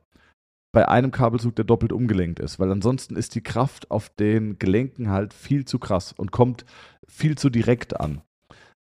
bei 0.72 0.88
einem 0.88 1.12
Kabelzug, 1.12 1.56
der 1.56 1.66
doppelt 1.66 1.92
umgelenkt 1.92 2.40
ist, 2.40 2.60
weil 2.60 2.72
ansonsten 2.72 3.16
ist 3.16 3.36
die 3.36 3.42
Kraft 3.42 3.90
auf 3.90 4.10
den 4.10 4.60
Gelenken 4.60 5.10
halt 5.10 5.34
viel 5.34 5.66
zu 5.66 5.80
krass 5.80 6.14
und 6.14 6.32
kommt 6.32 6.66
viel 7.08 7.38
zu 7.38 7.50
direkt 7.50 8.00
an. 8.00 8.22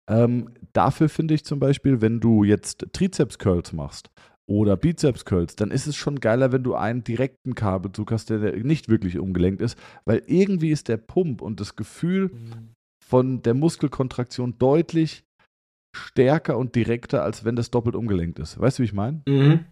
Ähm, 0.09 0.51
dafür 0.73 1.09
finde 1.09 1.35
ich 1.35 1.45
zum 1.45 1.59
Beispiel, 1.59 2.01
wenn 2.01 2.21
du 2.21 2.45
jetzt 2.45 2.87
Trizeps-Curls 2.93 3.73
machst 3.73 4.11
oder 4.49 4.77
Bizeps-Curls, 4.77 5.57
dann 5.57 5.71
ist 5.71 5.87
es 5.87 5.97
schon 5.97 6.21
geiler, 6.21 6.53
wenn 6.53 6.63
du 6.63 6.75
einen 6.75 7.03
direkten 7.03 7.55
Kabelzug 7.55 8.13
hast, 8.13 8.31
der 8.31 8.39
nicht 8.57 8.89
wirklich 8.89 9.19
umgelenkt 9.19 9.61
ist, 9.61 9.79
weil 10.05 10.23
irgendwie 10.27 10.71
ist 10.71 10.89
der 10.89 10.97
Pump 10.97 11.43
und 11.43 11.61
das 11.61 11.77
Gefühl 11.77 12.29
mhm. 12.29 12.75
von 13.05 13.43
der 13.43 13.55
Muskelkontraktion 13.55 14.59
deutlich 14.59 15.25
stärker 15.97 16.59
und 16.59 16.75
direkter, 16.75 17.23
als 17.23 17.45
wenn 17.45 17.57
das 17.57 17.71
doppelt 17.71 17.97
umgelenkt 17.97 18.39
ist. 18.39 18.61
Weißt 18.61 18.79
du, 18.79 18.83
wie 18.83 18.87
ich 18.87 18.93
meine? 18.93 19.23
Mhm. 19.27 19.65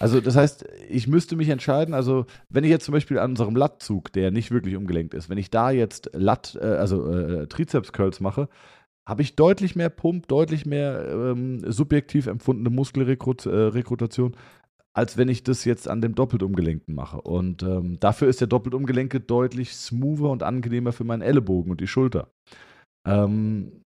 Also 0.00 0.20
das 0.20 0.36
heißt, 0.36 0.66
ich 0.88 1.06
müsste 1.06 1.36
mich 1.36 1.48
entscheiden, 1.48 1.94
also 1.94 2.26
wenn 2.48 2.64
ich 2.64 2.70
jetzt 2.70 2.84
zum 2.84 2.92
Beispiel 2.92 3.18
an 3.18 3.30
unserem 3.30 3.56
Lattzug, 3.56 4.12
der 4.12 4.30
nicht 4.30 4.50
wirklich 4.50 4.76
umgelenkt 4.76 5.14
ist, 5.14 5.30
wenn 5.30 5.38
ich 5.38 5.50
da 5.50 5.70
jetzt 5.70 6.10
Latt, 6.12 6.58
äh, 6.60 6.64
also 6.64 7.10
äh, 7.10 7.46
Trizeps-Curls 7.46 8.20
mache, 8.20 8.48
habe 9.08 9.22
ich 9.22 9.36
deutlich 9.36 9.76
mehr 9.76 9.90
Pump, 9.90 10.28
deutlich 10.28 10.66
mehr 10.66 11.08
ähm, 11.10 11.60
subjektiv 11.70 12.26
empfundene 12.26 12.70
Muskelrekrutation, 12.70 14.32
äh, 14.32 14.36
als 14.96 15.16
wenn 15.16 15.28
ich 15.28 15.42
das 15.42 15.64
jetzt 15.64 15.88
an 15.88 16.00
dem 16.00 16.14
doppelt 16.14 16.42
umgelenkten 16.42 16.94
mache. 16.94 17.20
Und 17.20 17.62
ähm, 17.62 17.98
dafür 18.00 18.28
ist 18.28 18.40
der 18.40 18.48
doppelt 18.48 18.74
umgelenke 18.74 19.20
deutlich 19.20 19.74
smoother 19.74 20.30
und 20.30 20.42
angenehmer 20.42 20.92
für 20.92 21.04
meinen 21.04 21.22
Ellenbogen 21.22 21.70
und 21.70 21.80
die 21.80 21.86
Schulter. 21.86 22.30
Ähm, 23.06 23.82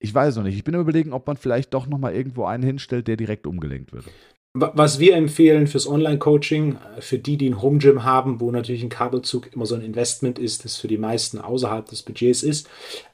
ich 0.00 0.14
weiß 0.14 0.36
noch 0.36 0.44
nicht. 0.44 0.56
Ich 0.56 0.64
bin 0.64 0.74
überlegen, 0.74 1.12
ob 1.12 1.26
man 1.26 1.36
vielleicht 1.36 1.74
doch 1.74 1.86
noch 1.86 1.98
mal 1.98 2.14
irgendwo 2.14 2.44
einen 2.44 2.62
hinstellt, 2.62 3.08
der 3.08 3.16
direkt 3.16 3.46
umgelenkt 3.46 3.92
wird. 3.92 4.06
Was 4.54 4.98
wir 4.98 5.14
empfehlen 5.14 5.66
fürs 5.66 5.86
Online-Coaching, 5.86 6.76
äh, 6.76 7.00
für 7.00 7.18
die, 7.18 7.36
die 7.36 7.50
ein 7.50 7.62
Home 7.62 7.78
Gym 7.78 8.04
haben, 8.04 8.40
wo 8.40 8.50
natürlich 8.50 8.82
ein 8.82 8.88
Kabelzug 8.88 9.52
immer 9.52 9.66
so 9.66 9.74
ein 9.74 9.82
Investment 9.82 10.38
ist, 10.38 10.64
das 10.64 10.76
für 10.76 10.88
die 10.88 10.98
meisten 10.98 11.38
außerhalb 11.38 11.86
des 11.86 12.02
Budgets 12.02 12.42
ist. 12.42 12.68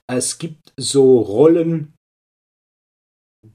Es 0.07 0.39
gibt 0.39 0.73
so 0.77 1.19
Rollen, 1.21 1.95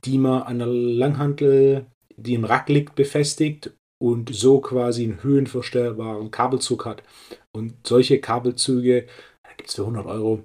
die 0.05 0.17
man 0.17 0.43
an 0.43 0.59
der 0.59 0.67
Langhantel, 0.67 1.87
die 2.15 2.33
im 2.33 2.43
Rack 2.43 2.69
liegt, 2.69 2.95
befestigt 2.95 3.71
und 4.01 4.33
so 4.33 4.59
quasi 4.59 5.03
einen 5.03 5.23
höhenverstellbaren 5.23 6.31
Kabelzug 6.31 6.85
hat. 6.85 7.03
Und 7.55 7.87
solche 7.87 8.19
Kabelzüge 8.19 9.07
gibt 9.57 9.69
es 9.69 9.75
für 9.75 9.81
100 9.81 10.05
Euro. 10.05 10.43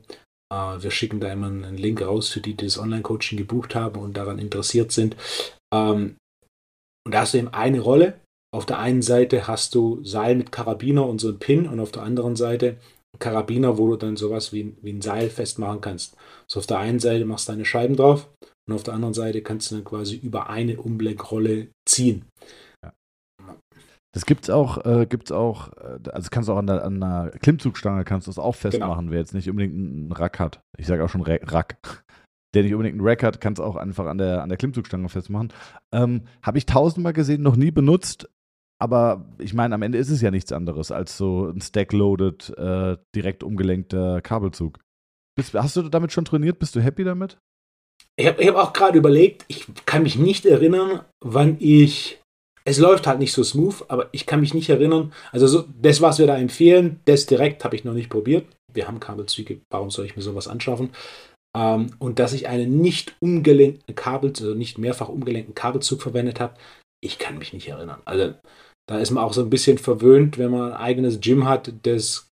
Äh, 0.53 0.83
wir 0.83 0.91
schicken 0.91 1.21
da 1.21 1.33
immer 1.33 1.49
einen 1.49 1.77
Link 1.77 2.01
raus 2.01 2.29
für 2.29 2.41
die, 2.41 2.55
die 2.55 2.67
das 2.67 2.79
Online-Coaching 2.79 3.39
gebucht 3.39 3.75
haben 3.75 4.01
und 4.01 4.17
daran 4.17 4.39
interessiert 4.39 4.93
sind. 4.93 5.17
Ähm, 5.73 6.17
und 7.05 7.15
da 7.15 7.21
hast 7.21 7.35
du 7.35 7.39
eben 7.39 7.49
eine 7.49 7.81
Rolle. 7.81 8.21
Auf 8.55 8.67
der 8.67 8.79
einen 8.79 9.03
Seite 9.03 9.49
hast 9.49 9.75
du 9.75 10.03
Seil 10.05 10.37
mit 10.37 10.53
Karabiner 10.53 11.07
und 11.07 11.21
so 11.21 11.29
ein 11.29 11.39
Pin 11.39 11.69
und 11.69 11.81
auf 11.81 11.91
der 11.91 12.03
anderen 12.03 12.37
Seite 12.37 12.77
Karabiner, 13.19 13.79
wo 13.79 13.89
du 13.89 13.97
dann 13.97 14.17
sowas 14.17 14.53
wie, 14.53 14.77
wie 14.81 14.93
ein 14.93 15.03
Seil 15.03 15.29
festmachen 15.29 15.81
kannst. 15.81 16.17
So 16.49 16.61
auf 16.61 16.67
der 16.67 16.79
einen 16.79 17.01
Seite 17.01 17.25
machst 17.25 17.49
du 17.49 17.53
deine 17.53 17.65
Scheiben 17.65 17.97
drauf 17.97 18.29
und 18.69 18.75
auf 18.75 18.83
der 18.83 18.95
anderen 18.95 19.15
Seite 19.15 19.43
kannst 19.43 19.71
du 19.71 19.77
dann 19.77 19.85
quasi 19.85 20.17
über 20.17 20.49
eine 20.49 20.81
Umlenkrolle 20.81 21.69
ziehen. 21.85 22.25
Das 24.15 24.27
gibt's 24.27 24.49
auch, 24.49 24.85
äh, 24.85 25.07
gibt's 25.07 25.33
auch, 25.33 25.73
äh, 25.73 25.99
also 26.13 26.29
kannst 26.31 26.49
du 26.49 26.53
auch 26.53 26.59
an, 26.59 26.69
der, 26.69 26.85
an 26.85 27.03
einer 27.03 27.31
Klimmzugstange 27.31 28.05
kannst 28.05 28.29
du 28.29 28.31
das 28.31 28.39
auch 28.39 28.55
festmachen, 28.55 29.07
genau. 29.07 29.13
wer 29.13 29.19
jetzt 29.19 29.35
nicht 29.35 29.51
unbedingt 29.51 29.75
einen 29.75 30.13
Rack 30.13 30.39
hat. 30.39 30.61
Ich 30.79 30.87
sage 30.87 31.05
auch 31.05 31.09
schon 31.09 31.23
Rack 31.23 32.04
der 32.55 32.63
nicht 32.63 32.73
unbedingt 32.73 32.99
einen 32.99 33.07
Rack 33.07 33.23
hat, 33.23 33.41
kann 33.41 33.53
es 33.53 33.61
auch 33.61 33.77
einfach 33.77 34.07
an 34.07 34.19
der, 34.19 34.43
an 34.43 34.49
der 34.49 34.59
Klimmzugstange 34.59 35.09
festmachen. 35.09 35.53
Ähm, 35.93 36.23
Habe 36.43 36.59
ich 36.59 36.67
tausendmal 36.67 37.13
gesehen, 37.13 37.43
noch 37.43 37.57
nie 37.57 37.71
benutzt. 37.71 38.29
Aber 38.81 39.25
ich 39.39 39.55
meine, 39.55 39.75
am 39.75 39.83
Ende 39.83 39.99
ist 39.99 40.11
es 40.11 40.21
ja 40.21 40.31
nichts 40.31 40.53
anderes 40.53 40.91
als 40.91 41.17
so 41.17 41.49
ein 41.49 41.61
Stack-loaded, 41.61 42.51
äh, 42.59 42.97
direkt 43.15 43.43
umgelenkter 43.43 44.21
Kabelzug. 44.21 44.79
Bist, 45.37 45.55
hast 45.55 45.77
du 45.77 45.83
damit 45.83 46.13
schon 46.13 46.25
trainiert? 46.25 46.59
Bist 46.59 46.77
du 46.77 46.83
happy 46.83 47.05
damit? 47.05 47.39
Ich 48.17 48.27
habe 48.27 48.45
hab 48.47 48.57
auch 48.57 48.73
gerade 48.73 48.99
überlegt, 48.99 49.45
ich 49.49 49.67
kann 49.87 50.03
mich 50.03 50.17
nicht 50.17 50.47
erinnern, 50.47 51.01
wann 51.21 51.57
ich. 51.61 52.21
Es 52.67 52.79
läuft 52.79 53.07
halt 53.07 53.19
nicht 53.19 53.33
so 53.33 53.43
smooth, 53.43 53.85
aber 53.89 54.09
ich 54.13 54.27
kann 54.27 54.41
mich 54.41 54.55
nicht 54.55 54.71
erinnern. 54.71 55.13
Also, 55.33 55.47
so, 55.47 55.65
das, 55.81 56.01
was 56.01 56.19
wir 56.19 56.27
da 56.27 56.37
empfehlen, 56.37 57.01
das 57.05 57.27
direkt 57.27 57.65
habe 57.65 57.77
ich 57.77 57.85
noch 57.85 57.93
nicht 57.93 58.09
probiert. 58.09 58.47
Wir 58.73 58.89
haben 58.89 59.01
Kabelzüge, 59.01 59.61
warum 59.71 59.91
soll 59.91 60.07
ich 60.07 60.17
mir 60.17 60.23
sowas 60.23 60.49
anschaffen? 60.49 60.91
Ähm, 61.57 61.91
und 61.99 62.19
dass 62.19 62.33
ich 62.33 62.49
einen 62.49 62.81
nicht 62.81 63.17
umgelenkten 63.21 63.95
Kabel, 63.95 64.31
also 64.31 64.55
nicht 64.55 64.79
mehrfach 64.79 65.09
umgelenkten 65.09 65.55
Kabelzug 65.55 66.03
verwendet 66.03 66.41
habe, 66.41 66.55
ich 67.03 67.19
kann 67.19 67.39
mich 67.39 67.53
nicht 67.53 67.69
erinnern. 67.69 68.01
Also 68.05 68.35
da 68.89 68.99
ist 68.99 69.11
man 69.11 69.25
auch 69.25 69.33
so 69.33 69.43
ein 69.43 69.51
bisschen 69.51 69.79
verwöhnt, 69.79 70.39
wenn 70.39 70.51
man 70.51 70.73
ein 70.73 70.79
eigenes 70.79 71.21
Gym 71.21 71.47
hat, 71.49 71.73
das 71.83 72.29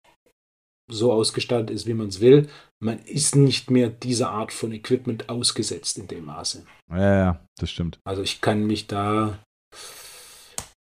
so 0.89 1.11
ausgestattet 1.11 1.69
ist, 1.69 1.85
wie 1.87 1.93
man 1.93 2.07
es 2.07 2.21
will. 2.21 2.47
Man 2.79 2.99
ist 2.99 3.35
nicht 3.35 3.71
mehr 3.71 3.89
dieser 3.89 4.29
Art 4.29 4.53
von 4.53 4.71
Equipment 4.71 5.29
ausgesetzt 5.29 5.97
in 5.97 6.07
dem 6.07 6.25
Maße. 6.25 6.65
Ja, 6.91 7.17
ja, 7.17 7.45
das 7.57 7.71
stimmt. 7.71 7.99
Also 8.05 8.21
ich 8.21 8.39
kann 8.39 8.65
mich 8.65 8.87
da. 8.87 9.39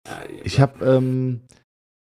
Äh, 0.07 0.31
ich 0.43 0.59
habe 0.59 0.83
ähm, 0.85 1.41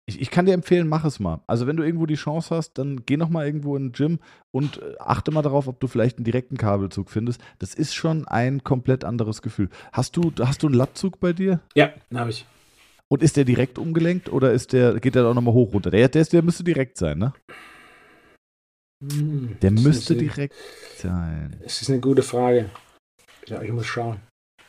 ich, 0.07 0.21
ich, 0.21 0.29
kann 0.29 0.45
dir 0.45 0.53
empfehlen, 0.53 0.87
mach 0.87 1.03
es 1.03 1.19
mal. 1.19 1.41
Also 1.47 1.65
wenn 1.65 1.77
du 1.77 1.83
irgendwo 1.83 2.05
die 2.05 2.15
Chance 2.15 2.55
hast, 2.55 2.73
dann 2.73 3.05
geh 3.05 3.17
noch 3.17 3.29
mal 3.29 3.45
irgendwo 3.45 3.75
in 3.75 3.87
den 3.87 3.91
Gym 3.91 4.19
und 4.51 4.81
äh, 4.81 4.95
achte 4.99 5.31
mal 5.31 5.41
darauf, 5.41 5.67
ob 5.67 5.79
du 5.79 5.87
vielleicht 5.87 6.17
einen 6.17 6.25
direkten 6.25 6.57
Kabelzug 6.57 7.09
findest. 7.09 7.41
Das 7.57 7.73
ist 7.73 7.95
schon 7.95 8.27
ein 8.27 8.63
komplett 8.63 9.03
anderes 9.03 9.41
Gefühl. 9.41 9.69
Hast 9.91 10.15
du, 10.15 10.31
hast 10.39 10.61
du 10.61 10.67
einen 10.67 10.75
Lattzug 10.75 11.19
bei 11.19 11.33
dir? 11.33 11.59
Ja, 11.73 11.91
habe 12.13 12.29
ich. 12.29 12.45
Und 13.07 13.23
ist 13.23 13.37
der 13.37 13.45
direkt 13.45 13.79
umgelenkt 13.79 14.31
oder 14.31 14.51
ist 14.51 14.73
der, 14.73 14.99
geht 14.99 15.15
der 15.15 15.25
auch 15.25 15.33
nochmal 15.33 15.53
hoch 15.53 15.73
runter? 15.73 15.89
Der, 15.89 16.07
der, 16.07 16.21
ist, 16.21 16.33
der 16.33 16.43
müsste 16.43 16.63
direkt 16.63 16.97
sein, 16.97 17.17
ne? 17.17 17.33
Hm, 19.03 19.57
der 19.61 19.71
müsste 19.71 20.15
direkt 20.15 20.55
sein. 20.97 21.55
Das 21.63 21.81
ist 21.81 21.89
eine 21.89 21.99
gute 21.99 22.23
Frage. 22.23 22.69
Ja, 23.47 23.61
ich 23.61 23.71
muss 23.71 23.85
schauen. 23.85 24.19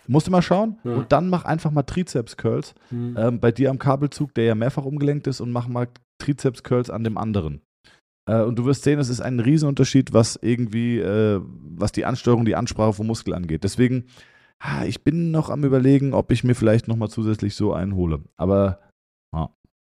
Musst 0.09 0.27
du 0.27 0.31
mal 0.31 0.43
schauen 0.43 0.79
ja. 0.85 0.95
und 0.95 1.13
dann 1.13 1.29
mach 1.29 1.45
einfach 1.45 1.71
mal 1.71 1.83
Trizeps-Curls 1.83 2.75
mhm. 2.91 3.17
ähm, 3.19 3.41
bei 3.41 3.53
dir 3.53 3.71
am 3.71 3.79
Kabelzug, 3.79 4.35
der 4.35 4.45
ja 4.45 4.55
mehrfach 4.55 4.85
umgelenkt 4.85 5.27
ist, 5.27 5.41
und 5.41 5.53
mach 5.53 5.69
mal 5.69 5.89
Trizeps-Curls 6.19 6.91
an 6.91 7.05
dem 7.05 7.19
anderen. 7.19 7.61
Äh, 8.29 8.43
und 8.43 8.59
du 8.59 8.65
wirst 8.65 8.83
sehen, 8.83 8.99
es 8.99 9.09
ist 9.09 9.21
ein 9.21 9.41
Riesenunterschied, 9.41 10.13
was 10.13 10.37
irgendwie, 10.37 10.99
äh, 10.99 11.41
was 11.43 11.93
die 11.93 12.05
Ansteuerung, 12.05 12.45
die 12.45 12.57
Ansprache 12.57 12.95
vom 12.95 13.07
Muskel 13.07 13.35
angeht. 13.35 13.65
Deswegen, 13.65 14.07
ah, 14.59 14.85
ich 14.85 15.05
bin 15.05 15.31
noch 15.31 15.51
am 15.51 15.65
überlegen, 15.65 16.13
ob 16.13 16.31
ich 16.33 16.45
mir 16.45 16.55
vielleicht 16.55 16.89
nochmal 16.89 17.09
zusätzlich 17.09 17.55
so 17.55 17.73
einen 17.73 17.95
hole. 17.95 18.23
Aber 18.37 18.81
ah, 19.35 19.49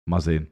mal 0.07 0.21
sehen. 0.21 0.51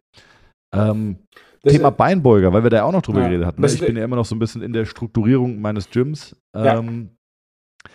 Ähm, 0.73 1.17
Thema 1.61 1.91
Beinbeuger, 1.91 2.51
weil 2.51 2.63
wir 2.63 2.69
da 2.69 2.77
ja 2.77 2.83
auch 2.83 2.91
noch 2.91 3.01
drüber 3.01 3.21
ja. 3.21 3.27
geredet 3.27 3.45
hatten. 3.45 3.61
Ne? 3.61 3.67
Ich 3.67 3.79
bin 3.79 3.95
ja 3.95 4.03
immer 4.03 4.17
noch 4.17 4.25
so 4.25 4.35
ein 4.35 4.39
bisschen 4.39 4.61
in 4.61 4.73
der 4.73 4.85
Strukturierung 4.85 5.61
meines 5.61 5.89
Gyms. 5.89 6.35
Ähm, 6.55 7.09
ja. 7.85 7.89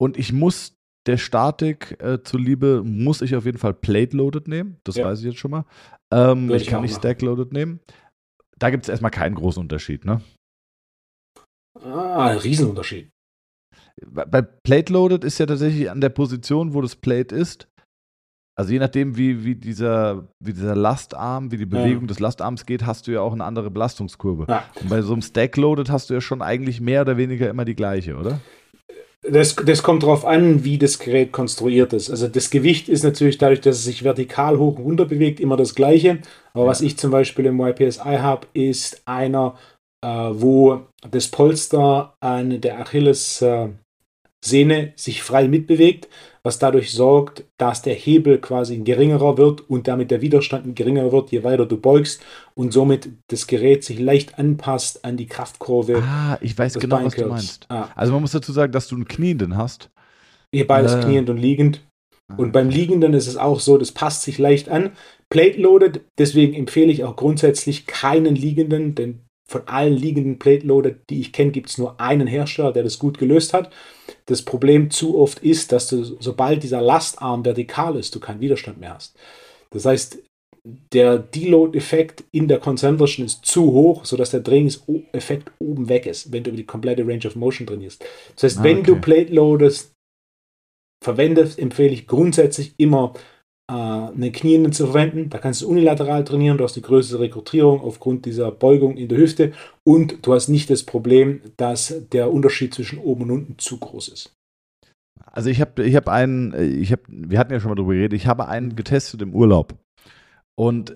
Und 0.00 0.16
ich 0.16 0.32
muss 0.32 0.73
der 1.06 1.18
Statik 1.18 2.02
äh, 2.02 2.22
zuliebe 2.22 2.82
muss 2.84 3.20
ich 3.22 3.36
auf 3.36 3.44
jeden 3.44 3.58
Fall 3.58 3.74
Plate-Loaded 3.74 4.48
nehmen. 4.48 4.78
Das 4.84 4.96
ja. 4.96 5.04
weiß 5.04 5.20
ich 5.20 5.26
jetzt 5.26 5.38
schon 5.38 5.50
mal. 5.50 5.64
Ähm, 6.10 6.50
ich, 6.50 6.66
kann 6.66 6.82
nicht 6.82 6.94
Stack-Loaded 6.94 7.52
nehmen. 7.52 7.80
Da 8.58 8.70
gibt 8.70 8.84
es 8.84 8.88
erstmal 8.88 9.10
keinen 9.10 9.34
großen 9.34 9.60
Unterschied, 9.60 10.04
ne? 10.04 10.22
Ah, 11.80 12.28
ein 12.28 12.38
Riesenunterschied. 12.38 13.10
Bei 14.06 14.42
Plate-Loaded 14.42 15.24
ist 15.24 15.38
ja 15.38 15.46
tatsächlich 15.46 15.90
an 15.90 16.00
der 16.00 16.08
Position, 16.08 16.74
wo 16.74 16.80
das 16.80 16.96
Plate 16.96 17.34
ist. 17.34 17.68
Also 18.56 18.72
je 18.72 18.78
nachdem, 18.78 19.16
wie, 19.16 19.44
wie, 19.44 19.56
dieser, 19.56 20.28
wie 20.38 20.52
dieser 20.52 20.76
Lastarm, 20.76 21.50
wie 21.50 21.56
die 21.56 21.66
Bewegung 21.66 22.02
ja. 22.02 22.06
des 22.06 22.20
Lastarms 22.20 22.66
geht, 22.66 22.86
hast 22.86 23.06
du 23.06 23.12
ja 23.12 23.20
auch 23.20 23.32
eine 23.32 23.44
andere 23.44 23.70
Belastungskurve. 23.70 24.46
Ja. 24.48 24.64
Und 24.80 24.88
bei 24.88 25.02
so 25.02 25.12
einem 25.12 25.22
Stack-Loaded 25.22 25.90
hast 25.90 26.10
du 26.10 26.14
ja 26.14 26.20
schon 26.20 26.40
eigentlich 26.40 26.80
mehr 26.80 27.02
oder 27.02 27.16
weniger 27.16 27.50
immer 27.50 27.64
die 27.64 27.74
gleiche, 27.74 28.16
oder? 28.16 28.40
Das, 29.30 29.56
das 29.56 29.82
kommt 29.82 30.02
darauf 30.02 30.26
an, 30.26 30.64
wie 30.64 30.76
das 30.76 30.98
Gerät 30.98 31.32
konstruiert 31.32 31.92
ist. 31.94 32.10
Also 32.10 32.28
das 32.28 32.50
Gewicht 32.50 32.88
ist 32.88 33.04
natürlich 33.04 33.38
dadurch, 33.38 33.60
dass 33.60 33.76
es 33.76 33.84
sich 33.84 34.04
vertikal 34.04 34.58
hoch 34.58 34.76
und 34.76 34.84
runter 34.84 35.06
bewegt, 35.06 35.40
immer 35.40 35.56
das 35.56 35.74
gleiche. 35.74 36.18
Aber 36.52 36.64
ja. 36.64 36.70
was 36.70 36.82
ich 36.82 36.98
zum 36.98 37.10
Beispiel 37.10 37.46
im 37.46 37.60
YPSI 37.60 38.18
habe, 38.18 38.46
ist 38.52 39.02
einer, 39.06 39.56
äh, 40.04 40.08
wo 40.08 40.82
das 41.10 41.28
Polster 41.28 42.14
an 42.20 42.60
der 42.60 42.80
Achilles 42.80 43.40
äh, 43.40 43.68
Sehne 44.44 44.92
sich 44.96 45.22
frei 45.22 45.48
mitbewegt, 45.48 46.08
was 46.42 46.58
dadurch 46.58 46.92
sorgt, 46.92 47.44
dass 47.56 47.80
der 47.80 47.94
Hebel 47.94 48.38
quasi 48.38 48.74
ein 48.74 48.84
geringerer 48.84 49.38
wird 49.38 49.62
und 49.70 49.88
damit 49.88 50.10
der 50.10 50.20
Widerstand 50.20 50.66
ein 50.66 50.74
geringerer 50.74 51.10
wird, 51.12 51.30
je 51.32 51.42
weiter 51.44 51.64
du 51.64 51.78
beugst 51.78 52.20
und 52.54 52.72
somit 52.72 53.08
das 53.28 53.46
Gerät 53.46 53.82
sich 53.84 53.98
leicht 53.98 54.38
anpasst 54.38 55.04
an 55.04 55.16
die 55.16 55.26
Kraftkurve. 55.26 56.02
Ah, 56.06 56.36
ich 56.42 56.56
weiß 56.58 56.78
genau, 56.78 57.02
was 57.02 57.14
du 57.14 57.26
meinst. 57.26 57.64
Ah, 57.70 57.88
Also 57.96 58.12
man 58.12 58.20
muss 58.20 58.32
dazu 58.32 58.52
sagen, 58.52 58.72
dass 58.72 58.88
du 58.88 58.96
einen 58.96 59.08
Knienden 59.08 59.56
hast. 59.56 59.90
hier 60.52 60.66
beides 60.66 60.94
Äh. 60.94 61.00
kniend 61.00 61.30
und 61.30 61.38
liegend. 61.38 61.80
Ah. 62.28 62.34
Und 62.36 62.52
beim 62.52 62.68
Liegenden 62.68 63.14
ist 63.14 63.26
es 63.26 63.36
auch 63.38 63.60
so, 63.60 63.78
das 63.78 63.92
passt 63.92 64.22
sich 64.22 64.36
leicht 64.38 64.68
an. 64.68 64.92
Plate 65.30 65.58
Loaded, 65.60 66.02
deswegen 66.18 66.52
empfehle 66.54 66.92
ich 66.92 67.02
auch 67.04 67.16
grundsätzlich 67.16 67.86
keinen 67.86 68.34
Liegenden, 68.36 68.94
denn 68.94 69.20
von 69.46 69.62
allen 69.66 69.94
liegenden 69.94 70.38
Plate 70.38 70.66
Loaded, 70.66 71.10
die 71.10 71.20
ich 71.20 71.32
kenne, 71.32 71.50
gibt 71.50 71.68
es 71.68 71.78
nur 71.78 72.00
einen 72.00 72.26
Hersteller, 72.26 72.72
der 72.72 72.82
das 72.82 72.98
gut 72.98 73.18
gelöst 73.18 73.52
hat. 73.52 73.70
Das 74.26 74.42
Problem 74.42 74.90
zu 74.90 75.18
oft 75.18 75.40
ist, 75.40 75.72
dass 75.72 75.88
du, 75.88 76.02
sobald 76.02 76.62
dieser 76.62 76.80
Lastarm 76.80 77.44
vertikal 77.44 77.96
ist, 77.96 78.14
du 78.14 78.20
keinen 78.20 78.40
Widerstand 78.40 78.80
mehr 78.80 78.94
hast. 78.94 79.16
Das 79.70 79.84
heißt, 79.84 80.18
der 80.94 81.18
Deload-Effekt 81.18 82.24
in 82.30 82.48
der 82.48 82.58
Concentration 82.58 83.26
ist 83.26 83.44
zu 83.44 83.72
hoch, 83.72 84.06
sodass 84.06 84.30
der 84.30 84.40
Drehungseffekt 84.40 85.52
oben 85.58 85.90
weg 85.90 86.06
ist, 86.06 86.32
wenn 86.32 86.42
du 86.42 86.50
über 86.50 86.56
die 86.56 86.64
komplette 86.64 87.06
Range 87.06 87.26
of 87.26 87.36
Motion 87.36 87.66
trainierst. 87.66 88.02
Das 88.34 88.44
heißt, 88.44 88.58
Ah, 88.60 88.64
wenn 88.64 88.82
du 88.82 88.92
okay. 88.92 89.00
Plate 89.02 89.34
loadest, 89.34 89.92
verwendest, 91.02 91.58
empfehle 91.58 91.92
ich 91.92 92.06
grundsätzlich 92.06 92.72
immer 92.78 93.12
äh, 93.70 93.74
einen 93.74 94.32
Knienden 94.32 94.72
zu 94.72 94.86
verwenden. 94.86 95.30
Da 95.30 95.38
kannst 95.38 95.62
du 95.62 95.68
unilateral 95.68 96.24
trainieren, 96.24 96.58
du 96.58 96.64
hast 96.64 96.76
die 96.76 96.82
größere 96.82 97.20
Rekrutierung 97.20 97.80
aufgrund 97.80 98.26
dieser 98.26 98.50
Beugung 98.50 98.96
in 98.96 99.08
der 99.08 99.18
Hüfte 99.18 99.52
und 99.84 100.26
du 100.26 100.34
hast 100.34 100.48
nicht 100.48 100.70
das 100.70 100.82
Problem, 100.82 101.40
dass 101.56 101.94
der 102.12 102.32
Unterschied 102.32 102.74
zwischen 102.74 102.98
oben 102.98 103.24
und 103.24 103.30
unten 103.30 103.58
zu 103.58 103.78
groß 103.78 104.08
ist. 104.08 104.34
Also 105.26 105.50
ich 105.50 105.60
habe 105.60 105.82
ich 105.82 105.96
hab 105.96 106.08
einen, 106.08 106.54
ich 106.80 106.92
hab, 106.92 107.00
wir 107.08 107.38
hatten 107.38 107.52
ja 107.52 107.60
schon 107.60 107.70
mal 107.70 107.74
drüber 107.74 107.94
geredet, 107.94 108.12
ich 108.12 108.26
habe 108.26 108.48
einen 108.48 108.76
getestet 108.76 109.22
im 109.22 109.34
Urlaub. 109.34 109.74
Und 110.56 110.94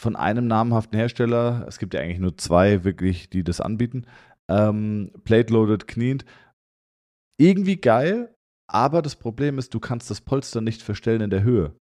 von 0.00 0.14
einem 0.14 0.46
namhaften 0.46 0.98
Hersteller, 0.98 1.64
es 1.66 1.78
gibt 1.78 1.94
ja 1.94 2.00
eigentlich 2.00 2.18
nur 2.18 2.36
zwei 2.36 2.84
wirklich, 2.84 3.30
die 3.30 3.42
das 3.42 3.60
anbieten, 3.60 4.06
ähm, 4.48 5.10
Plate 5.24 5.52
Loaded 5.52 5.88
Kniend. 5.88 6.24
Irgendwie 7.40 7.76
geil, 7.76 8.34
aber 8.68 9.02
das 9.02 9.16
Problem 9.16 9.58
ist, 9.58 9.74
du 9.74 9.80
kannst 9.80 10.10
das 10.10 10.20
Polster 10.20 10.60
nicht 10.60 10.82
verstellen 10.82 11.20
in 11.20 11.30
der 11.30 11.42
Höhe. 11.42 11.72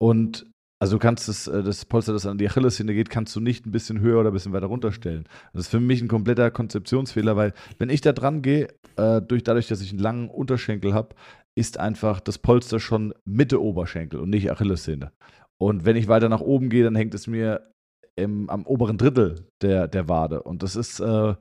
Und 0.00 0.46
also 0.80 0.96
du 0.96 1.00
kannst 1.00 1.28
das, 1.28 1.46
äh, 1.46 1.62
das 1.62 1.84
Polster, 1.84 2.12
das 2.12 2.26
an 2.26 2.36
die 2.36 2.46
Achillessehne 2.46 2.94
geht, 2.94 3.08
kannst 3.08 3.34
du 3.34 3.40
nicht 3.40 3.64
ein 3.64 3.72
bisschen 3.72 4.00
höher 4.00 4.20
oder 4.20 4.30
ein 4.30 4.34
bisschen 4.34 4.52
weiter 4.52 4.66
runterstellen. 4.66 5.24
Das 5.52 5.62
ist 5.62 5.70
für 5.70 5.80
mich 5.80 6.02
ein 6.02 6.08
kompletter 6.08 6.50
Konzeptionsfehler, 6.50 7.36
weil 7.36 7.54
wenn 7.78 7.88
ich 7.88 8.00
da 8.00 8.12
dran 8.12 8.42
gehe, 8.42 8.68
äh, 8.96 9.22
durch, 9.22 9.44
dadurch, 9.44 9.66
dass 9.68 9.80
ich 9.80 9.90
einen 9.90 10.00
langen 10.00 10.28
Unterschenkel 10.28 10.92
habe, 10.92 11.14
ist 11.56 11.78
einfach 11.78 12.20
das 12.20 12.38
Polster 12.38 12.80
schon 12.80 13.14
Mitte 13.24 13.62
Oberschenkel 13.62 14.20
und 14.20 14.30
nicht 14.30 14.50
Achillessehne. 14.50 15.12
Und 15.58 15.84
wenn 15.84 15.96
ich 15.96 16.08
weiter 16.08 16.28
nach 16.28 16.40
oben 16.40 16.68
gehe, 16.68 16.84
dann 16.84 16.96
hängt 16.96 17.14
es 17.14 17.26
mir 17.26 17.70
im, 18.16 18.50
am 18.50 18.66
oberen 18.66 18.98
Drittel 18.98 19.46
der, 19.62 19.88
der 19.88 20.08
Wade. 20.08 20.42
Und 20.42 20.62
das 20.62 20.76
ist, 20.76 21.00
äh, 21.00 21.34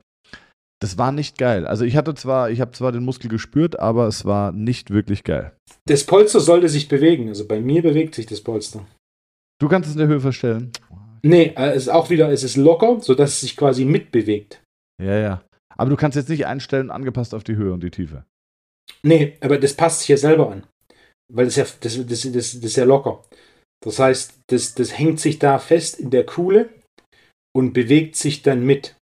das 0.83 0.97
war 0.97 1.13
nicht 1.13 1.37
geil. 1.37 1.65
Also 1.65 1.85
ich 1.85 1.95
hatte 1.95 2.13
zwar, 2.13 2.51
ich 2.51 2.59
habe 2.59 2.71
zwar 2.71 2.91
den 2.91 3.05
Muskel 3.05 3.29
gespürt, 3.29 3.79
aber 3.79 4.05
es 4.05 4.25
war 4.25 4.51
nicht 4.51 4.89
wirklich 4.89 5.23
geil. 5.23 5.53
Das 5.85 6.03
Polster 6.03 6.41
sollte 6.41 6.67
sich 6.67 6.89
bewegen. 6.89 7.29
Also 7.29 7.47
bei 7.47 7.61
mir 7.61 7.81
bewegt 7.81 8.15
sich 8.15 8.25
das 8.25 8.41
Polster. 8.41 8.85
Du 9.61 9.69
kannst 9.69 9.87
es 9.87 9.95
in 9.95 9.99
der 9.99 10.09
Höhe 10.09 10.19
verstellen. 10.19 10.73
Nee, 11.21 11.53
äh, 11.55 11.69
es 11.69 11.83
ist 11.83 11.89
auch 11.89 12.09
wieder, 12.09 12.29
es 12.29 12.43
ist 12.43 12.57
locker, 12.57 12.99
sodass 12.99 13.29
es 13.29 13.39
sich 13.39 13.55
quasi 13.55 13.85
mitbewegt. 13.85 14.61
Ja, 15.01 15.17
ja. 15.17 15.43
Aber 15.77 15.89
du 15.89 15.95
kannst 15.95 16.17
jetzt 16.17 16.27
nicht 16.27 16.45
einstellen, 16.47 16.91
angepasst 16.91 17.33
auf 17.33 17.45
die 17.45 17.55
Höhe 17.55 17.71
und 17.71 17.81
die 17.81 17.91
Tiefe. 17.91 18.25
Nee, 19.03 19.37
aber 19.39 19.57
das 19.57 19.75
passt 19.75 20.01
sich 20.01 20.09
ja 20.09 20.17
selber 20.17 20.51
an. 20.51 20.67
Weil 21.31 21.45
das 21.45 21.55
ja, 21.55 21.63
das, 21.63 21.95
das, 21.95 22.07
das, 22.07 22.31
das 22.33 22.53
ist 22.55 22.75
ja 22.75 22.83
locker. 22.83 23.23
Das 23.81 23.99
heißt, 23.99 24.37
das, 24.47 24.75
das 24.75 24.99
hängt 24.99 25.21
sich 25.21 25.39
da 25.39 25.59
fest 25.59 25.97
in 25.97 26.09
der 26.09 26.25
Kuhle 26.25 26.67
und 27.55 27.71
bewegt 27.71 28.17
sich 28.17 28.41
dann 28.41 28.65
mit. 28.65 28.97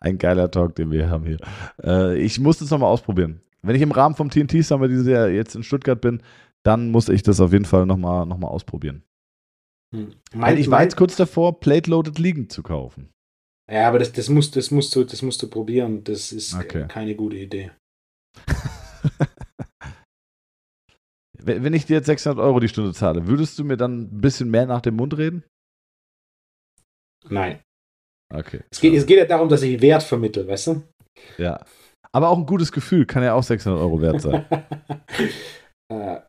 Ein 0.00 0.18
geiler 0.18 0.50
Talk, 0.50 0.74
den 0.76 0.90
wir 0.90 1.08
haben 1.10 1.24
hier. 1.26 1.38
Äh, 1.82 2.18
ich 2.18 2.38
muss 2.40 2.58
das 2.58 2.70
nochmal 2.70 2.90
ausprobieren. 2.90 3.40
Wenn 3.62 3.76
ich 3.76 3.82
im 3.82 3.92
Rahmen 3.92 4.14
vom 4.16 4.30
TNT 4.30 4.64
Summer 4.64 4.88
dieses 4.88 5.06
Jahr 5.06 5.28
jetzt 5.28 5.54
in 5.54 5.62
Stuttgart 5.62 6.00
bin, 6.00 6.22
dann 6.64 6.90
muss 6.90 7.08
ich 7.08 7.22
das 7.22 7.40
auf 7.40 7.52
jeden 7.52 7.64
Fall 7.64 7.86
nochmal 7.86 8.26
noch 8.26 8.38
mal 8.38 8.48
ausprobieren. 8.48 9.02
Hm. 9.94 10.14
Weil 10.32 10.58
ich 10.58 10.70
war 10.70 10.82
jetzt 10.82 10.96
kurz 10.96 11.16
davor, 11.16 11.60
Plate 11.60 11.90
Loaded 11.90 12.18
liegend 12.18 12.50
zu 12.52 12.62
kaufen. 12.62 13.10
ja, 13.70 13.86
aber 13.88 13.98
das, 13.98 14.12
das, 14.12 14.28
musst, 14.28 14.56
das, 14.56 14.70
musst 14.70 14.94
du, 14.96 15.04
das 15.04 15.22
musst 15.22 15.42
du 15.42 15.48
probieren. 15.48 16.02
Das 16.04 16.32
ist 16.32 16.54
Okay. 16.54 16.86
keine 16.88 17.14
gute 17.14 17.36
Idee. 17.36 17.70
Wenn 21.44 21.64
wenn 21.64 21.74
ich 21.74 21.86
dir 21.86 21.94
jetzt 21.94 22.06
600 22.06 22.38
Euro 22.38 22.60
die 22.60 22.68
Stunde 22.68 22.92
zahle, 22.94 23.26
würdest 23.26 23.58
du 23.58 23.64
mir 23.64 23.76
dann 23.76 24.02
ein 24.02 24.20
bisschen 24.20 24.48
mehr 24.50 24.66
nach 24.66 24.80
dem 24.80 24.94
Mund 24.96 25.16
reden? 25.18 25.42
Nein. 27.28 27.60
Okay. 28.34 28.60
Es 28.70 28.80
geht, 28.80 28.94
es 28.94 29.04
geht 29.06 29.18
ja 29.18 29.24
darum, 29.26 29.48
dass 29.48 29.62
ich 29.62 29.80
Wert 29.80 30.02
vermittle, 30.02 30.46
weißt 30.46 30.68
du? 30.68 30.82
Ja. 31.38 31.60
Aber 32.14 32.28
auch 32.28 32.38
ein 32.38 32.46
gutes 32.46 32.72
Gefühl 32.72 33.04
kann 33.06 33.22
ja 33.22 33.34
auch 33.34 33.42
600 33.42 33.80
Euro 33.80 34.00
wert 34.00 34.20
sein. 34.20 34.44
Äh, 35.92 36.20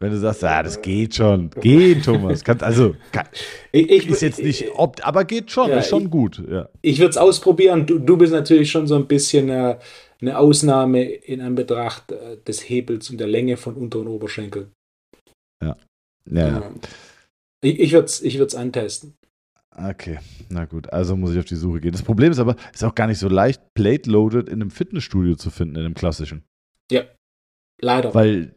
Wenn 0.00 0.10
du 0.10 0.18
sagst, 0.18 0.42
ja, 0.42 0.60
das 0.62 0.82
geht 0.82 1.14
schon. 1.14 1.50
Geht, 1.50 2.04
Thomas. 2.04 2.42
Kann, 2.42 2.60
also, 2.62 2.96
kann, 3.12 3.28
ich 3.70 3.88
ich, 3.88 4.08
ist 4.08 4.22
jetzt 4.22 4.42
nicht, 4.42 4.68
ob, 4.74 4.96
aber 5.06 5.24
geht 5.24 5.52
schon, 5.52 5.70
Ja, 5.70 5.78
ist 5.78 5.88
schon 5.88 6.04
ich- 6.06 6.10
gut. 6.10 6.42
Ja. 6.50 6.68
ich 6.82 6.98
würde 6.98 7.10
es 7.10 7.16
ausprobieren. 7.16 7.86
Du, 7.86 8.00
du 8.00 8.16
bist 8.16 8.32
natürlich 8.32 8.70
schon 8.72 8.88
so 8.88 8.96
ein 8.96 9.06
bisschen 9.06 9.48
äh, 9.50 9.78
eine 10.20 10.38
Ausnahme 10.38 11.04
in 11.04 11.40
Anbetracht 11.40 12.10
äh, 12.10 12.38
des 12.38 12.68
Hebels 12.68 13.08
und 13.10 13.18
der 13.18 13.28
Länge 13.28 13.56
von 13.56 13.76
Unter- 13.76 14.00
und 14.00 14.08
Oberschenkel. 14.08 14.72
Ja, 15.62 15.76
ja. 16.28 16.58
Äh, 16.58 16.70
Ich, 17.68 17.78
ich 17.78 17.92
würde 17.92 18.06
es 18.06 18.20
ich 18.20 18.38
würd's 18.40 18.56
antesten. 18.56 19.14
Okay, 19.76 20.18
na 20.50 20.66
gut, 20.66 20.92
also 20.92 21.16
muss 21.16 21.32
ich 21.32 21.38
auf 21.38 21.44
die 21.46 21.56
Suche 21.56 21.80
gehen. 21.80 21.92
Das 21.92 22.02
Problem 22.02 22.30
ist 22.30 22.38
aber, 22.38 22.54
ist 22.72 22.84
auch 22.84 22.94
gar 22.94 23.08
nicht 23.08 23.18
so 23.18 23.28
leicht, 23.28 23.74
Plate-Loaded 23.74 24.48
in 24.48 24.62
einem 24.62 24.70
Fitnessstudio 24.70 25.34
zu 25.34 25.50
finden, 25.50 25.76
in 25.76 25.84
einem 25.84 25.94
klassischen. 25.94 26.44
Leider. 27.80 28.14
Weil, 28.14 28.54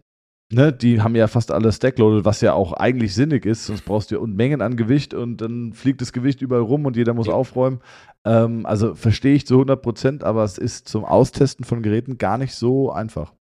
ne, 0.54 0.72
die 0.72 1.02
haben 1.02 1.16
ja 1.16 1.28
fast 1.28 1.52
alle 1.52 1.72
Stack-Loaded, 1.72 2.24
was 2.24 2.42
ja 2.42 2.54
auch 2.54 2.74
eigentlich 2.74 3.16
sinnig 3.16 3.46
ist, 3.48 3.66
sonst 3.66 3.84
brauchst 3.84 4.12
du 4.12 4.16
ja 4.16 4.22
Unmengen 4.22 4.62
an 4.62 4.78
Gewicht 4.78 5.16
und 5.16 5.38
dann 5.42 5.74
fliegt 5.74 6.02
das 6.02 6.14
Gewicht 6.14 6.42
überall 6.42 6.62
rum 6.62 6.86
und 6.86 6.96
jeder 6.96 7.16
muss 7.16 7.28
Ja. 7.28 7.34
aufräumen. 7.34 7.80
Ähm, 8.26 8.66
also 8.68 8.94
verstehe 8.94 9.34
ich 9.34 9.48
zu 9.48 9.56
100 9.56 9.82
Prozent, 9.82 10.24
aber 10.24 10.44
es 10.44 10.60
ist 10.60 10.88
zum 10.88 11.04
Austesten 11.04 11.66
von 11.66 11.82
Geräten 11.82 12.20
gar 12.20 12.38
nicht 12.38 12.54
so 12.54 12.92
einfach. 12.92 13.34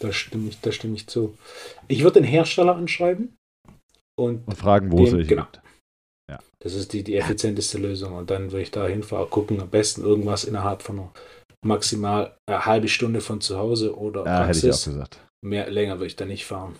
Da 0.00 0.12
stimme 0.12 0.48
ich, 0.48 0.60
da 0.60 0.72
stimme 0.72 0.96
ich 0.96 1.06
zu. 1.06 1.38
Ich 1.88 2.02
würde 2.02 2.20
den 2.20 2.28
Hersteller 2.28 2.74
anschreiben 2.76 3.36
und 4.18 4.46
Und 4.46 4.56
fragen, 4.56 4.92
wo 4.92 5.04
Den- 5.04 5.20
es 5.20 5.28
genau. 5.28 5.44
gibt. 5.44 5.60
das 6.60 6.74
ist 6.74 6.92
die, 6.94 7.02
die 7.04 7.16
effizienteste 7.16 7.76
Lösung. 7.78 8.14
Und 8.14 8.30
dann 8.30 8.50
würde 8.50 8.62
ich 8.62 8.70
da 8.70 8.86
hinfahren, 8.86 9.28
gucken, 9.30 9.60
am 9.60 9.68
besten 9.70 10.02
irgendwas 10.02 10.44
innerhalb 10.44 10.80
von 10.82 10.98
einer 10.98 11.12
maximal 11.64 12.36
eine 12.46 12.64
halbe 12.66 12.88
Stunde 12.88 13.20
von 13.20 13.40
zu 13.42 13.56
Hause 13.58 13.96
oder 13.96 14.24
Ja, 14.24 14.46
hätte 14.46 14.58
ich 14.58 14.64
auch 14.64 14.68
Praxis. 14.68 14.84
gesagt. 14.84 15.20
Mehr 15.44 15.70
länger 15.70 15.96
würde 15.96 16.06
ich 16.06 16.16
da 16.16 16.24
nicht 16.24 16.44
fahren. 16.46 16.74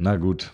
Na 0.00 0.16
gut. 0.16 0.52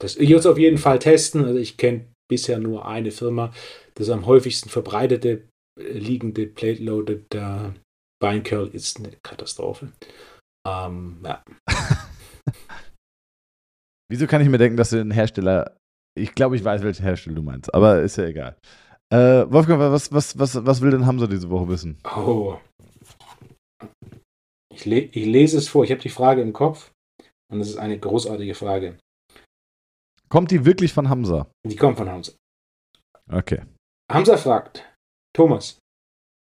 Das, 0.00 0.16
ich 0.16 0.28
würde 0.28 0.40
es 0.40 0.46
auf 0.46 0.58
jeden 0.58 0.78
Fall 0.78 0.98
testen. 0.98 1.44
Also 1.44 1.58
ich 1.58 1.76
kenne 1.76 2.06
bisher 2.28 2.58
nur 2.58 2.86
eine 2.86 3.10
Firma, 3.12 3.52
das 3.94 4.10
am 4.10 4.26
häufigsten 4.26 4.68
verbreitete 4.68 5.48
äh, 5.80 5.92
liegende 5.92 6.46
Plate-Loaded 6.46 7.34
äh, 7.34 7.70
Beincurl 8.24 8.68
ist 8.68 8.98
eine 8.98 9.10
Katastrophe. 9.22 9.92
Ähm, 10.66 11.22
ja. 11.22 11.44
Wieso 14.08 14.26
kann 14.26 14.40
ich 14.40 14.48
mir 14.48 14.56
denken, 14.56 14.78
dass 14.78 14.88
du 14.88 14.96
den 14.96 15.10
Hersteller. 15.10 15.76
Ich 16.18 16.34
glaube, 16.34 16.56
ich 16.56 16.64
weiß, 16.64 16.82
welchen 16.82 17.02
Hersteller 17.02 17.36
du 17.36 17.42
meinst, 17.42 17.74
aber 17.74 18.00
ist 18.00 18.16
ja 18.16 18.24
egal. 18.24 18.56
Äh, 19.12 19.44
Wolfgang, 19.52 19.78
was, 19.78 20.10
was, 20.10 20.38
was, 20.38 20.64
was 20.64 20.80
will 20.80 20.90
denn 20.90 21.04
Hamza 21.04 21.26
diese 21.26 21.50
Woche 21.50 21.68
wissen? 21.68 21.98
Oh. 22.16 22.56
Ich, 24.74 24.86
le 24.86 25.00
ich 25.00 25.26
lese 25.26 25.58
es 25.58 25.68
vor. 25.68 25.84
Ich 25.84 25.90
habe 25.90 26.00
die 26.00 26.08
Frage 26.08 26.40
im 26.40 26.54
Kopf 26.54 26.92
und 27.52 27.60
es 27.60 27.68
ist 27.68 27.76
eine 27.76 27.98
großartige 27.98 28.54
Frage. 28.54 28.96
Kommt 30.30 30.50
die 30.50 30.64
wirklich 30.64 30.94
von 30.94 31.10
Hamza? 31.10 31.50
Die 31.66 31.76
kommt 31.76 31.98
von 31.98 32.08
Hamza. 32.08 32.32
Okay. 33.30 33.64
Hamza 34.10 34.38
fragt, 34.38 34.90
Thomas, 35.36 35.78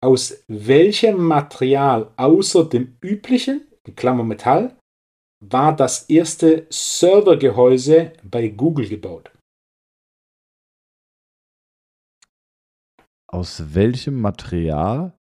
aus 0.02 0.44
welchem 0.48 1.18
Material 1.24 2.12
außer 2.18 2.70
dem 2.70 2.98
üblichen, 3.02 3.68
in 3.86 3.96
Klammer 3.96 4.24
Metall, 4.24 4.78
war 5.42 5.76
das 5.76 6.10
erste 6.10 6.68
Servergehäuse 6.70 8.14
bei 8.24 8.50
Google 8.50 8.88
gebaut? 8.88 9.32
Aus 13.32 13.74
welchem 13.76 14.20
Material 14.20 15.16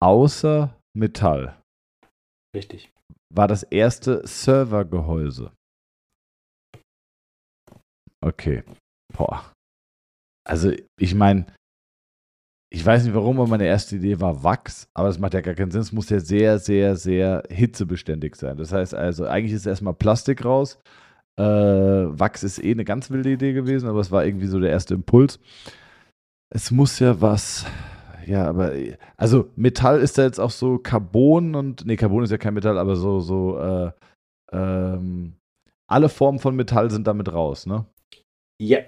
außer 0.00 0.78
Metall 0.96 1.60
Richtig. 2.54 2.90
war 3.34 3.48
das 3.48 3.64
erste 3.64 4.26
Servergehäuse? 4.26 5.52
Okay. 8.20 8.62
Boah. 9.12 9.52
Also, 10.44 10.72
ich 10.98 11.14
meine, 11.14 11.46
ich 12.70 12.84
weiß 12.84 13.04
nicht 13.04 13.14
warum, 13.14 13.40
aber 13.40 13.48
meine 13.48 13.66
erste 13.66 13.96
Idee 13.96 14.20
war 14.20 14.42
Wachs, 14.44 14.88
aber 14.92 15.08
das 15.08 15.18
macht 15.18 15.34
ja 15.34 15.40
gar 15.40 15.54
keinen 15.54 15.70
Sinn. 15.70 15.80
Es 15.80 15.92
muss 15.92 16.10
ja 16.10 16.20
sehr, 16.20 16.58
sehr, 16.58 16.96
sehr 16.96 17.42
hitzebeständig 17.50 18.36
sein. 18.36 18.56
Das 18.58 18.72
heißt 18.72 18.94
also, 18.94 19.26
eigentlich 19.26 19.54
ist 19.54 19.66
erstmal 19.66 19.94
Plastik 19.94 20.44
raus. 20.44 20.78
Äh, 21.38 21.42
Wachs 21.42 22.42
ist 22.42 22.62
eh 22.62 22.72
eine 22.72 22.84
ganz 22.84 23.10
wilde 23.10 23.30
Idee 23.30 23.54
gewesen, 23.54 23.88
aber 23.88 24.00
es 24.00 24.10
war 24.10 24.24
irgendwie 24.24 24.48
so 24.48 24.60
der 24.60 24.70
erste 24.70 24.94
Impuls. 24.94 25.40
Es 26.50 26.70
muss 26.70 26.98
ja 26.98 27.20
was, 27.20 27.64
ja, 28.26 28.46
aber, 28.46 28.72
also 29.16 29.50
Metall 29.56 30.00
ist 30.00 30.18
ja 30.18 30.24
jetzt 30.24 30.40
auch 30.40 30.50
so 30.50 30.78
Carbon 30.78 31.54
und, 31.54 31.86
nee, 31.86 31.96
Carbon 31.96 32.24
ist 32.24 32.30
ja 32.30 32.38
kein 32.38 32.54
Metall, 32.54 32.76
aber 32.76 32.96
so, 32.96 33.20
so, 33.20 33.58
äh, 33.58 33.92
ähm, 34.52 35.34
alle 35.88 36.08
Formen 36.10 36.38
von 36.38 36.54
Metall 36.54 36.90
sind 36.90 37.06
damit 37.06 37.32
raus, 37.32 37.64
ne? 37.66 37.86
Ja. 38.60 38.80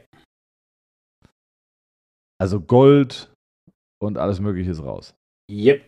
Also 2.38 2.60
Gold 2.60 3.29
und 4.02 4.18
alles 4.18 4.40
Mögliche 4.40 4.70
ist 4.70 4.82
raus. 4.82 5.14
Yep. 5.50 5.84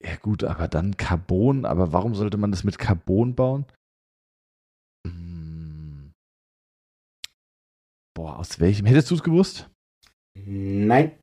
Ja, 0.00 0.16
gut, 0.16 0.44
aber 0.44 0.68
dann 0.68 0.96
Carbon, 0.96 1.64
aber 1.64 1.92
warum 1.92 2.14
sollte 2.14 2.36
man 2.36 2.52
das 2.52 2.62
mit 2.62 2.78
Carbon 2.78 3.34
bauen? 3.34 3.66
Hm. 5.06 6.12
Boah, 8.16 8.38
aus 8.38 8.60
welchem? 8.60 8.86
Hättest 8.86 9.10
du 9.10 9.16
es 9.16 9.22
gewusst? 9.22 9.68
Nein. 10.36 11.18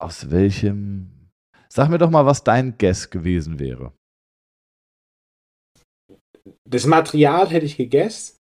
Aus 0.00 0.30
welchem? 0.30 1.28
Sag 1.68 1.90
mir 1.90 1.98
doch 1.98 2.10
mal, 2.10 2.26
was 2.26 2.44
dein 2.44 2.76
Guess 2.78 3.10
gewesen 3.10 3.58
wäre. 3.58 3.92
Das 6.68 6.86
Material 6.86 7.48
hätte 7.50 7.66
ich 7.66 7.76
gegessen, 7.76 8.38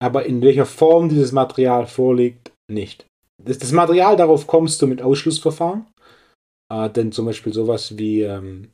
aber 0.00 0.26
in 0.26 0.40
welcher 0.40 0.66
Form 0.66 1.08
dieses 1.08 1.32
Material 1.32 1.86
vorliegt, 1.86 2.52
nicht. 2.70 3.07
Das, 3.42 3.58
das 3.58 3.72
Material, 3.72 4.16
darauf 4.16 4.46
kommst 4.46 4.82
du 4.82 4.86
mit 4.86 5.00
Ausschlussverfahren. 5.02 5.86
Äh, 6.72 6.90
denn 6.90 7.12
zum 7.12 7.26
Beispiel 7.26 7.52
sowas 7.52 7.96
wie, 7.96 8.22
ähm, 8.22 8.72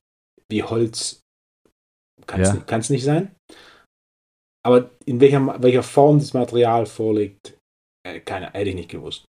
wie 0.51 0.63
Holz 0.63 1.21
kann 2.27 2.41
es 2.41 2.55
Ja. 2.89 2.95
nicht, 2.95 3.05
sein. 3.05 3.35
Aber 4.65 4.91
in 5.05 5.21
welcher, 5.21 5.63
welcher 5.63 5.83
Form 5.83 6.19
das 6.19 6.33
Material 6.33 6.87
vorliegt, 6.87 7.59
äh, 8.07 8.21
keine, 8.21 8.51
hätte 8.53 8.71
ich 8.71 8.75
nicht 8.75 8.91
gewusst. 8.91 9.25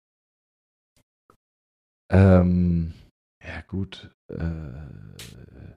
Ähm, 2.13 2.95
ja, 3.43 3.61
gut. 3.63 4.11
Äh, 4.31 5.75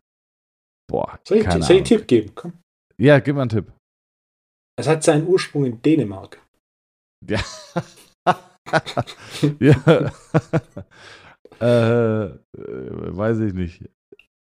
boah, 0.90 1.20
Soll 1.28 1.40
ich, 1.40 1.44
soll 1.46 1.62
ich 1.62 1.70
einen. 1.72 1.84
Tipp 1.86 2.08
geben? 2.08 2.36
Komm. 2.36 2.54
Ja, 3.00 3.20
gib 3.20 3.36
mal 3.36 3.42
einen 3.42 3.50
Tipp. 3.50 3.72
Es 4.80 4.88
hat 4.88 5.04
seinen 5.04 5.28
Ursprung 5.28 5.66
in 5.66 5.82
Dänemark. 5.82 6.46
Ja. 7.28 7.40
ja. 9.60 10.12
äh, 12.28 12.30
weiß 12.54 13.40
ich 13.40 13.54
nicht. 13.54 13.90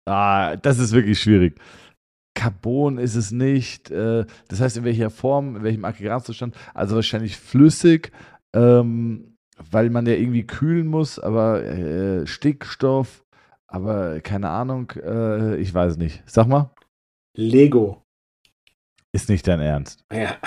Ah, 0.05 0.55
das 0.55 0.79
ist 0.79 0.91
wirklich 0.91 1.19
schwierig. 1.19 1.59
Carbon 2.35 2.97
ist 2.97 3.15
es 3.15 3.31
nicht. 3.31 3.89
Äh, 3.89 4.25
das 4.49 4.61
heißt, 4.61 4.77
in 4.77 4.83
welcher 4.83 5.09
Form, 5.09 5.55
in 5.55 5.63
welchem 5.63 5.85
Aggregatzustand? 5.85 6.55
Also 6.73 6.95
wahrscheinlich 6.95 7.37
flüssig, 7.37 8.11
ähm, 8.53 9.37
weil 9.71 9.89
man 9.89 10.05
ja 10.05 10.13
irgendwie 10.13 10.45
kühlen 10.45 10.85
muss, 10.85 11.17
aber 11.17 11.63
äh, 11.63 12.27
Stickstoff, 12.27 13.25
aber 13.67 14.19
keine 14.21 14.49
Ahnung, 14.49 14.91
äh, 14.91 15.55
ich 15.57 15.73
weiß 15.73 15.97
nicht. 15.97 16.23
Sag 16.25 16.47
mal, 16.47 16.71
Lego. 17.35 18.03
ist 19.11 19.29
nicht 19.29 19.47
dein 19.47 19.61
Ernst. 19.61 20.05
Ja. 20.11 20.37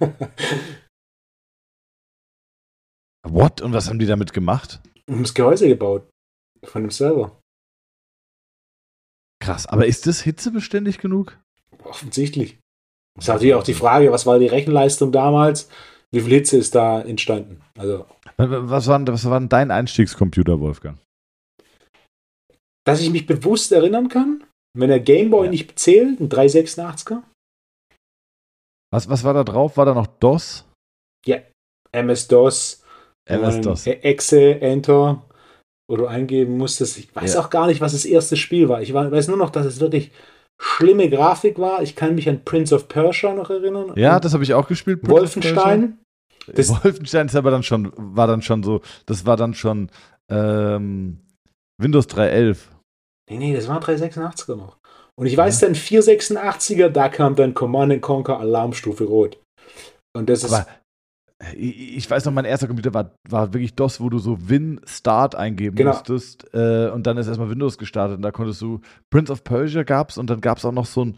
What? 3.22 3.60
Und 3.60 3.72
was 3.72 3.88
haben 3.88 3.98
die 3.98 4.06
damit 4.06 4.32
gemacht? 4.32 4.80
Ums 5.08 5.34
Gehäuse 5.34 5.68
gebaut. 5.68 6.08
Von 6.64 6.82
dem 6.82 6.90
Server. 6.90 7.38
Krass, 9.42 9.66
aber 9.66 9.86
ist 9.86 10.06
das 10.06 10.20
hitzebeständig 10.20 10.98
genug? 10.98 11.38
Offensichtlich. 11.84 12.58
Das 13.16 13.24
ist 13.24 13.28
natürlich 13.28 13.54
auch 13.54 13.62
die 13.62 13.74
Frage, 13.74 14.12
was 14.12 14.26
war 14.26 14.38
die 14.38 14.46
Rechenleistung 14.46 15.12
damals? 15.12 15.68
Wie 16.12 16.20
viel 16.20 16.30
Hitze 16.34 16.58
ist 16.58 16.74
da 16.74 17.00
entstanden? 17.00 17.62
Also, 17.78 18.06
Was 18.36 18.86
war, 18.88 18.98
denn- 18.98 19.08
was 19.12 19.24
war 19.24 19.38
denn 19.38 19.48
dein 19.48 19.70
Einstiegscomputer, 19.70 20.60
Wolfgang? 20.60 20.98
dass 22.86 23.00
ich 23.02 23.10
mich 23.10 23.26
bewusst 23.26 23.70
erinnern 23.72 24.08
kann, 24.08 24.42
wenn 24.76 24.88
der 24.88 25.00
Gameboy 25.00 25.44
Ja. 25.44 25.50
nicht 25.50 25.78
zählt, 25.78 26.18
ein 26.18 26.28
386er, 26.28 27.22
Was, 28.92 29.08
was 29.08 29.22
war 29.22 29.34
da 29.34 29.44
drauf? 29.44 29.76
War 29.76 29.84
da 29.86 29.94
noch 29.94 30.06
DOS? 30.08 30.64
MS-DOS, 31.92 32.82
MS-DOS. 33.30 33.86
äh, 33.86 33.92
Exe, 34.02 34.60
Enter, 34.60 35.22
wo 35.88 35.96
du 35.96 36.06
eingeben 36.06 36.56
musstest. 36.58 36.98
Ich 36.98 37.14
weiß 37.14 37.34
Ja. 37.34 37.40
auch 37.40 37.50
gar 37.50 37.66
nicht, 37.66 37.80
was 37.80 37.92
das 37.92 38.04
erste 38.04 38.36
Spiel 38.36 38.68
war. 38.68 38.82
Ich 38.82 38.92
weiß 38.94 39.28
nur 39.28 39.36
noch, 39.36 39.50
dass 39.50 39.66
es 39.66 39.80
wirklich 39.80 40.12
schlimme 40.60 41.08
Grafik 41.08 41.58
war. 41.58 41.82
Ich 41.82 41.96
kann 41.96 42.14
mich 42.14 42.28
an 42.28 42.44
Prince 42.44 42.74
of 42.74 42.88
Persia 42.88 43.32
noch 43.34 43.50
erinnern. 43.50 43.92
Ja, 43.96 44.16
Und 44.16 44.24
das 44.24 44.34
habe 44.34 44.44
ich 44.44 44.52
auch 44.54 44.68
gespielt. 44.68 45.00
Wolfenstein. 45.08 45.98
das- 46.46 46.68
Wolfenstein 46.84 47.26
ist 47.26 47.36
aber 47.36 47.50
dann 47.50 47.62
schon, 47.62 47.92
war 47.96 48.26
dann 48.26 48.42
schon 48.42 48.62
so, 48.62 48.80
das 49.06 49.24
war 49.26 49.36
dann 49.36 49.54
schon 49.54 49.90
ähm, 50.30 51.20
Windows 51.80 52.06
3.11. 52.08 52.58
Nee, 53.30 53.38
nee, 53.38 53.54
das 53.54 53.68
war 53.68 53.80
386er 53.80 54.56
noch. 54.56 54.76
Und 55.18 55.26
ich 55.26 55.36
weiß 55.36 55.60
dann 55.60 55.74
486er, 55.74 56.88
da 56.88 57.08
kam 57.08 57.34
dann 57.36 57.52
Command 57.54 58.00
Conquer 58.00 58.38
Alarmstufe 58.40 59.04
Rot. 59.04 59.38
Und 60.16 60.28
das 60.28 60.44
ist 60.44 60.52
Aber 60.52 60.62
äh, 60.68 60.72
ich, 61.56 62.10
weiß 62.10 62.24
noch, 62.26 62.32
mein 62.32 62.44
erster 62.44 62.66
Computer 62.66 62.92
war, 62.92 63.14
war 63.28 63.52
wirklich 63.54 63.74
DOS, 63.74 64.00
wo 64.00 64.10
du 64.10 64.18
so 64.18 64.48
Win 64.48 64.80
Start 64.86 65.34
eingeben 65.34 65.76
Genau. 65.76 65.92
musstest. 65.92 66.52
Äh, 66.52 66.90
und 66.90 67.06
dann 67.06 67.16
ist 67.16 67.28
erstmal 67.28 67.48
Windows 67.50 67.78
gestartet 67.78 68.16
und 68.16 68.22
da 68.22 68.30
konntest 68.30 68.60
du 68.60 68.80
Prince 69.10 69.32
of 69.32 69.42
Persia 69.42 69.82
gab's 69.82 70.18
und 70.18 70.28
dann 70.28 70.40
gab 70.40 70.58
es 70.58 70.64
auch 70.64 70.72
noch 70.72 70.86
so 70.86 71.04
ein 71.06 71.16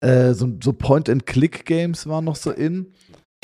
äh, 0.00 0.34
so, 0.34 0.52
so 0.62 0.72
Point-and-Click-Games 0.74 2.06
waren 2.06 2.24
noch 2.24 2.36
so 2.36 2.50
in. 2.50 2.92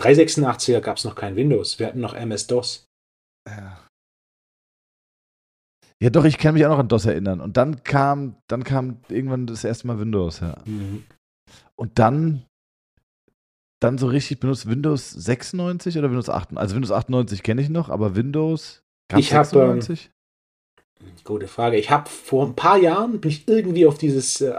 386er 0.01 0.81
gab 0.81 0.99
es 0.99 1.05
noch 1.05 1.15
kein 1.15 1.37
Windows. 1.37 1.79
Wir 1.79 1.87
hatten 1.87 2.01
noch 2.01 2.15
MS-DOS. 2.15 2.87
Ja. 3.49 3.79
Ja, 6.03 6.09
doch, 6.09 6.25
ich 6.25 6.39
kann 6.39 6.55
mich 6.55 6.65
auch 6.65 6.71
noch 6.71 6.79
an 6.79 6.89
DOS 6.89 7.05
erinnern. 7.05 7.41
Und 7.41 7.57
dann 7.59 7.83
kam, 7.83 8.37
dann 8.49 8.65
kam 8.65 8.99
irgendwann 9.09 9.47
das 9.47 9.65
erste 9.65 9.87
Mal 9.87 9.99
Windows, 9.99 10.41
ja. 10.41 10.57
Und 11.77 11.99
dann, 11.99 12.45
dann 13.81 13.99
so 13.99 14.07
richtig 14.07 14.41
benutzt 14.41 14.69
Windows 14.69 15.11
96 15.11 15.97
oder 15.99 16.09
Windows 16.11 16.29
98? 16.29 16.59
Also 16.61 16.75
Windows 16.77 16.93
98 16.93 17.43
kenne 17.43 17.63
ich 17.63 17.69
noch, 17.69 17.89
aber 17.89 18.15
Windows 18.15 18.83
Ich 19.17 19.33
hab, 19.35 19.47
96? 19.47 20.11
Gute 21.25 21.49
Frage. 21.49 21.79
Ich 21.79 21.91
habe 21.91 22.09
vor 22.09 22.47
ein 22.47 22.55
paar 22.55 22.77
Jahren 22.79 23.21
bin 23.21 23.31
ich 23.31 23.49
irgendwie 23.49 23.87
auf 23.87 23.97
dieses 23.99 24.41
äh, 24.41 24.55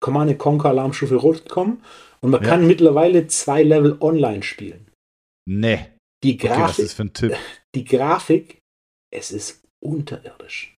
Command 0.00 0.38
Conquer 0.38 0.68
Alarmstufe 0.70 1.16
Rot 1.16 1.44
gekommen 1.44 1.82
und 2.20 2.30
man 2.30 2.42
Ja. 2.42 2.48
kann 2.50 2.66
mittlerweile 2.66 3.26
zwei 3.26 3.62
Level 3.62 3.96
online 4.00 4.42
spielen. 4.42 4.86
nee. 5.48 5.86
Die 6.22 6.34
Okay, 6.34 6.48
was 6.48 6.56
Grafik, 6.58 6.84
ist 6.84 6.94
für 6.94 7.02
ein 7.04 7.12
Tipp? 7.14 7.34
die 7.74 7.84
Grafik, 7.84 8.58
es 9.12 9.32
ist 9.32 9.64
unterirdisch. 9.82 10.74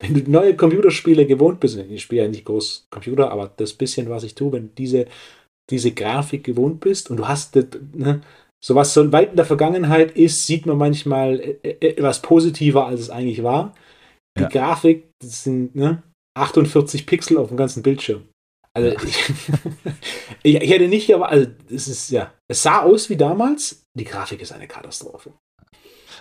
Wenn 0.00 0.14
du 0.14 0.30
neue 0.30 0.56
Computerspiele 0.56 1.26
gewohnt 1.26 1.58
bist, 1.58 1.76
ich 1.76 2.02
spiele 2.02 2.22
ja 2.22 2.28
nicht 2.28 2.44
groß 2.44 2.86
Computer, 2.90 3.32
aber 3.32 3.52
das 3.56 3.72
bisschen, 3.74 4.08
was 4.08 4.22
ich 4.22 4.36
tue, 4.36 4.52
wenn 4.52 4.72
diese, 4.76 5.06
diese 5.70 5.92
Grafik 5.92 6.44
gewohnt 6.44 6.80
bist 6.80 7.10
und 7.10 7.16
du 7.18 7.28
hast 7.28 7.56
das, 7.56 7.66
ne, 7.92 8.20
sowas 8.64 8.94
so 8.94 9.10
weit 9.12 9.30
in 9.30 9.36
der 9.36 9.44
Vergangenheit 9.44 10.12
ist, 10.16 10.46
sieht 10.46 10.66
man 10.66 10.78
manchmal 10.78 11.40
äh, 11.40 11.58
äh, 11.62 11.88
etwas 11.96 12.22
positiver, 12.22 12.86
als 12.86 13.00
es 13.00 13.10
eigentlich 13.10 13.42
war. 13.42 13.74
Die 14.36 14.42
Ja. 14.42 14.48
Grafik, 14.48 15.10
das 15.22 15.44
sind 15.44 15.74
ne, 15.74 16.02
48 16.36 17.06
Pixel 17.06 17.38
auf 17.38 17.48
dem 17.48 17.56
ganzen 17.56 17.82
Bildschirm. 17.82 18.28
Also 18.74 18.96
ich, 20.42 20.54
ich, 20.56 20.70
hätte 20.70 20.88
nicht, 20.88 21.12
aber 21.14 21.28
also 21.30 21.50
es 21.70 21.88
ist 21.88 22.10
ja, 22.10 22.32
es 22.48 22.62
sah 22.62 22.82
aus 22.82 23.10
wie 23.10 23.16
damals. 23.16 23.82
Die 23.98 24.04
Grafik 24.04 24.40
ist 24.40 24.52
eine 24.52 24.68
Katastrophe. 24.68 25.32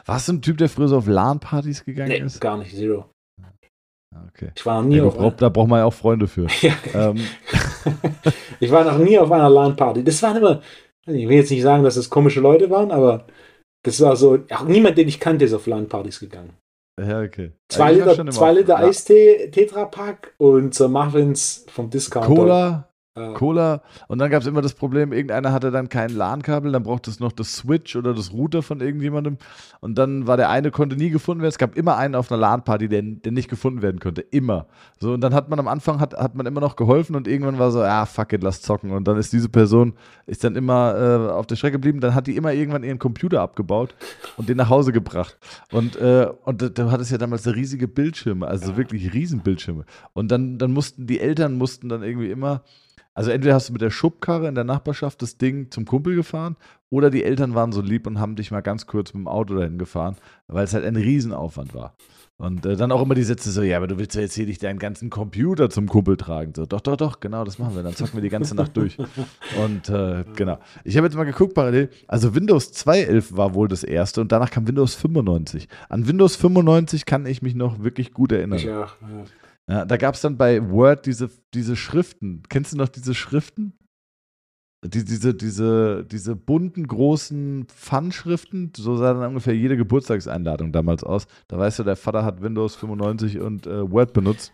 Warst 0.06 0.28
du 0.28 0.34
ein 0.34 0.42
Typ, 0.42 0.58
der 0.58 0.70
früher 0.70 0.88
so 0.88 0.98
auf 0.98 1.08
LAN-Partys 1.08 1.84
gegangen 1.86 2.10
Nee, 2.10 2.20
ist? 2.20 2.40
gar 2.40 2.58
nicht, 2.58 2.76
zero. 2.76 3.10
Ah, 3.42 4.24
Okay. 4.30 4.52
Ich 4.56 4.66
war 4.66 4.82
noch 4.82 4.88
nie 4.88 4.98
Ja, 4.98 5.04
auf 5.04 5.16
da, 5.16 5.22
braucht, 5.22 5.42
da 5.42 5.50
braucht 5.50 5.68
man 5.68 5.80
ja 5.80 5.86
auch 5.86 5.94
Freunde 5.94 6.28
für. 6.28 6.48
Ja. 6.62 6.74
ähm, 6.94 7.20
ich 8.60 8.72
war 8.72 8.84
noch 8.84 8.98
nie 8.98 9.18
auf 9.18 9.32
einer 9.32 9.50
LAN-Party. 9.50 10.04
Das 10.04 10.22
waren 10.24 10.38
immer, 10.38 10.62
ich 11.06 11.28
will 11.28 11.38
jetzt 11.38 11.52
nicht 11.52 11.64
sagen, 11.64 11.84
dass 11.84 11.96
das 11.96 12.10
komische 12.10 12.40
Leute 12.40 12.70
waren, 12.70 12.92
aber 12.92 13.26
das 13.84 14.02
war 14.02 14.16
so, 14.16 14.40
auch 14.52 14.64
niemand, 14.64 14.98
den 14.98 15.08
ich 15.08 15.20
kannte, 15.20 15.46
ist 15.46 15.54
auf 15.54 15.68
LAN-Partys 15.68 16.20
gegangen. 16.20 16.54
ja, 17.00 17.22
okay. 17.22 17.52
Zwei 17.70 17.92
Ja, 17.94 17.98
ich 18.00 18.06
war 18.06 18.14
Liter, 18.16 18.32
zwei 18.32 18.54
Liter 18.54 18.80
ja. 18.80 18.88
Eistee, 18.88 19.50
Tetrapack 19.52 20.34
und 20.38 20.74
so 20.74 20.90
Muffins 20.90 21.66
vom 21.70 21.90
Discounter. 21.90 22.28
Cola, 22.28 22.87
Cola. 23.34 23.82
Und 24.08 24.20
dann 24.20 24.30
gab 24.30 24.42
es 24.42 24.48
immer 24.48 24.62
das 24.62 24.74
Problem, 24.74 25.14
irgendeiner 25.14 25.52
hatte 25.52 25.72
dann 25.72 25.90
kein 25.90 26.10
LAN-Kabel, 26.10 26.72
dann 26.72 26.84
brauchte 26.84 27.10
es 27.10 27.20
noch 27.20 27.32
das 27.32 27.56
Switch 27.56 27.96
oder 27.96 28.14
das 28.14 28.32
Router 28.32 28.62
von 28.62 28.82
irgendjemandem. 28.82 29.38
Und 29.80 29.98
dann 29.98 30.28
war 30.28 30.38
der 30.38 30.50
eine, 30.50 30.72
konnte 30.72 30.96
nie 30.96 31.10
gefunden 31.10 31.42
werden. 31.42 31.50
Es 31.50 31.58
gab 31.58 31.76
immer 31.76 31.98
einen 31.98 32.16
auf 32.16 32.32
einer 32.32 32.40
LAN-Party, 32.40 32.88
der, 32.88 33.02
der 33.02 33.32
nicht 33.32 33.50
gefunden 33.50 33.82
werden 33.82 34.00
konnte. 34.00 34.22
Immer. 34.22 34.68
So, 35.00 35.14
und 35.14 35.22
dann 35.22 35.34
hat 35.34 35.50
man 35.50 35.60
am 35.60 35.68
Anfang 35.68 36.00
hat, 36.00 36.14
hat 36.16 36.36
man 36.36 36.46
immer 36.46 36.62
noch 36.62 36.76
geholfen 36.76 37.16
und 37.16 37.28
irgendwann 37.28 37.60
war 37.60 37.72
so, 37.72 37.82
ja, 37.82 38.02
ah, 38.02 38.06
fuck 38.06 38.34
it, 38.34 38.44
lass 38.44 38.62
zocken. 38.62 38.92
Und 38.92 39.08
dann 39.08 39.18
ist 39.18 39.34
diese 39.34 39.50
Person, 39.50 39.94
ist 40.26 40.44
dann 40.44 40.56
immer 40.56 40.96
äh, 40.96 41.32
auf 41.32 41.48
der 41.48 41.56
Strecke 41.56 41.74
geblieben. 41.74 42.00
Dann 42.00 42.16
hat 42.16 42.28
die 42.28 42.36
immer 42.36 42.54
irgendwann 42.54 42.84
ihren 42.84 43.00
Computer 43.00 43.42
abgebaut 43.42 43.96
und 44.38 44.50
den 44.50 44.58
nach 44.58 44.70
Hause 44.70 44.92
gebracht. 44.92 45.38
Und, 45.72 45.96
äh, 45.96 46.28
und 46.44 46.78
du 46.78 46.92
hattest 46.92 47.12
ja 47.12 47.18
damals 47.18 47.48
riesige 47.48 47.88
Bildschirme, 47.88 48.48
also 48.48 48.72
ja. 48.72 48.78
wirklich 48.78 49.14
Riesenbildschirme. 49.14 49.86
Und 50.14 50.32
dann, 50.32 50.58
dann 50.58 50.72
mussten 50.72 51.08
die 51.08 51.20
Eltern 51.20 51.58
mussten 51.58 51.90
dann 51.90 52.04
irgendwie 52.04 52.32
immer 52.32 52.62
also 53.18 53.32
entweder 53.32 53.56
hast 53.56 53.70
du 53.70 53.74
mit 53.74 53.82
der 53.82 53.90
Schubkarre 53.90 54.48
in 54.48 54.54
der 54.54 54.64
Nachbarschaft 54.64 55.24
das 55.24 55.40
Ding 55.40 55.72
zum 55.72 55.86
Kumpel 55.86 56.16
gefahren 56.16 56.56
oder 56.92 57.10
die 57.10 57.24
Eltern 57.24 57.56
waren 57.56 57.72
so 57.72 57.82
lieb 57.82 58.06
und 58.06 58.20
haben 58.20 58.36
dich 58.36 58.52
mal 58.52 58.62
ganz 58.62 58.86
kurz 58.86 59.12
mit 59.12 59.24
dem 59.24 59.28
Auto 59.28 59.56
dahin 59.56 59.80
gefahren, 59.80 60.18
weil 60.46 60.66
es 60.66 60.76
halt 60.76 60.86
ein 60.86 60.96
Riesenaufwand 60.96 61.74
war. 61.74 61.96
Und 62.38 62.64
äh, 62.68 62.76
dann 62.76 62.92
auch 62.92 63.02
immer 63.02 63.16
die 63.16 63.24
Sätze 63.24 63.50
so, 63.50 63.64
ja, 63.64 63.78
aber 63.78 63.88
du 63.88 63.98
willst 63.98 64.14
ja 64.14 64.22
jetzt 64.22 64.36
hier 64.36 64.46
nicht 64.46 64.62
deinen 64.62 64.78
ganzen 64.78 65.10
Computer 65.10 65.72
zum 65.72 65.88
Kumpel 65.88 66.16
tragen. 66.16 66.54
So, 66.56 66.68
doch, 66.68 66.82
doch, 66.82 66.96
doch, 66.96 67.20
genau, 67.20 67.44
das 67.44 67.58
machen 67.58 67.76
wir. 67.76 67.82
Dann 67.82 67.96
zocken 67.96 68.14
wir 68.14 68.22
die 68.22 68.30
ganze 68.30 68.54
Nacht 68.54 68.78
durch. 68.78 69.00
Und 69.66 69.90
äh, 69.90 70.24
genau. 70.36 70.60
Ich 70.84 70.96
habe 70.96 71.08
jetzt 71.08 71.16
mal 71.16 71.24
geguckt 71.24 71.56
parallel. 71.56 71.90
Also 72.08 72.36
Windows 72.36 72.72
2.11 72.72 73.36
war 73.36 73.56
wohl 73.56 73.68
das 73.68 73.84
erste 73.84 74.22
und 74.22 74.32
danach 74.32 74.52
kam 74.52 74.68
Windows 74.68 74.94
95. 74.94 75.68
An 75.90 76.08
Windows 76.08 76.36
95 76.36 77.08
kann 77.08 77.26
ich 77.26 77.42
mich 77.42 77.56
noch 77.56 77.82
wirklich 77.82 78.14
gut 78.14 78.32
erinnern. 78.32 78.60
Ich 78.60 78.70
auch, 78.70 78.94
ja. 79.02 79.24
Ja, 79.70 79.86
da 79.86 79.98
gab 79.98 80.16
es 80.16 80.22
dann 80.22 80.38
bei 80.38 80.70
Word 80.70 81.06
diese, 81.06 81.30
diese 81.54 81.76
Schriften. 81.76 82.44
Kennst 82.50 82.74
du 82.74 82.78
noch 82.78 82.88
diese 82.88 83.14
Schriften? 83.14 83.74
Die, 84.86 85.04
diese, 85.04 85.34
diese, 85.34 86.06
diese 86.06 86.36
bunten, 86.36 86.88
großen 86.88 87.68
Fun-Schriften, 87.68 88.72
so 88.78 88.96
sah 88.96 89.14
dann 89.14 89.30
ungefähr 89.30 89.56
jede 89.56 89.76
Geburtstagseinladung 89.76 90.72
damals 90.72 91.04
aus. 91.04 91.28
Da 91.48 91.58
weißt 91.58 91.80
du, 91.80 91.84
der 91.84 91.96
Vater 91.96 92.24
hat 92.24 92.42
Windows 92.42 92.76
95 92.76 93.40
und 93.40 93.66
äh, 93.66 93.92
Word 93.92 94.14
benutzt. 94.14 94.54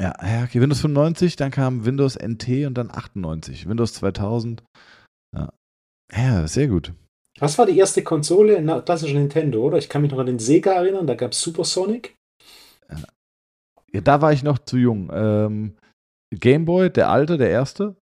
Ja, 0.00 0.14
ja, 0.22 0.44
okay, 0.44 0.60
Windows 0.60 0.80
95, 0.80 1.36
dann 1.36 1.50
kam 1.50 1.84
Windows 1.84 2.16
NT 2.16 2.66
und 2.66 2.74
dann 2.74 2.90
98, 2.90 3.68
Windows 3.68 3.94
2000. 3.94 4.62
Ja, 5.34 5.52
ja 6.14 6.46
sehr 6.46 6.68
gut. 6.68 6.92
Was 7.38 7.58
war 7.58 7.66
die 7.66 7.76
erste 7.76 8.02
Konsole 8.02 8.54
in 8.54 8.66
klassischen 8.84 9.18
Nintendo, 9.18 9.62
oder? 9.62 9.78
Ich 9.78 9.88
kann 9.88 10.02
mich 10.02 10.10
noch 10.10 10.18
an 10.18 10.26
den 10.26 10.38
Sega 10.38 10.72
erinnern, 10.72 11.06
da 11.06 11.14
gab 11.14 11.32
es 11.32 11.40
Supersonic. 11.40 12.14
Ja. 12.90 12.96
Ja, 13.96 14.02
da 14.02 14.20
war 14.20 14.30
ich 14.30 14.42
noch 14.42 14.58
zu 14.58 14.76
jung. 14.76 15.10
Ähm, 15.10 15.74
Gameboy, 16.30 16.90
der 16.90 17.08
alte, 17.08 17.38
der 17.38 17.48
erste. 17.48 17.96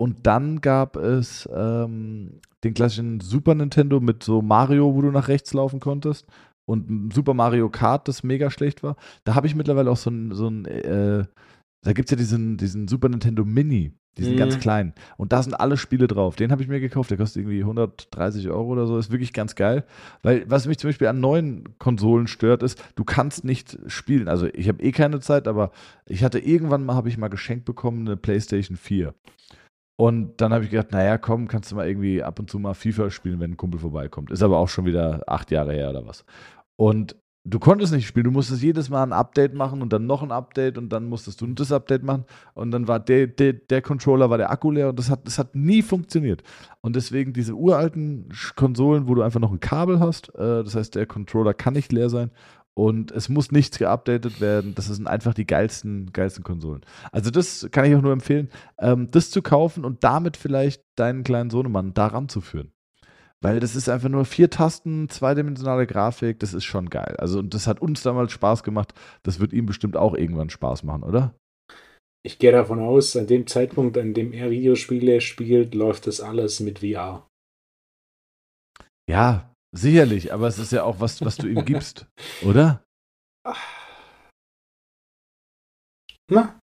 Und 0.00 0.28
dann 0.28 0.60
gab 0.60 0.94
es 0.94 1.48
ähm, 1.52 2.40
den 2.62 2.74
klassischen 2.74 3.18
Super 3.18 3.56
Nintendo 3.56 3.98
mit 3.98 4.22
so 4.22 4.42
Mario, 4.42 4.94
wo 4.94 5.02
du 5.02 5.10
nach 5.10 5.26
rechts 5.26 5.52
laufen 5.54 5.80
konntest. 5.80 6.24
Und 6.68 7.12
Super 7.12 7.34
Mario 7.34 7.68
Kart, 7.68 8.06
das 8.06 8.22
mega 8.22 8.48
schlecht 8.48 8.84
war. 8.84 8.94
Da 9.24 9.34
habe 9.34 9.48
ich 9.48 9.56
mittlerweile 9.56 9.90
auch 9.90 9.96
so 9.96 10.08
ein, 10.08 10.32
so 10.32 10.46
ein 10.46 10.66
äh, 10.66 11.24
da 11.82 11.92
gibt 11.92 12.08
es 12.08 12.10
ja 12.12 12.16
diesen, 12.16 12.56
diesen 12.56 12.86
Super 12.86 13.08
Nintendo 13.08 13.44
Mini. 13.44 13.92
Die 14.18 14.24
sind 14.24 14.34
mhm. 14.34 14.38
ganz 14.38 14.58
klein. 14.58 14.92
Und 15.16 15.32
da 15.32 15.42
sind 15.42 15.54
alle 15.54 15.76
Spiele 15.76 16.06
drauf. 16.06 16.36
Den 16.36 16.50
habe 16.50 16.62
ich 16.62 16.68
mir 16.68 16.80
gekauft. 16.80 17.10
Der 17.10 17.18
kostet 17.18 17.42
irgendwie 17.42 17.60
130 17.60 18.48
Euro 18.48 18.68
oder 18.72 18.86
so. 18.86 18.98
Ist 18.98 19.12
wirklich 19.12 19.32
ganz 19.32 19.54
geil. 19.54 19.84
Weil, 20.22 20.44
was 20.50 20.66
mich 20.66 20.78
zum 20.78 20.88
Beispiel 20.88 21.06
an 21.06 21.20
neuen 21.20 21.78
Konsolen 21.78 22.26
stört, 22.26 22.62
ist, 22.62 22.82
du 22.96 23.04
kannst 23.04 23.44
nicht 23.44 23.78
spielen. 23.86 24.28
Also, 24.28 24.46
ich 24.52 24.68
habe 24.68 24.82
eh 24.82 24.92
keine 24.92 25.20
Zeit, 25.20 25.46
aber 25.46 25.70
ich 26.06 26.24
hatte 26.24 26.38
irgendwann 26.38 26.84
mal, 26.84 26.94
habe 26.94 27.08
ich 27.08 27.18
mal 27.18 27.28
geschenkt 27.28 27.64
bekommen, 27.64 28.06
eine 28.06 28.16
PlayStation 28.16 28.76
4. 28.76 29.14
Und 29.96 30.40
dann 30.40 30.52
habe 30.52 30.64
ich 30.64 30.70
gedacht, 30.70 30.92
naja, 30.92 31.18
komm, 31.18 31.46
kannst 31.46 31.70
du 31.70 31.76
mal 31.76 31.86
irgendwie 31.86 32.22
ab 32.22 32.38
und 32.38 32.50
zu 32.50 32.58
mal 32.58 32.74
FIFA 32.74 33.10
spielen, 33.10 33.38
wenn 33.38 33.52
ein 33.52 33.56
Kumpel 33.58 33.78
vorbeikommt. 33.78 34.30
Ist 34.30 34.42
aber 34.42 34.58
auch 34.58 34.68
schon 34.68 34.86
wieder 34.86 35.22
acht 35.26 35.50
Jahre 35.50 35.74
her 35.74 35.90
oder 35.90 36.06
was. 36.06 36.24
Und 36.76 37.16
du 37.44 37.58
konntest 37.58 37.92
nicht 37.92 38.06
spielen. 38.06 38.24
Du 38.24 38.30
musstest 38.30 38.62
jedes 38.62 38.90
Mal 38.90 39.02
ein 39.02 39.12
Update 39.12 39.54
machen 39.54 39.82
und 39.82 39.92
dann 39.92 40.06
noch 40.06 40.22
ein 40.22 40.32
Update 40.32 40.78
und 40.78 40.90
dann 40.90 41.08
musstest 41.08 41.40
du 41.40 41.46
das 41.48 41.72
Update 41.72 42.02
machen 42.02 42.24
und 42.54 42.70
dann 42.70 42.88
war 42.88 43.00
der, 43.00 43.26
der, 43.26 43.54
der 43.54 43.82
Controller, 43.82 44.30
war 44.30 44.38
der 44.38 44.50
Akku 44.50 44.70
leer 44.70 44.90
und 44.90 44.98
das 44.98 45.10
hat, 45.10 45.26
das 45.26 45.38
hat 45.38 45.54
nie 45.54 45.82
funktioniert. 45.82 46.42
Und 46.80 46.96
deswegen 46.96 47.32
diese 47.32 47.54
uralten 47.54 48.28
Konsolen, 48.56 49.08
wo 49.08 49.14
du 49.14 49.22
einfach 49.22 49.40
noch 49.40 49.52
ein 49.52 49.60
Kabel 49.60 50.00
hast, 50.00 50.34
äh, 50.34 50.62
das 50.64 50.74
heißt, 50.74 50.94
der 50.94 51.06
Controller 51.06 51.54
kann 51.54 51.74
nicht 51.74 51.92
leer 51.92 52.10
sein 52.10 52.30
und 52.74 53.10
es 53.10 53.28
muss 53.28 53.52
nichts 53.52 53.78
geupdatet 53.78 54.40
werden. 54.40 54.74
Das 54.74 54.86
sind 54.86 55.06
einfach 55.06 55.34
die 55.34 55.46
geilsten, 55.46 56.12
geilsten 56.12 56.44
Konsolen. 56.44 56.82
Also 57.12 57.30
das 57.30 57.68
kann 57.72 57.84
ich 57.84 57.94
auch 57.94 58.02
nur 58.02 58.12
empfehlen, 58.12 58.48
ähm, 58.78 59.10
das 59.10 59.30
zu 59.30 59.42
kaufen 59.42 59.84
und 59.84 60.04
damit 60.04 60.36
vielleicht 60.36 60.82
deinen 60.96 61.24
kleinen 61.24 61.50
Sohnemann 61.50 61.94
daran 61.94 62.28
zu 62.28 62.40
führen. 62.40 62.72
Weil 63.42 63.58
das 63.58 63.74
ist 63.74 63.88
einfach 63.88 64.10
nur 64.10 64.26
vier 64.26 64.50
Tasten, 64.50 65.08
zweidimensionale 65.08 65.86
Grafik, 65.86 66.38
das 66.40 66.52
ist 66.52 66.64
schon 66.64 66.90
geil. 66.90 67.16
Also, 67.18 67.38
und 67.38 67.54
das 67.54 67.66
hat 67.66 67.80
uns 67.80 68.02
damals 68.02 68.32
Spaß 68.32 68.62
gemacht. 68.62 68.92
Das 69.22 69.40
wird 69.40 69.54
ihm 69.54 69.64
bestimmt 69.64 69.96
auch 69.96 70.14
irgendwann 70.14 70.50
Spaß 70.50 70.82
machen, 70.82 71.02
oder? 71.02 71.34
Ich 72.22 72.38
gehe 72.38 72.52
davon 72.52 72.80
aus, 72.80 73.16
an 73.16 73.26
dem 73.26 73.46
Zeitpunkt, 73.46 73.96
an 73.96 74.12
dem 74.12 74.34
er 74.34 74.50
Videospiele 74.50 75.22
spielt, 75.22 75.74
läuft 75.74 76.06
das 76.06 76.20
alles 76.20 76.60
mit 76.60 76.80
VR. 76.80 77.26
Ja, 79.08 79.54
sicherlich, 79.74 80.34
aber 80.34 80.46
es 80.46 80.58
ist 80.58 80.72
ja 80.72 80.84
auch 80.84 81.00
was, 81.00 81.24
was 81.24 81.36
du 81.36 81.48
ihm 81.48 81.64
gibst, 81.64 82.06
oder? 82.44 82.84
Na? 86.30 86.60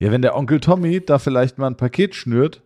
Ja, 0.00 0.10
wenn 0.10 0.22
der 0.22 0.36
Onkel 0.36 0.60
Tommy 0.60 1.04
da 1.04 1.18
vielleicht 1.18 1.58
mal 1.58 1.66
ein 1.66 1.76
Paket 1.76 2.14
schnürt, 2.14 2.62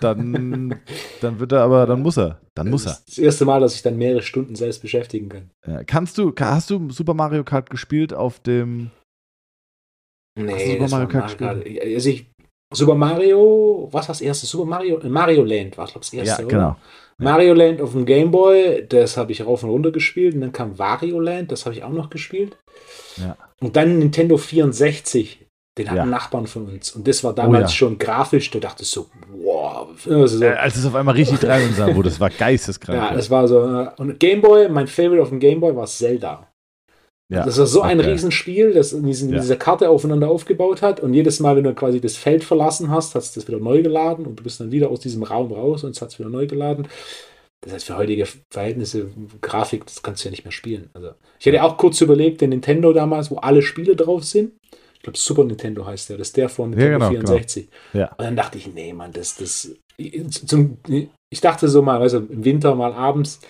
dann, 0.00 0.80
dann 1.20 1.40
wird 1.40 1.52
er 1.52 1.62
aber, 1.62 1.86
dann 1.86 2.02
muss 2.02 2.18
er. 2.18 2.40
Dann 2.54 2.70
muss 2.70 2.86
er. 2.86 2.92
Das, 2.92 3.04
das 3.06 3.18
erste 3.18 3.44
Mal, 3.44 3.60
dass 3.60 3.74
ich 3.74 3.82
dann 3.82 3.96
mehrere 3.96 4.22
Stunden 4.22 4.54
selbst 4.54 4.82
beschäftigen 4.82 5.28
kann. 5.28 5.86
Kannst 5.86 6.18
du, 6.18 6.32
hast 6.38 6.70
du 6.70 6.90
Super 6.90 7.14
Mario 7.14 7.44
Kart 7.44 7.70
gespielt 7.70 8.12
auf 8.12 8.40
dem. 8.40 8.90
Nee, 10.38 10.78
Super 10.78 10.88
Mario 10.90 11.08
Kart 11.08 11.38
gespielt? 11.38 11.82
Also 11.82 12.08
ich, 12.10 12.26
Super 12.72 12.94
Mario, 12.94 13.88
was 13.90 14.08
war 14.08 14.12
das 14.12 14.20
erste? 14.20 14.46
Super 14.46 14.64
Mario, 14.64 15.00
Mario 15.08 15.42
Land 15.42 15.76
war, 15.76 15.86
glaube 15.86 16.00
ich, 16.04 16.10
das 16.10 16.28
erste. 16.28 16.42
Ja, 16.42 16.48
genau. 16.48 16.76
Mario 17.18 17.52
Land 17.52 17.82
auf 17.82 17.92
dem 17.92 18.06
Game 18.06 18.30
Boy, 18.30 18.86
das 18.88 19.16
habe 19.16 19.32
ich 19.32 19.44
rauf 19.44 19.62
und 19.62 19.70
runter 19.70 19.90
gespielt. 19.90 20.34
Und 20.34 20.40
dann 20.40 20.52
kam 20.52 20.78
Wario 20.78 21.20
Land, 21.20 21.52
das 21.52 21.66
habe 21.66 21.74
ich 21.74 21.82
auch 21.82 21.90
noch 21.90 22.10
gespielt. 22.10 22.56
Ja. 23.16 23.36
Und 23.60 23.76
dann 23.76 23.98
Nintendo 23.98 24.36
64. 24.36 25.46
Den 25.78 25.88
hatten 25.88 25.98
ja. 25.98 26.04
Nachbarn 26.06 26.46
von 26.46 26.66
uns. 26.66 26.90
Und 26.96 27.06
das 27.06 27.22
war 27.22 27.32
damals 27.32 27.62
oh, 27.62 27.66
ja. 27.66 27.68
schon 27.68 27.98
grafisch. 27.98 28.50
Du 28.50 28.58
dachtest 28.58 28.90
so, 28.90 29.06
wow. 29.32 29.88
Also 30.08 30.38
so, 30.38 30.44
äh, 30.44 30.48
als 30.54 30.76
es 30.76 30.84
auf 30.84 30.94
einmal 30.94 31.14
richtig 31.14 31.38
dran 31.40 31.62
sah, 31.74 31.94
wurde, 31.94 32.08
das 32.08 32.18
war 32.18 32.30
geisteskrank. 32.30 32.98
Ja, 32.98 33.14
das 33.14 33.30
war 33.30 33.46
so. 33.46 33.60
Äh, 33.60 33.88
und 33.98 34.18
Gameboy, 34.18 34.68
mein 34.68 34.88
Favorite 34.88 35.22
auf 35.22 35.28
dem 35.28 35.38
Gameboy 35.38 35.76
war 35.76 35.86
Zelda. 35.86 36.48
Ja, 37.32 37.44
das 37.44 37.58
war 37.58 37.66
so 37.66 37.82
ein 37.82 38.00
okay. 38.00 38.10
Riesenspiel, 38.10 38.74
das 38.74 38.90
diesen, 38.90 39.32
ja. 39.32 39.38
diese 39.38 39.56
Karte 39.56 39.88
aufeinander 39.88 40.28
aufgebaut 40.28 40.82
hat. 40.82 40.98
Und 40.98 41.14
jedes 41.14 41.38
Mal, 41.38 41.54
wenn 41.54 41.62
du 41.62 41.72
quasi 41.74 42.00
das 42.00 42.16
Feld 42.16 42.42
verlassen 42.42 42.90
hast, 42.90 43.14
hast 43.14 43.36
du 43.36 43.40
das 43.40 43.46
wieder 43.46 43.60
neu 43.60 43.82
geladen 43.82 44.26
und 44.26 44.40
du 44.40 44.42
bist 44.42 44.58
dann 44.58 44.72
wieder 44.72 44.90
aus 44.90 44.98
diesem 44.98 45.22
Raum 45.22 45.52
raus 45.52 45.84
und 45.84 45.94
es 45.94 46.02
hat 46.02 46.08
es 46.08 46.18
wieder 46.18 46.28
neu 46.28 46.48
geladen. 46.48 46.88
Das 47.60 47.72
heißt, 47.72 47.86
für 47.86 47.96
heutige 47.96 48.26
Verhältnisse, 48.52 49.10
Grafik, 49.40 49.86
das 49.86 50.02
kannst 50.02 50.24
du 50.24 50.28
ja 50.28 50.30
nicht 50.32 50.44
mehr 50.44 50.52
spielen. 50.52 50.90
Also, 50.94 51.10
ich 51.38 51.46
hätte 51.46 51.62
auch 51.62 51.76
kurz 51.76 52.00
überlegt, 52.00 52.40
den 52.40 52.50
Nintendo 52.50 52.92
damals, 52.92 53.30
wo 53.30 53.36
alle 53.36 53.62
Spiele 53.62 53.94
drauf 53.94 54.24
sind 54.24 54.52
ich 55.00 55.04
glaube 55.04 55.18
Super 55.18 55.44
Nintendo 55.44 55.86
heißt 55.86 56.10
der, 56.10 56.18
das 56.18 56.28
ist 56.28 56.36
der 56.36 56.50
von 56.50 56.70
Nintendo 56.70 56.92
ja, 56.92 56.98
genau, 56.98 57.10
64. 57.10 57.70
Genau. 57.92 58.04
Ja. 58.04 58.12
Und 58.12 58.24
dann 58.24 58.36
dachte 58.36 58.58
ich, 58.58 58.70
nee, 58.70 58.92
Mann, 58.92 59.12
das, 59.12 59.34
das, 59.36 59.74
zum, 59.96 60.76
ich 61.30 61.40
dachte 61.40 61.68
so 61.68 61.80
mal, 61.80 62.02
also 62.02 62.18
im 62.18 62.44
Winter 62.44 62.74
mal 62.74 62.92
abends 62.92 63.40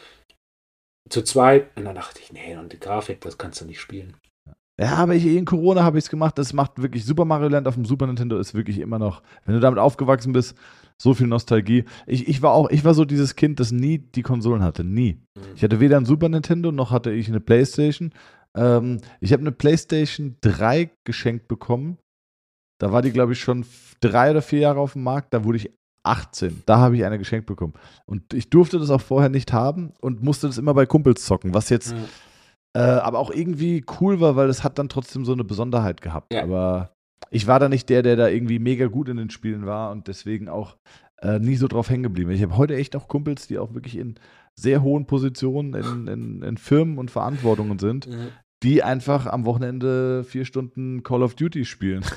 zu 1.08 1.22
zweit, 1.22 1.76
und 1.76 1.86
dann 1.86 1.96
dachte 1.96 2.20
ich, 2.22 2.32
nee, 2.32 2.56
und 2.56 2.72
die 2.72 2.78
Grafik, 2.78 3.20
das 3.22 3.36
kannst 3.36 3.60
du 3.60 3.64
nicht 3.64 3.80
spielen. 3.80 4.14
Ja, 4.80 4.94
aber 4.94 5.16
ich, 5.16 5.26
in 5.26 5.44
Corona 5.44 5.82
habe 5.82 5.98
ich 5.98 6.04
es 6.04 6.10
gemacht. 6.10 6.38
Das 6.38 6.52
macht 6.52 6.80
wirklich 6.80 7.04
Super 7.04 7.24
Mario 7.24 7.48
Land 7.48 7.66
auf 7.66 7.74
dem 7.74 7.84
Super 7.84 8.06
Nintendo 8.06 8.38
ist 8.38 8.54
wirklich 8.54 8.78
immer 8.78 9.00
noch, 9.00 9.22
wenn 9.44 9.54
du 9.54 9.60
damit 9.60 9.80
aufgewachsen 9.80 10.32
bist, 10.32 10.56
so 10.96 11.14
viel 11.14 11.26
Nostalgie. 11.26 11.84
Ich, 12.06 12.28
ich 12.28 12.40
war 12.42 12.52
auch, 12.52 12.70
ich 12.70 12.84
war 12.84 12.94
so 12.94 13.04
dieses 13.04 13.34
Kind, 13.34 13.58
das 13.58 13.72
nie 13.72 13.98
die 13.98 14.22
Konsolen 14.22 14.62
hatte. 14.62 14.84
Nie. 14.84 15.20
Mhm. 15.36 15.42
Ich 15.56 15.64
hatte 15.64 15.80
weder 15.80 15.96
ein 15.96 16.06
Super 16.06 16.28
Nintendo 16.28 16.72
noch 16.72 16.92
hatte 16.92 17.10
ich 17.10 17.28
eine 17.28 17.40
Playstation. 17.40 18.12
Ähm, 18.56 19.00
ich 19.20 19.32
habe 19.32 19.40
eine 19.40 19.52
PlayStation 19.52 20.36
3 20.40 20.90
geschenkt 21.04 21.48
bekommen. 21.48 21.98
Da 22.80 22.92
war 22.92 23.02
die, 23.02 23.12
glaube 23.12 23.32
ich, 23.32 23.40
schon 23.40 23.66
drei 24.00 24.30
oder 24.30 24.42
vier 24.42 24.60
Jahre 24.60 24.80
auf 24.80 24.94
dem 24.94 25.02
Markt. 25.02 25.34
Da 25.34 25.44
wurde 25.44 25.58
ich 25.58 25.70
18. 26.02 26.62
Da 26.66 26.78
habe 26.78 26.96
ich 26.96 27.04
eine 27.04 27.18
geschenkt 27.18 27.46
bekommen. 27.46 27.74
Und 28.06 28.32
ich 28.32 28.50
durfte 28.50 28.78
das 28.78 28.90
auch 28.90 29.00
vorher 29.00 29.28
nicht 29.28 29.52
haben 29.52 29.92
und 30.00 30.22
musste 30.22 30.46
das 30.46 30.58
immer 30.58 30.74
bei 30.74 30.86
Kumpels 30.86 31.24
zocken, 31.24 31.52
was 31.52 31.68
jetzt 31.68 31.94
mhm. 31.94 32.04
äh, 32.74 32.80
aber 32.80 33.18
auch 33.18 33.30
irgendwie 33.30 33.84
cool 34.00 34.20
war, 34.20 34.36
weil 34.36 34.48
es 34.48 34.64
hat 34.64 34.78
dann 34.78 34.88
trotzdem 34.88 35.24
so 35.24 35.32
eine 35.32 35.44
Besonderheit 35.44 36.00
gehabt. 36.00 36.32
Ja. 36.32 36.42
Aber 36.42 36.92
ich 37.30 37.46
war 37.46 37.60
da 37.60 37.68
nicht 37.68 37.88
der, 37.90 38.02
der 38.02 38.16
da 38.16 38.28
irgendwie 38.28 38.58
mega 38.58 38.86
gut 38.86 39.08
in 39.08 39.18
den 39.18 39.30
Spielen 39.30 39.66
war 39.66 39.90
und 39.90 40.08
deswegen 40.08 40.48
auch 40.48 40.76
äh, 41.20 41.38
nie 41.38 41.56
so 41.56 41.68
drauf 41.68 41.90
hängen 41.90 42.02
geblieben. 42.02 42.30
Ich 42.30 42.42
habe 42.42 42.56
heute 42.56 42.76
echt 42.76 42.96
auch 42.96 43.08
Kumpels, 43.08 43.46
die 43.46 43.58
auch 43.58 43.74
wirklich 43.74 43.96
in 43.96 44.14
sehr 44.60 44.82
hohen 44.82 45.06
Positionen 45.06 45.74
in, 45.74 46.06
in, 46.06 46.42
in 46.42 46.56
Firmen 46.56 46.98
und 46.98 47.10
Verantwortungen 47.10 47.78
sind, 47.78 48.08
mhm. 48.08 48.28
die 48.62 48.82
einfach 48.82 49.26
am 49.26 49.44
Wochenende 49.44 50.24
vier 50.24 50.44
Stunden 50.44 51.02
Call 51.02 51.22
of 51.22 51.34
Duty 51.34 51.64
spielen. 51.64 52.04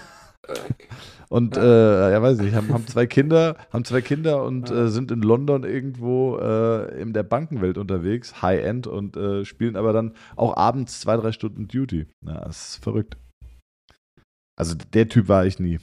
Und 1.30 1.58
äh, 1.58 2.12
ja, 2.12 2.22
weiß 2.22 2.42
ich, 2.42 2.54
haben, 2.54 2.72
haben 2.74 2.86
zwei 2.86 3.08
Kinder, 3.08 3.56
haben 3.72 3.86
zwei 3.86 4.02
Kinder 4.02 4.44
und 4.44 4.70
äh, 4.70 4.90
sind 4.90 5.10
in 5.10 5.22
London 5.22 5.64
irgendwo 5.64 6.38
äh, 6.38 7.02
in 7.02 7.14
der 7.14 7.24
Bankenwelt 7.24 7.78
unterwegs, 7.78 8.42
High-End 8.42 8.86
und 8.86 9.18
äh, 9.18 9.46
spielen 9.46 9.76
aber 9.76 9.94
dann 9.94 10.14
auch 10.36 10.56
abends 10.58 11.00
zwei, 11.00 11.16
drei 11.16 11.32
Stunden 11.32 11.68
Duty. 11.68 12.08
Ja, 12.26 12.42
das 12.42 12.74
ist 12.74 12.84
verrückt. 12.84 13.18
Also 14.56 14.76
der 14.76 15.08
Typ 15.10 15.28
war 15.28 15.46
ich 15.46 15.60
nie. 15.60 15.80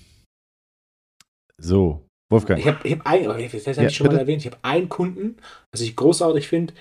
So, 1.58 2.06
Wolfgang. 2.30 2.60
Ich 2.60 2.66
habe 2.66 2.78
ich 2.84 2.92
hab 2.92 3.06
ein, 3.06 3.28
oh, 3.28 3.34
das 3.34 3.76
Ja, 3.76 3.90
schon 3.90 4.06
mal 4.06 4.10
bitte? 4.10 4.20
erwähnt, 4.22 4.44
ich 4.44 4.50
habe 4.50 4.58
einen 4.62 4.88
Kunden, 4.88 5.36
was 5.72 5.80
ich 5.80 5.96
großartig 5.96 6.48
finde, 6.48 6.74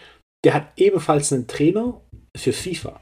der 0.43 0.53
hat 0.53 0.67
ebenfalls 0.77 1.33
einen 1.33 1.47
Trainer 1.47 1.99
für 2.37 2.53
FIFA. 2.53 3.01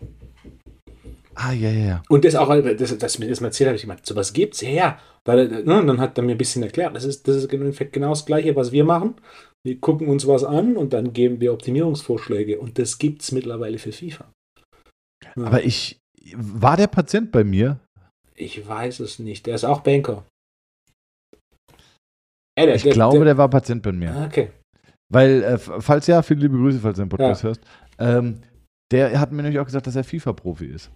Ah, 1.36 1.52
ja, 1.52 1.70
ja, 1.70 1.86
ja. 1.86 2.04
Und 2.10 2.26
das 2.26 2.36
auch, 2.36 2.50
das, 2.50 2.98
das 2.98 3.20
mir 3.20 3.28
das 3.30 3.42
mal 3.42 3.48
erzählt 3.48 3.68
habe, 3.68 3.76
ich 3.76 3.84
gemeint, 3.84 4.06
sowas 4.06 4.34
gibt's 4.34 4.62
ja, 4.62 4.70
ja. 4.70 5.00
Weil, 5.24 5.48
ne, 5.48 5.80
und 5.80 5.88
dann 5.88 6.00
hat 6.00 6.18
er 6.18 6.24
mir 6.24 6.32
ein 6.32 6.38
bisschen 6.38 6.64
erklärt, 6.64 6.96
das 6.96 7.04
ist, 7.04 7.28
das 7.28 7.36
ist 7.36 7.54
im 7.54 7.62
Endeffekt 7.62 7.94
genau 7.94 8.10
das 8.10 8.26
Gleiche, 8.26 8.56
was 8.56 8.72
wir 8.72 8.86
machen. 8.86 9.16
Wir 9.64 9.80
gucken 9.80 10.08
uns 10.08 10.26
was 10.26 10.44
an 10.44 10.78
und 10.78 10.94
dann 10.94 11.14
geben 11.14 11.42
wir 11.42 11.54
Optimierungsvorschläge. 11.54 12.60
Und 12.60 12.80
das 12.80 12.98
gibt's 12.98 13.32
mittlerweile 13.32 13.78
für 13.78 13.92
FIFA. 13.92 14.32
Ja. 15.24 15.44
Aber 15.44 15.64
ich, 15.64 16.00
war 16.34 16.78
der 16.78 16.88
Patient 16.88 17.32
bei 17.32 17.44
mir? 17.44 17.80
ich 18.38 18.66
weiß 18.66 19.00
es 19.02 19.20
nicht. 19.20 19.46
Der 19.46 19.56
ist 19.56 19.66
auch 19.66 19.82
Banker. 19.82 20.26
Äh, 22.58 22.66
der- 22.66 22.76
Ich 22.76 22.84
der- 22.84 22.94
glaube, 22.94 23.18
der, 23.18 23.26
der 23.26 23.38
war 23.38 23.50
Patient 23.50 23.82
bei 23.84 23.92
mir. 23.92 24.12
Ah, 24.14 24.26
Okay. 24.26 24.50
Weil, 25.10 25.42
äh, 25.44 25.58
falls 25.58 26.06
ja, 26.08 26.22
viele 26.22 26.42
liebe 26.42 26.58
Grüße, 26.58 26.80
falls 26.80 26.98
du 26.98 27.04
den 27.04 27.10
Podcast 27.10 27.44
hörst. 27.44 27.62
Ähm, 27.98 28.40
der 28.92 29.18
hat 29.20 29.32
mir 29.32 29.42
nämlich 29.42 29.58
auch 29.60 29.66
gesagt, 29.66 29.88
dass 29.88 29.96
er 29.96 30.04
FIFA-Profi 30.04 30.66
ist. 30.66 30.92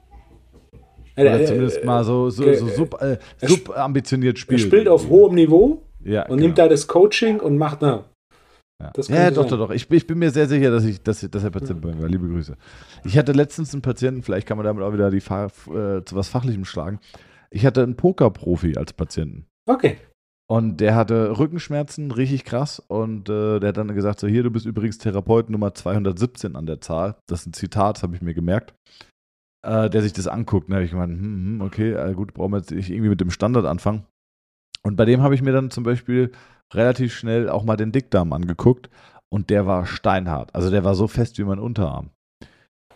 Äh, 1.16 1.22
Oder 1.22 1.38
der- 1.38 1.47
zumindest 1.47 1.78
äh, 1.82 1.86
mal 1.86 2.03
so, 2.03 2.30
so, 2.30 2.53
so 2.53 2.68
sub, 2.68 3.01
äh, 3.01 3.18
er 3.39 3.47
subambitioniert 3.49 4.36
Er 4.38 4.39
spielt. 4.41 4.59
spielt 4.62 4.88
auf 4.89 5.07
hohem 5.07 5.36
Niveau 5.36 5.84
ja, 6.03 6.24
und 6.24 6.30
genau. 6.38 6.41
nimmt 6.41 6.57
da 6.57 6.68
das 6.68 6.88
Coaching 6.88 7.39
und 7.39 7.57
macht, 7.57 7.82
na, 7.82 8.03
Ja, 8.82 8.91
ja, 9.09 9.32
doch, 9.32 9.45
doch, 9.47 9.57
doch. 9.57 9.70
Ich, 9.72 9.89
ich 9.91 10.07
bin 10.07 10.20
mir 10.20 10.32
sehr 10.32 10.47
sicher, 10.47 10.72
dass, 10.72 10.84
ich, 10.86 11.01
dass, 11.03 11.22
dass 11.30 11.43
er 11.43 11.51
Patient 11.51 11.80
bei 11.82 11.93
mir 11.93 12.01
war. 12.01 12.09
Liebe 12.09 12.28
Grüße. 12.28 12.55
Ich 13.05 13.18
hatte 13.18 13.32
letztens 13.32 13.74
einen 13.74 13.82
Patienten, 13.82 14.24
vielleicht 14.24 14.47
kann 14.47 14.57
man 14.57 14.66
damit 14.66 14.84
auch 14.84 14.91
wieder 14.93 15.09
die 15.12 15.22
Fa 15.22 15.45
äh, 15.45 16.03
zu 16.03 16.16
was 16.16 16.28
Fachlichem 16.28 16.66
schlagen. 16.66 16.99
Ich 17.49 17.66
hatte 17.66 17.84
einen 17.84 17.95
Pokerprofi 17.95 18.76
als 18.78 18.91
Patienten. 18.93 19.45
okay. 19.70 19.97
Und 20.52 20.82
der 20.82 20.95
hatte 20.95 21.39
Rückenschmerzen, 21.39 22.12
richtig 22.12 22.43
krass. 22.43 22.84
Und 22.86 23.30
äh, 23.30 23.62
der 23.62 23.70
hat 23.70 23.78
dann 23.78 23.95
gesagt: 23.95 24.20
So, 24.20 24.28
hier, 24.28 24.43
du 24.43 24.52
bist 24.52 24.66
übrigens 24.66 24.97
Therapeut 24.97 25.49
Nummer 25.49 25.74
217 25.74 26.58
an 26.58 26.66
der 26.66 26.82
Zahl. 26.82 27.16
Das 27.26 27.39
ist 27.39 27.45
ein 27.47 27.54
Zitat, 27.54 28.04
habe 28.04 28.18
ich 28.18 28.22
mir 28.22 28.34
gemerkt. 28.34 28.74
Äh, 29.66 29.89
der 29.89 30.02
sich 30.02 30.12
das 30.12 30.28
anguckt. 30.28 30.70
Da 30.70 30.74
habe 30.74 30.84
ich 30.84 30.91
gemeint: 30.91 31.14
hm, 31.14 31.24
hm, 31.24 31.62
okay, 31.62 31.93
äh, 31.93 32.14
gut, 32.14 32.34
brauchen 32.34 32.52
wir 32.52 32.58
jetzt 32.58 32.72
nicht 32.72 32.89
irgendwie 32.89 33.08
mit 33.08 33.22
dem 33.22 33.32
Standard 33.32 33.66
anfangen. 33.66 34.04
Und 34.84 34.97
bei 34.97 35.06
dem 35.06 35.22
habe 35.22 35.36
ich 35.36 35.41
mir 35.41 35.54
dann 35.54 35.72
zum 35.72 35.86
Beispiel 35.86 36.34
relativ 36.74 37.16
schnell 37.16 37.47
auch 37.47 37.64
mal 37.64 37.78
den 37.78 37.93
Dickdarm 37.93 38.34
angeguckt. 38.34 38.89
Und 39.30 39.49
der 39.52 39.66
war 39.68 39.86
steinhart. 39.86 40.54
Also 40.54 40.70
der 40.70 40.84
war 40.84 40.95
so 40.95 41.08
fest 41.08 41.38
wie 41.38 41.45
mein 41.45 41.60
Unterarm. 41.60 42.10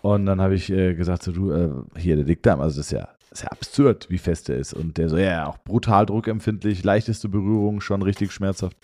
Und 0.02 0.26
dann 0.26 0.42
habe 0.42 0.56
ich 0.56 0.70
äh, 0.70 0.94
gesagt: 0.94 1.24
So, 1.24 1.32
du, 1.32 1.52
äh, 1.54 1.72
hier, 1.96 2.18
der 2.18 2.26
Dickdarm, 2.26 2.60
also 2.60 2.82
das 2.82 2.88
ist 2.88 2.92
ja 2.92 3.15
ist 3.32 3.44
ja 3.44 3.50
absurd, 3.50 4.10
wie 4.10 4.18
fest 4.18 4.48
der 4.48 4.58
ist. 4.58 4.74
Und 4.74 4.98
der 4.98 5.10
so, 5.10 5.18
ja, 5.18 5.48
auch 5.48 5.58
brutal 5.60 6.06
druckempfindlich, 6.06 6.84
leichteste 6.84 7.30
Berührung, 7.30 7.82
schon 7.82 8.02
richtig 8.02 8.32
schmerzhaft. 8.32 8.78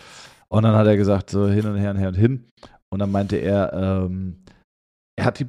Und 0.49 0.63
dann 0.63 0.75
hat 0.75 0.87
er 0.87 0.97
gesagt, 0.97 1.29
so 1.29 1.47
hin 1.47 1.65
und 1.65 1.77
her 1.77 1.91
und 1.91 1.97
her 1.97 2.09
und 2.09 2.15
hin. 2.15 2.49
Und 2.91 2.99
dann 2.99 3.11
meinte 3.11 3.37
er, 3.37 3.71
ähm, 3.73 4.43
er 5.17 5.25
hat 5.25 5.39
die, 5.39 5.45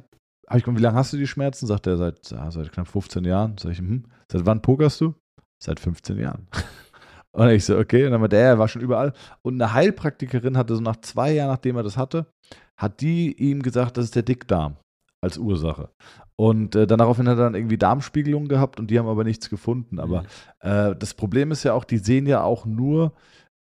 habe 0.47 0.57
ich 0.57 0.63
gefragt, 0.63 0.77
wie 0.77 0.83
lange 0.83 0.97
hast 0.97 1.11
du 1.13 1.17
die 1.17 1.27
Schmerzen? 1.27 1.67
Sagt 1.67 1.87
er, 1.87 1.97
seit, 1.97 2.31
ja, 2.31 2.49
seit 2.51 2.71
knapp 2.71 2.87
15 2.87 3.25
Jahren. 3.25 3.57
Sag 3.57 3.71
ich, 3.71 3.79
hm, 3.79 4.05
seit 4.31 4.45
wann 4.45 4.61
pokerst 4.61 5.01
du? 5.01 5.13
Seit 5.61 5.79
15 5.79 6.17
Jahren. 6.19 6.47
Und 7.35 7.49
ich 7.49 7.65
so, 7.65 7.77
okay. 7.77 8.05
Und 8.05 8.11
dann 8.11 8.21
meinte 8.21 8.37
er, 8.37 8.49
er 8.49 8.59
war 8.59 8.67
schon 8.67 8.81
überall. 8.81 9.13
Und 9.41 9.61
eine 9.61 9.73
Heilpraktikerin 9.73 10.57
hatte 10.57 10.75
so 10.75 10.81
nach 10.81 10.97
zwei 10.97 11.33
Jahren, 11.33 11.49
nachdem 11.49 11.75
er 11.75 11.83
das 11.83 11.97
hatte, 11.97 12.27
hat 12.79 13.01
die 13.01 13.33
ihm 13.33 13.61
gesagt, 13.61 13.97
das 13.97 14.05
ist 14.05 14.15
der 14.15 14.23
Dickdarm 14.23 14.77
als 15.21 15.37
Ursache. 15.37 15.89
Und 16.35 16.75
äh, 16.75 16.87
dann 16.87 16.99
daraufhin 16.99 17.27
hat 17.27 17.37
er 17.37 17.43
dann 17.43 17.55
irgendwie 17.55 17.77
Darmspiegelungen 17.77 18.47
gehabt 18.47 18.79
und 18.79 18.89
die 18.89 18.97
haben 18.97 19.07
aber 19.07 19.23
nichts 19.23 19.49
gefunden. 19.49 19.99
Aber 19.99 20.23
äh, 20.61 20.95
das 20.95 21.13
Problem 21.13 21.51
ist 21.51 21.63
ja 21.63 21.73
auch, 21.73 21.83
die 21.83 21.99
sehen 21.99 22.25
ja 22.25 22.43
auch 22.43 22.65
nur 22.65 23.13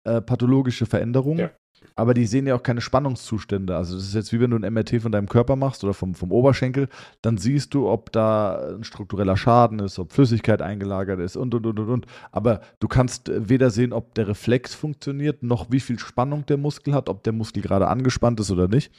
äh, 0.05 0.21
pathologische 0.21 0.87
Veränderungen. 0.87 1.39
Ja. 1.39 1.51
Aber 1.95 2.14
die 2.14 2.27
sehen 2.27 2.47
ja 2.47 2.55
auch 2.55 2.62
keine 2.62 2.81
Spannungszustände. 2.81 3.77
Also 3.77 3.97
das 3.97 4.05
ist 4.05 4.14
jetzt 4.14 4.33
wie 4.33 4.41
wenn 4.41 4.51
du 4.51 4.57
ein 4.57 4.73
MRT 4.73 5.01
von 5.01 5.12
deinem 5.12 5.29
Körper 5.29 5.57
machst 5.57 5.83
oder 5.85 5.95
vom, 5.95 6.14
vom 6.14 6.33
Oberschenkel, 6.33 6.89
dann 7.23 7.39
siehst 7.39 7.75
du, 7.75 7.89
ob 7.89 8.12
da 8.12 8.75
ein 8.77 8.85
struktureller 8.85 9.37
Schaden 9.37 9.79
ist, 9.81 9.99
ob 9.99 10.12
Flüssigkeit 10.12 10.62
eingelagert 10.62 11.21
ist 11.21 11.37
und, 11.37 11.55
und, 11.55 11.66
und, 11.66 11.79
und, 11.79 11.89
und. 11.89 12.07
Aber 12.31 12.61
du 12.81 12.89
kannst 12.89 13.29
äh, 13.29 13.49
weder 13.49 13.71
sehen, 13.71 13.93
ob 13.93 14.14
der 14.14 14.29
Reflex 14.29 14.75
funktioniert, 14.75 15.43
noch 15.43 15.71
wie 15.71 15.81
viel 15.81 15.99
Spannung 15.99 16.47
der 16.47 16.57
Muskel 16.57 16.95
hat, 16.95 17.09
ob 17.09 17.23
der 17.25 17.33
Muskel 17.33 17.62
gerade 17.62 17.89
angespannt 17.89 18.41
ist 18.41 18.51
oder 18.51 18.69
nicht. 18.69 18.93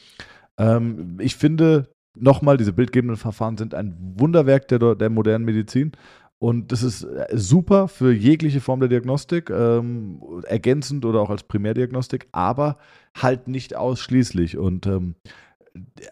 Ähm, 0.58 1.18
ich 1.20 1.36
finde, 1.36 1.90
nochmal, 2.22 2.58
diese 2.58 2.74
bildgebenden 2.74 3.18
Verfahren 3.18 3.58
sind 3.58 3.74
ein 3.74 3.96
Wunderwerk 4.18 4.68
der, 4.68 4.96
der 4.96 5.10
modernen 5.10 5.46
Medizin. 5.46 5.92
Und 6.40 6.72
das 6.72 6.84
ist 6.84 7.04
äh, 7.04 7.28
super 7.34 7.90
für 7.90 8.14
jegliche 8.14 8.62
Form 8.62 8.80
der 8.80 8.90
Diagnostik, 8.90 9.50
ähm, 9.50 10.22
ergänzend 10.48 11.04
oder 11.04 11.20
auch 11.20 11.30
als 11.30 11.44
Primärdiagnostik, 11.44 12.28
aber 12.32 12.78
halt 13.14 13.50
nicht 13.50 13.76
ausschließlich. 13.76 14.58
Und 14.58 14.88
ähm, 14.88 15.16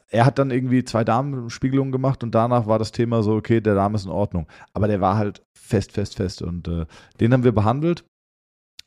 er 0.10 0.26
hat 0.26 0.38
dann 0.38 0.52
irgendwie 0.52 0.84
zwei 0.84 1.06
Darmspiegelungen 1.06 1.94
gemacht 1.94 2.24
und 2.24 2.36
danach 2.36 2.68
war 2.68 2.78
das 2.78 2.92
Thema 2.92 3.24
so, 3.24 3.36
okay, 3.36 3.62
der 3.62 3.76
Darm 3.76 3.96
ist 3.96 4.06
in 4.06 4.12
Ordnung. 4.12 4.48
Aber 4.74 4.88
der 4.88 5.00
war 5.00 5.16
halt 5.16 5.44
fest, 5.54 5.94
fest, 5.94 6.16
fest. 6.16 6.42
Und 6.42 6.68
äh, 6.68 6.86
den 7.22 7.32
haben 7.32 7.46
wir 7.46 7.54
behandelt. 7.54 8.06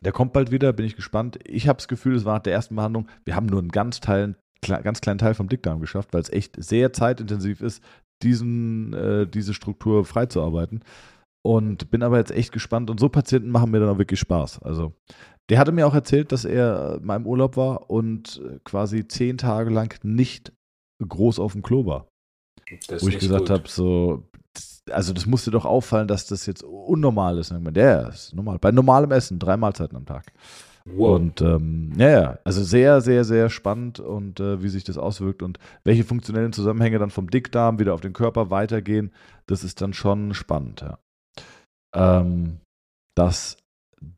Der 0.03 0.13
kommt 0.13 0.33
bald 0.33 0.51
wieder, 0.51 0.73
bin 0.73 0.87
ich 0.87 0.97
gespannt. 0.97 1.39
Ich 1.45 1.69
habe 1.69 1.79
das 1.79 1.89
Gefühl, 1.89 2.17
es 2.17 2.25
war 2.25 2.35
nach 2.35 2.43
der 2.43 2.55
ersten 2.55 2.77
Behandlung, 2.77 3.09
wir 3.25 3.35
haben 3.35 3.47
nur 3.47 3.61
einen 3.61 3.69
ganz, 3.69 4.01
Teil, 4.01 4.37
ganz 4.61 5.01
kleinen 5.01 5.19
Teil 5.19 5.35
vom 5.35 5.49
Dickdarm 5.49 5.81
geschafft, 5.81 6.13
weil 6.13 6.23
es 6.23 6.31
echt 6.31 6.63
sehr 6.63 6.93
zeitintensiv 6.93 7.61
ist, 7.61 7.83
diesen, 8.23 8.93
äh, 8.93 9.27
diese 9.27 9.55
Struktur 9.55 10.05
freizuarbeiten. 10.05 10.83
Und 11.43 11.91
bin 11.91 12.03
aber 12.03 12.19
jetzt 12.19 12.33
echt 12.33 12.53
gespannt. 12.53 12.91
Und 12.91 13.01
so 13.01 13.09
Patienten 13.09 13.51
machen 13.51 13.71
mir 13.71 13.81
dann 13.81 13.89
auch 13.89 13.99
wirklich 13.99 14.21
Spaß. 14.21 14.63
Also, 14.63 14.93
der 15.49 15.59
hatte 15.59 15.73
mir 15.73 15.87
auch 15.87 15.95
erzählt, 15.95 16.33
dass 16.33 16.45
er 16.45 17.01
mal 17.03 17.17
im 17.17 17.27
Urlaub 17.27 17.57
war 17.57 17.91
und 17.91 18.41
äh, 18.45 18.59
quasi 18.65 19.09
zehn 19.09 19.39
Tage 19.39 19.71
lang 19.71 19.99
nicht 20.05 20.53
groß 21.07 21.39
auf 21.39 21.53
dem 21.53 21.63
Klo 21.63 21.87
war. 21.87 22.09
Das 22.89 23.03
Wo 23.03 23.09
ich 23.09 23.19
gesagt 23.19 23.51
habe, 23.51 23.69
so, 23.69 24.29
also 24.91 25.13
das 25.13 25.27
musste 25.27 25.51
doch 25.51 25.65
auffallen, 25.65 26.09
dass 26.09 26.27
das 26.27 26.47
jetzt 26.47 26.63
unnormal 26.63 27.39
ist. 27.39 27.51
Und 27.51 27.59
ich 27.59 27.63
meine, 27.65 27.73
der 27.73 28.09
ist 28.11 28.35
normal. 28.35 28.59
Bei 28.59 28.71
normalem 28.71 29.11
Essen, 29.11 29.39
drei 29.39 29.57
Mahlzeiten 29.57 29.97
am 29.97 30.07
Tag. 30.07 30.27
Wow. 30.97 31.17
Und 31.17 31.41
ähm, 31.41 31.93
ja, 31.97 32.11
ja, 32.11 32.39
also 32.45 32.63
sehr, 32.63 33.01
sehr, 33.01 33.25
sehr 33.25 33.51
spannend 33.51 34.01
und 34.01 34.41
äh, 34.41 34.63
wie 34.63 34.69
sich 34.69 34.85
das 34.85 34.99
auswirkt 34.99 35.43
und 35.43 35.59
welche 35.85 36.05
funktionellen 36.05 36.53
Zusammenhänge 36.53 36.99
dann 36.99 37.11
vom 37.11 37.31
Dickdarm 37.31 37.79
wieder 37.79 37.95
auf 37.95 38.01
den 38.01 38.13
Körper 38.13 38.51
weitergehen, 38.51 39.13
das 39.47 39.65
ist 39.65 39.81
dann 39.81 39.93
schon 39.93 40.35
spannend, 40.35 40.83
ja. 40.83 40.99
Ähm, 41.95 42.61
das 43.17 43.57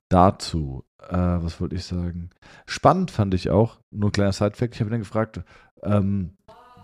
dazu, 0.08 0.84
äh, 1.08 1.16
was 1.16 1.60
wollte 1.60 1.76
ich 1.76 1.84
sagen? 1.84 2.30
Spannend 2.66 3.10
fand 3.10 3.34
ich 3.34 3.50
auch, 3.50 3.80
nur 3.90 4.10
ein 4.10 4.12
kleiner 4.12 4.32
Sidefact, 4.32 4.74
ich 4.74 4.80
habe 4.80 4.90
ihn 4.90 4.92
dann 4.92 5.00
gefragt, 5.00 5.42
ähm, 5.82 6.36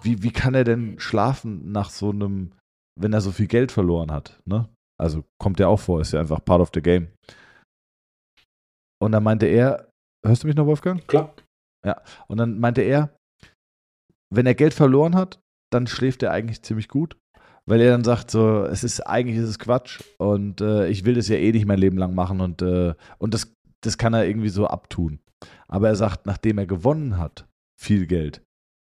wie, 0.02 0.22
wie 0.22 0.30
kann 0.30 0.54
er 0.54 0.64
denn 0.64 0.98
schlafen 0.98 1.72
nach 1.72 1.90
so 1.90 2.10
einem, 2.10 2.52
wenn 2.98 3.12
er 3.12 3.20
so 3.20 3.32
viel 3.32 3.46
Geld 3.46 3.72
verloren 3.72 4.10
hat, 4.10 4.40
ne? 4.44 4.68
Also 5.00 5.24
kommt 5.38 5.60
ja 5.60 5.68
auch 5.68 5.78
vor, 5.78 6.00
ist 6.00 6.12
ja 6.12 6.20
einfach 6.20 6.44
part 6.44 6.60
of 6.60 6.70
the 6.74 6.82
game. 6.82 7.08
Und 9.02 9.12
dann 9.12 9.22
meinte 9.22 9.46
er, 9.46 9.88
hörst 10.24 10.42
du 10.42 10.46
mich 10.46 10.56
noch, 10.56 10.66
Wolfgang? 10.66 11.06
Klar. 11.06 11.34
Und 12.26 12.38
dann 12.38 12.58
meinte 12.58 12.82
er, 12.82 13.16
wenn 14.32 14.46
er 14.46 14.54
Geld 14.54 14.74
verloren 14.74 15.14
hat, 15.14 15.40
dann 15.72 15.86
schläft 15.86 16.22
er 16.22 16.32
eigentlich 16.32 16.62
ziemlich 16.62 16.88
gut, 16.88 17.16
weil 17.66 17.80
er 17.80 17.92
dann 17.92 18.04
sagt 18.04 18.30
so, 18.30 18.64
es 18.64 18.84
ist 18.84 19.00
eigentlich 19.00 19.38
ist 19.38 19.48
es 19.48 19.58
Quatsch 19.58 20.02
und 20.18 20.60
äh, 20.60 20.88
ich 20.88 21.04
will 21.04 21.14
das 21.14 21.28
ja 21.28 21.36
eh 21.36 21.52
nicht 21.52 21.66
mein 21.66 21.78
Leben 21.78 21.98
lang 21.98 22.14
machen 22.14 22.40
und 22.40 22.62
äh, 22.62 22.94
und 23.18 23.34
das 23.34 23.54
das 23.80 23.96
kann 23.96 24.14
er 24.14 24.26
irgendwie 24.26 24.48
so 24.48 24.66
abtun. 24.66 25.20
Aber 25.68 25.88
er 25.88 25.96
sagt, 25.96 26.26
nachdem 26.26 26.58
er 26.58 26.66
gewonnen 26.66 27.18
hat, 27.18 27.46
viel 27.80 28.06
Geld, 28.06 28.42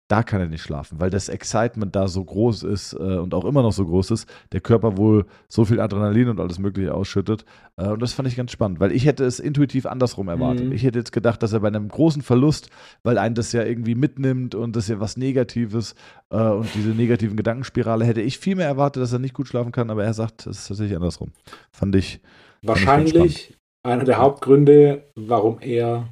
da 0.08 0.22
kann 0.22 0.40
er 0.40 0.48
nicht 0.48 0.62
schlafen, 0.62 1.00
weil 1.00 1.10
das 1.10 1.28
Excitement 1.28 1.96
da 1.96 2.08
so 2.08 2.22
groß 2.24 2.62
ist 2.64 2.92
äh, 2.92 2.96
und 2.96 3.32
auch 3.32 3.44
immer 3.44 3.62
noch 3.62 3.72
so 3.72 3.86
groß 3.86 4.10
ist, 4.10 4.28
der 4.52 4.60
Körper 4.60 4.98
wohl 4.98 5.24
so 5.48 5.64
viel 5.64 5.80
Adrenalin 5.80 6.28
und 6.28 6.40
alles 6.40 6.58
Mögliche 6.58 6.94
ausschüttet. 6.94 7.44
Äh, 7.76 7.88
und 7.88 8.02
das 8.02 8.12
fand 8.12 8.28
ich 8.28 8.36
ganz 8.36 8.52
spannend, 8.52 8.80
weil 8.80 8.92
ich 8.92 9.06
hätte 9.06 9.24
es 9.24 9.40
intuitiv 9.40 9.86
andersrum 9.86 10.28
erwartet. 10.28 10.66
Mhm. 10.66 10.72
Ich 10.72 10.82
hätte 10.82 10.98
jetzt 10.98 11.12
gedacht, 11.12 11.42
dass 11.42 11.52
er 11.52 11.60
bei 11.60 11.68
einem 11.68 11.88
großen 11.88 12.22
Verlust, 12.22 12.68
weil 13.02 13.16
einen 13.16 13.34
das 13.34 13.52
ja 13.52 13.64
irgendwie 13.64 13.94
mitnimmt 13.94 14.54
und 14.54 14.76
das 14.76 14.88
ja 14.88 15.00
was 15.00 15.16
Negatives 15.16 15.94
äh, 16.30 16.36
und 16.36 16.68
diese 16.74 16.90
negativen 16.90 17.36
Gedankenspirale, 17.36 18.04
hätte 18.04 18.20
ich 18.20 18.38
viel 18.38 18.56
mehr 18.56 18.66
erwartet, 18.66 19.02
dass 19.02 19.12
er 19.12 19.18
nicht 19.20 19.34
gut 19.34 19.48
schlafen 19.48 19.72
kann, 19.72 19.90
aber 19.90 20.04
er 20.04 20.14
sagt, 20.14 20.46
es 20.46 20.58
ist 20.58 20.68
tatsächlich 20.68 20.96
andersrum. 20.96 21.32
Fand 21.72 21.96
ich, 21.96 22.20
Wahrscheinlich 22.64 23.54
einer 23.82 24.04
der 24.04 24.18
Hauptgründe, 24.18 25.04
warum 25.16 25.60
er 25.60 26.08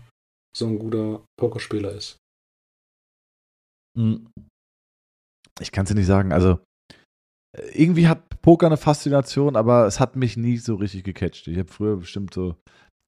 so 0.54 0.66
ein 0.66 0.78
guter 0.78 1.22
Pokerspieler 1.38 1.92
ist. 1.92 2.18
Hm. 3.96 4.28
Ich 5.60 5.72
kann 5.72 5.84
es 5.84 5.90
dir 5.90 5.94
nicht 5.94 6.06
sagen. 6.06 6.32
Also, 6.32 6.60
äh, 7.56 7.68
irgendwie 7.74 8.08
hat 8.08 8.40
Poker 8.42 8.66
eine 8.66 8.76
Faszination, 8.76 9.56
aber 9.56 9.86
es 9.86 10.00
hat 10.00 10.16
mich 10.16 10.36
nie 10.36 10.56
so 10.56 10.74
richtig 10.76 11.04
gecatcht. 11.04 11.46
Ich 11.48 11.58
habe 11.58 11.70
früher 11.70 11.96
bestimmt 11.96 12.34
so 12.34 12.56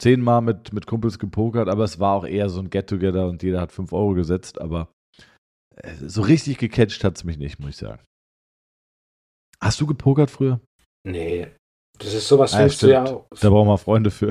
zehnmal 0.01 0.43
mit, 0.43 0.73
mit 0.73 0.87
Kumpels 0.87 1.19
gepokert, 1.19 1.69
aber 1.69 1.85
es 1.85 1.99
war 1.99 2.15
auch 2.15 2.27
eher 2.27 2.49
so 2.49 2.61
ein 2.61 2.71
Get-Together 2.71 3.29
und 3.29 3.43
jeder 3.43 3.61
hat 3.61 3.73
fünf 3.73 3.93
Euro 3.93 4.15
gesetzt, 4.15 4.61
aber 4.61 4.93
äh, 5.77 5.95
so 5.95 6.23
richtig 6.23 6.59
gecatcht 6.59 7.05
hat 7.05 7.17
es 7.17 7.25
mich 7.25 7.39
nicht, 7.39 7.59
muss 7.59 7.71
ich 7.71 7.77
sagen. 7.77 8.03
Hast 9.61 9.81
du 9.81 9.87
gepokert 9.87 10.31
früher? 10.31 10.61
Nee. 11.07 11.49
Das 11.99 12.13
ist 12.13 12.27
sowas, 12.27 12.55
Ah, 12.55 12.59
findest 12.59 12.83
du 12.83 12.91
ja 12.91 13.05
auch. 13.05 13.27
Da 13.41 13.51
brauchen 13.51 13.69
wir 13.69 13.79
Freunde 13.79 14.11
für. 14.11 14.31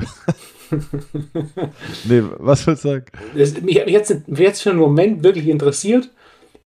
nee, 2.04 2.22
was 2.38 2.66
willst 2.66 2.84
du 2.84 2.88
sagen? 2.88 3.06
Das, 3.34 3.58
mich 3.62 3.80
hat 3.80 3.88
jetzt, 3.88 4.14
jetzt 4.28 4.62
für 4.62 4.70
einen 4.70 4.78
Moment 4.78 5.24
wirklich 5.24 5.48
interessiert, 5.48 6.10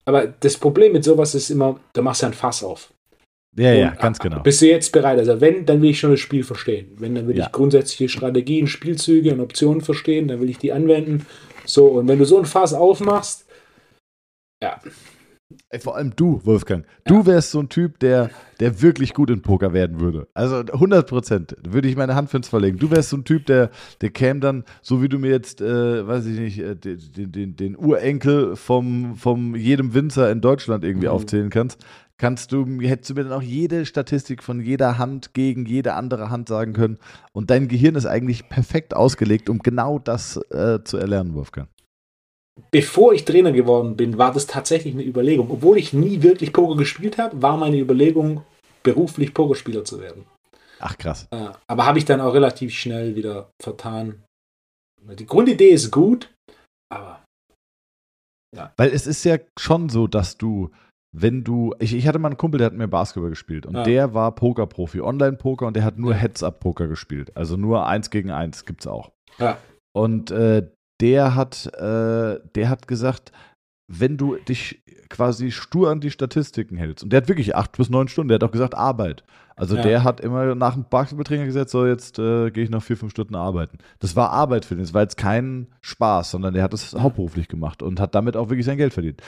aber 0.05 0.27
das 0.27 0.57
Problem 0.57 0.93
mit 0.93 1.03
sowas 1.03 1.35
ist 1.35 1.49
immer, 1.49 1.79
da 1.93 2.01
machst 2.01 2.21
du 2.21 2.27
ein 2.27 2.33
Fass 2.33 2.63
auf. 2.63 2.91
Ja, 3.55 3.71
ja, 3.71 3.89
Und, 3.91 3.99
ganz 3.99 4.19
ah, 4.19 4.23
genau. 4.23 4.39
Bist 4.41 4.61
du 4.61 4.67
jetzt 4.67 4.91
bereit? 4.91 5.19
Also 5.19 5.39
wenn, 5.39 5.65
dann 5.65 5.81
will 5.81 5.91
ich 5.91 5.99
schon 5.99 6.11
das 6.11 6.19
Spiel 6.19 6.43
verstehen. 6.43 6.95
Wenn, 6.97 7.13
dann 7.15 7.27
will 7.27 7.37
Ja. 7.37 7.45
ich 7.45 7.51
grundsätzliche 7.51 8.09
Strategien, 8.09 8.67
Spielzüge 8.67 9.31
und 9.31 9.39
Optionen 9.41 9.81
verstehen, 9.81 10.27
dann 10.27 10.41
will 10.41 10.49
ich 10.49 10.57
die 10.57 10.73
anwenden. 10.73 11.25
So, 11.65 11.85
und 11.87 12.07
wenn 12.07 12.19
du 12.19 12.25
so 12.25 12.39
ein 12.39 12.45
Fass 12.45 12.73
aufmachst, 12.73 13.45
ja, 14.61 14.79
vor 15.79 15.95
allem 15.95 16.15
du, 16.15 16.41
Wolfgang. 16.45 16.85
Du 17.05 17.25
wärst 17.25 17.51
so 17.51 17.59
ein 17.59 17.69
Typ, 17.69 17.99
der, 17.99 18.29
der 18.59 18.81
wirklich 18.81 19.13
gut 19.13 19.29
in 19.29 19.41
Poker 19.41 19.71
werden 19.73 19.99
würde. 19.99 20.27
Also 20.33 20.57
100 20.57 21.07
Prozent 21.07 21.55
würde 21.67 21.87
ich 21.87 21.95
meine 21.95 22.15
Hand 22.15 22.29
für 22.29 22.37
ins 22.37 22.47
Verlegen. 22.47 22.77
Du 22.77 22.89
wärst 22.91 23.09
so 23.09 23.17
ein 23.17 23.23
Typ, 23.25 23.45
der, 23.45 23.69
der 24.01 24.09
käme 24.09 24.39
dann, 24.39 24.63
so 24.81 25.01
wie 25.01 25.09
du 25.09 25.19
mir 25.19 25.29
jetzt, 25.31 25.61
äh, 25.61 26.07
weiß 26.07 26.25
ich 26.25 26.39
nicht, 26.39 26.59
äh, 26.59 26.75
den, 26.75 27.31
den, 27.31 27.55
den 27.55 27.77
Urenkel 27.77 28.55
vom, 28.55 29.15
vom 29.15 29.55
jedem 29.55 29.93
Winzer 29.93 30.31
in 30.31 30.41
Deutschland 30.41 30.83
irgendwie 30.83 31.07
Mhm. 31.07 31.13
aufzählen 31.13 31.49
kannst. 31.49 31.85
Kannst 32.17 32.51
du, 32.51 32.65
hättest 32.81 33.09
du 33.09 33.15
mir 33.15 33.23
dann 33.23 33.33
auch 33.33 33.41
jede 33.41 33.85
Statistik 33.85 34.43
von 34.43 34.61
jeder 34.61 34.97
Hand 34.97 35.33
gegen 35.33 35.65
jede 35.65 35.93
andere 35.93 36.29
Hand 36.29 36.47
sagen 36.47 36.73
können. 36.73 36.97
Und 37.31 37.49
dein 37.49 37.67
Gehirn 37.67 37.95
ist 37.95 38.05
eigentlich 38.05 38.47
perfekt 38.49 38.95
ausgelegt, 38.95 39.49
um 39.49 39.59
genau 39.59 39.99
das 39.99 40.37
äh, 40.51 40.79
zu 40.83 40.97
erlernen, 40.97 41.33
Wolfgang. 41.33 41.67
Bevor 42.71 43.13
ich 43.13 43.25
Trainer 43.25 43.51
geworden 43.51 43.95
bin, 43.97 44.17
war 44.17 44.31
das 44.33 44.47
tatsächlich 44.47 44.93
eine 44.93 45.03
Überlegung. 45.03 45.49
Obwohl 45.51 45.77
ich 45.77 45.93
nie 45.93 46.21
wirklich 46.21 46.53
Poker 46.53 46.75
gespielt 46.75 47.17
habe, 47.17 47.41
war 47.41 47.57
meine 47.57 47.77
Überlegung, 47.79 48.43
beruflich 48.83 49.33
Pokerspieler 49.33 49.85
zu 49.85 49.99
werden. 50.01 50.25
Ach 50.79 50.97
krass. 50.97 51.27
Äh, 51.31 51.49
aber 51.67 51.85
habe 51.85 51.97
ich 51.97 52.05
dann 52.05 52.19
auch 52.21 52.33
relativ 52.33 52.73
schnell 52.73 53.15
wieder 53.15 53.49
vertan. 53.61 54.23
Die 55.01 55.25
Grundidee 55.25 55.69
ist 55.69 55.91
gut, 55.91 56.33
aber 56.91 57.23
Weil 58.77 58.91
es 58.91 59.07
ist 59.07 59.23
ja 59.23 59.37
schon 59.57 59.89
so, 59.89 60.07
dass 60.07 60.37
du, 60.37 60.71
wenn 61.15 61.43
du, 61.43 61.73
ich, 61.79 61.93
ich 61.93 62.07
hatte 62.07 62.19
mal 62.19 62.29
einen 62.29 62.37
Kumpel, 62.37 62.57
der 62.59 62.67
hat 62.67 62.73
mir 62.73 62.87
Basketball 62.87 63.29
gespielt 63.29 63.65
und 63.65 63.75
Ja. 63.75 63.83
der 63.83 64.13
war 64.13 64.33
Pokerprofi, 64.35 65.01
Online-Poker 65.01 65.65
und 65.67 65.75
der 65.75 65.83
hat 65.83 65.97
nur 65.97 66.13
Heads-Up-Poker 66.13 66.87
gespielt. 66.87 67.35
Also 67.35 67.57
nur 67.57 67.87
eins 67.87 68.09
gegen 68.09 68.31
eins 68.31 68.65
gibt's 68.65 68.85
auch. 68.87 69.11
Ja. 69.39 69.57
Und 69.93 70.31
äh, 70.31 70.69
der 71.01 71.35
hat, 71.35 71.67
äh, 71.75 72.39
der 72.55 72.69
hat 72.69 72.87
gesagt, 72.87 73.31
wenn 73.87 74.17
du 74.17 74.35
dich 74.37 74.81
quasi 75.09 75.51
stur 75.51 75.89
an 75.91 75.99
die 75.99 76.09
Statistiken 76.11 76.77
hältst, 76.77 77.03
und 77.03 77.11
der 77.11 77.17
hat 77.21 77.27
wirklich 77.27 77.55
acht 77.55 77.77
bis 77.77 77.89
neun 77.89 78.07
Stunden, 78.07 78.29
der 78.29 78.35
hat 78.35 78.43
auch 78.43 78.51
gesagt, 78.51 78.75
Arbeit. 78.75 79.23
Also 79.55 79.75
Ja. 79.75 79.83
der 79.83 80.03
hat 80.03 80.19
immer 80.21 80.55
nach 80.55 80.73
dem 80.73 80.85
Basketballtrainer 80.89 81.45
gesagt, 81.45 81.69
so 81.69 81.85
jetzt 81.85 82.17
äh, 82.17 82.49
gehe 82.49 82.63
ich 82.63 82.69
noch 82.71 82.81
vier, 82.81 82.97
fünf 82.97 83.11
Stunden 83.11 83.35
arbeiten. 83.35 83.77
Das 83.99 84.15
war 84.15 84.31
Arbeit 84.31 84.65
für 84.65 84.75
den, 84.75 84.83
das 84.83 84.93
war 84.93 85.01
jetzt 85.03 85.17
kein 85.17 85.67
Spaß, 85.81 86.31
sondern 86.31 86.53
der 86.55 86.63
hat 86.63 86.73
das 86.73 86.93
hauptberuflich 86.95 87.47
gemacht 87.49 87.83
und 87.83 87.99
hat 87.99 88.15
damit 88.15 88.35
auch 88.35 88.49
wirklich 88.49 88.65
sein 88.65 88.77
Geld 88.77 88.93
verdient. 88.93 89.21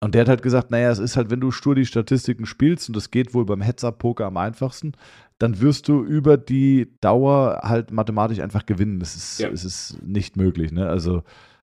Und 0.00 0.14
der 0.14 0.22
hat 0.22 0.28
halt 0.28 0.42
gesagt, 0.42 0.70
naja, 0.70 0.90
es 0.90 0.98
ist 0.98 1.16
halt, 1.16 1.30
wenn 1.30 1.40
du 1.40 1.50
stur 1.50 1.74
die 1.74 1.86
Statistiken 1.86 2.46
spielst, 2.46 2.88
und 2.88 2.96
das 2.96 3.10
geht 3.10 3.34
wohl 3.34 3.44
beim 3.44 3.60
Heads-Up-Poker 3.60 4.26
am 4.26 4.36
einfachsten, 4.36 4.92
dann 5.40 5.60
wirst 5.60 5.88
du 5.88 6.02
über 6.04 6.36
die 6.36 6.92
Dauer 7.00 7.60
halt 7.62 7.90
mathematisch 7.92 8.40
einfach 8.40 8.66
gewinnen. 8.66 8.98
Das 9.00 9.14
ist, 9.16 9.38
Ja. 9.38 9.48
es 9.50 9.64
ist 9.64 10.02
nicht 10.02 10.36
möglich. 10.36 10.72
Ne? 10.72 10.88
Also 10.88 11.22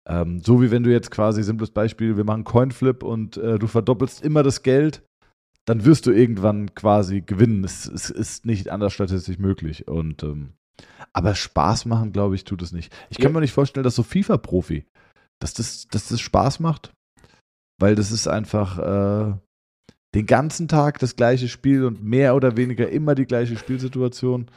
ähm, 0.09 0.41
so 0.41 0.61
wie 0.61 0.71
wenn 0.73 0.83
du 0.83 0.91
jetzt 0.91 1.11
quasi, 1.13 1.43
simples 1.45 1.71
Beispiel, 1.71 2.17
wir 2.17 2.25
machen 2.25 2.43
Coinflip 2.45 3.03
und 3.05 3.37
äh, 3.37 3.59
du 3.59 3.67
verdoppelst 3.69 4.23
immer 4.25 4.43
das 4.43 4.63
Geld, 4.63 5.03
dann 5.65 5.85
wirst 5.85 6.07
du 6.07 6.11
irgendwann 6.11 6.75
quasi 6.75 7.21
gewinnen. 7.21 7.63
Es, 7.63 7.87
es 7.87 8.11
ist 8.11 8.45
nicht 8.45 8.69
anders 8.71 8.93
statistisch 8.93 9.39
möglich. 9.39 9.87
Und 9.87 10.25
ähm, 10.25 10.55
aber 11.13 11.37
Spaß 11.37 11.85
machen, 11.85 12.13
glaube 12.13 12.35
ich, 12.35 12.43
tut 12.45 12.63
es 12.63 12.73
nicht. 12.73 12.93
Ich 13.11 13.19
kann 13.19 13.31
Ja. 13.31 13.35
mir 13.35 13.41
nicht 13.43 13.53
vorstellen, 13.53 13.85
dass 13.85 13.95
so 13.95 14.03
FIFA-Profi, 14.03 14.87
dass 15.41 15.55
das, 15.55 15.87
dass 15.87 16.09
das 16.09 16.21
Spaß 16.21 16.59
macht. 16.59 16.93
Weil 17.81 17.95
das 17.95 18.11
ist 18.11 18.27
einfach 18.27 18.79
äh, 18.79 19.35
den 20.15 20.27
ganzen 20.27 20.69
Tag 20.69 20.99
das 20.99 21.17
gleiche 21.17 21.49
Spiel 21.49 21.85
und 21.85 22.03
mehr 22.05 22.35
oder 22.35 22.57
weniger 22.57 22.89
immer 22.89 23.15
die 23.15 23.27
gleiche 23.27 23.57
Spielsituation. 23.57 24.51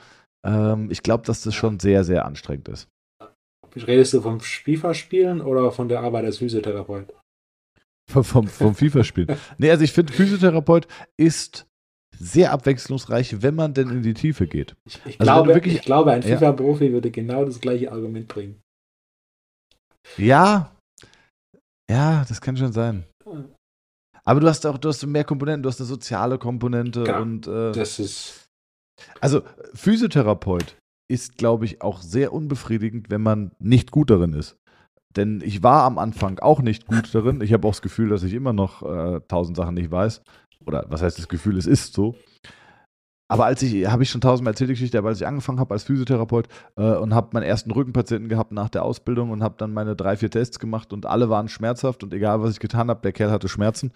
Ähm, 0.46 0.90
ich 0.92 1.02
glaube, 1.02 1.26
dass 1.26 1.42
das 1.44 1.56
schon 1.56 1.80
sehr, 1.80 2.04
sehr 2.04 2.26
anstrengend 2.26 2.68
ist. 2.68 2.88
redest 3.76 4.14
du 4.14 4.22
vom 4.22 4.40
FIFA-Spielen 4.40 5.42
oder 5.42 5.72
von 5.72 5.88
der 5.90 6.02
Arbeit 6.02 6.26
als 6.26 6.38
Physiotherapeut? 6.40 7.14
Vom, 8.12 8.24
vom, 8.24 8.48
vom 8.48 8.76
FIFA-Spiel. 8.76 9.28
nee, 9.58 9.72
also 9.72 9.84
ich 9.84 9.92
finde, 9.94 10.14
Physiotherapeut 10.14 10.88
ist 11.18 11.66
sehr 12.18 12.52
abwechslungsreich, 12.52 13.42
wenn 13.42 13.56
man 13.56 13.74
denn 13.74 13.90
in 13.90 14.02
die 14.04 14.14
Tiefe 14.14 14.48
geht. 14.48 14.76
Ich, 14.86 15.00
ich, 15.06 15.20
Also 15.20 15.32
glaube, 15.34 15.54
wirklich- 15.54 15.76
ich 15.76 15.82
glaube, 15.82 16.12
ein 16.12 16.22
Ja. 16.22 16.38
FIFA-Profi 16.38 16.94
würde 16.94 17.12
genau 17.12 17.44
das 17.46 17.60
gleiche 17.60 17.92
Argument 17.92 18.28
bringen. 18.28 18.62
Ja, 20.18 20.72
ja, 21.90 22.24
das 22.28 22.40
kann 22.42 22.56
schon 22.58 22.72
sein. 22.72 23.06
Aber 24.28 24.40
du 24.40 24.48
hast 24.48 24.66
auch, 24.66 24.78
du 24.78 24.90
hast 24.90 25.06
mehr 25.06 25.24
Komponenten, 25.24 25.64
du 25.64 25.70
hast 25.70 25.80
eine 25.80 25.88
soziale 25.88 26.38
Komponente 26.38 27.04
Klar, 27.04 27.22
und 27.22 27.48
äh, 27.48 27.72
Das 27.72 28.00
ist. 28.00 28.48
also 29.22 29.42
Physiotherapeut 29.74 30.76
ist, 31.08 31.38
glaube 31.38 31.66
ich, 31.66 31.82
auch 31.82 32.02
sehr 32.02 32.34
unbefriedigend, 32.34 33.10
wenn 33.12 33.22
man 33.22 33.52
nicht 33.60 33.92
gut 33.92 34.10
darin 34.10 34.34
ist. 34.34 34.58
Denn 35.16 35.42
ich 35.46 35.64
war 35.64 35.84
am 35.84 35.98
Anfang 35.98 36.40
auch 36.40 36.62
nicht 36.62 36.88
gut 36.88 37.14
darin. 37.14 37.40
Ich 37.42 37.54
habe 37.54 37.68
auch 37.68 37.72
das 37.72 37.82
Gefühl, 37.82 38.10
dass 38.10 38.24
ich 38.24 38.34
immer 38.34 38.52
noch 38.54 38.82
äh, 38.82 39.22
tausend 39.28 39.56
Sachen 39.56 39.76
nicht 39.76 39.92
weiß. 39.92 40.22
Oder 40.66 40.86
was 40.90 41.02
heißt 41.02 41.20
das 41.20 41.28
Gefühl, 41.28 41.58
es 41.58 41.68
ist 41.68 41.94
so. 41.94 42.16
Aber 43.28 43.46
als 43.46 43.62
ich, 43.64 43.88
habe 43.88 44.04
ich 44.04 44.10
schon 44.10 44.22
tausendmal 44.22 44.54
erzählt 44.54 44.70
die 44.70 44.74
Geschichte, 44.74 44.98
aber 45.00 45.10
als 45.10 45.20
ich 45.20 45.26
angefangen 45.26 45.60
habe 45.60 45.74
als 45.74 45.84
Physiotherapeut 45.84 46.48
äh, 46.78 46.96
und 46.96 47.14
habe 47.14 47.30
meinen 47.34 47.44
ersten 47.44 47.72
Rückenpatienten 47.72 48.30
gehabt 48.30 48.52
nach 48.52 48.70
der 48.70 48.84
Ausbildung 48.84 49.32
und 49.32 49.42
habe 49.42 49.56
dann 49.58 49.74
meine 49.74 49.96
drei, 49.96 50.16
vier 50.16 50.30
Tests 50.30 50.60
gemacht 50.60 50.94
und 50.94 51.08
alle 51.08 51.30
waren 51.30 51.48
schmerzhaft 51.48 52.04
und 52.04 52.14
egal 52.14 52.42
was 52.42 52.52
ich 52.52 52.60
getan 52.60 52.90
habe, 52.90 53.02
der 53.02 53.14
Kerl 53.14 53.32
hatte 53.32 53.48
Schmerzen. 53.48 53.92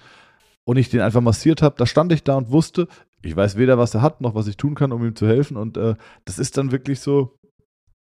Und 0.64 0.78
ich 0.78 0.90
den 0.90 1.02
einfach 1.02 1.22
massiert 1.22 1.62
habe, 1.62 1.76
da 1.78 1.86
stand 1.86 2.12
ich 2.12 2.24
da 2.24 2.36
und 2.36 2.52
wusste, 2.52 2.88
ich 3.22 3.36
weiß 3.36 3.58
weder, 3.58 3.78
was 3.78 3.94
er 3.94 4.02
hat, 4.02 4.22
noch 4.22 4.36
was 4.36 4.48
ich 4.48 4.58
tun 4.58 4.76
kann, 4.76 4.92
um 4.92 5.04
ihm 5.04 5.16
zu 5.16 5.28
helfen. 5.28 5.58
Und 5.58 5.78
äh, 5.78 5.96
das 6.26 6.40
ist 6.40 6.58
dann 6.58 6.72
wirklich 6.72 7.00
so, 7.00 7.39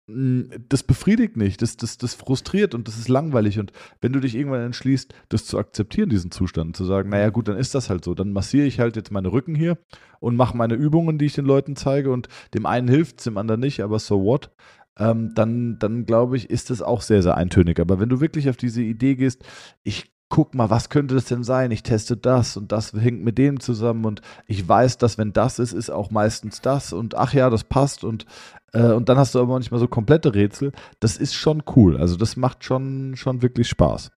das 0.08 0.84
befriedigt 0.84 1.36
nicht, 1.36 1.64
das, 1.64 1.78
das, 1.78 1.98
das 1.98 2.14
frustriert 2.14 2.76
und 2.76 2.88
das 2.88 2.98
ist 2.98 3.10
langweilig 3.10 3.58
und 3.58 3.72
wenn 4.02 4.14
du 4.14 4.20
dich 4.20 4.36
irgendwann 4.36 4.62
entschließt, 4.62 5.14
das 5.30 5.46
zu 5.46 5.58
akzeptieren, 5.58 6.10
diesen 6.10 6.30
Zustand, 6.30 6.76
zu 6.76 6.86
sagen, 6.86 7.10
naja 7.10 7.30
gut, 7.30 7.48
dann 7.48 7.58
ist 7.58 7.74
das 7.74 7.90
halt 7.90 8.06
so, 8.06 8.14
dann 8.14 8.32
massiere 8.32 8.68
ich 8.68 8.80
halt 8.80 8.96
jetzt 8.96 9.12
meine 9.12 9.32
Rücken 9.32 9.56
hier 9.56 9.80
und 10.20 10.36
mache 10.36 10.56
meine 10.56 10.76
Übungen, 10.76 11.18
die 11.18 11.26
ich 11.26 11.34
den 11.34 11.46
Leuten 11.46 11.76
zeige 11.76 12.12
und 12.12 12.28
dem 12.54 12.68
einen 12.68 12.88
hilft 12.88 13.18
es, 13.18 13.24
dem 13.24 13.38
anderen 13.38 13.62
nicht, 13.62 13.82
aber 13.82 13.98
so 13.98 14.24
what? 14.24 14.52
Ähm, 14.98 15.34
dann, 15.36 15.78
dann 15.80 16.06
glaube 16.06 16.38
ich, 16.38 16.50
ist 16.50 16.70
das 16.70 16.82
auch 16.82 17.02
sehr, 17.02 17.22
sehr 17.22 17.36
eintönig. 17.36 17.82
Aber 17.82 18.00
wenn 18.00 18.08
du 18.08 18.22
wirklich 18.22 18.48
auf 18.50 18.56
diese 18.56 18.82
Idee 18.82 19.16
gehst, 19.16 19.44
ich 19.84 20.15
guck 20.30 20.54
mal, 20.56 20.70
was 20.70 20.90
könnte 20.90 21.16
das 21.16 21.26
denn 21.26 21.44
sein? 21.44 21.72
Ich 21.72 21.84
teste 21.84 22.18
das 22.18 22.58
und 22.58 22.72
das 22.72 22.94
hängt 22.94 23.24
mit 23.24 23.38
dem 23.38 23.60
zusammen 23.60 24.06
und 24.06 24.22
ich 24.48 24.68
weiß, 24.68 24.98
dass 24.98 25.18
wenn 25.18 25.34
das 25.34 25.60
ist, 25.60 25.74
ist 25.74 25.90
auch 25.90 26.12
meistens 26.12 26.62
das 26.62 26.94
und 26.94 27.16
ach 27.16 27.34
ja, 27.34 27.50
das 27.50 27.64
passt 27.64 28.04
und, 28.04 28.26
äh, 28.74 28.92
und 28.92 29.10
dann 29.10 29.18
hast 29.18 29.36
du 29.36 29.40
aber 29.40 29.54
manchmal 29.54 29.80
so 29.80 29.88
komplette 29.88 30.34
Rätsel. 30.34 30.72
Das 31.00 31.18
ist 31.18 31.36
schon 31.36 31.64
cool. 31.76 31.98
Also 31.98 32.16
das 32.16 32.36
macht 32.36 32.64
schon, 32.64 33.16
schon 33.16 33.42
wirklich 33.42 33.68
Spaß. 33.70 34.12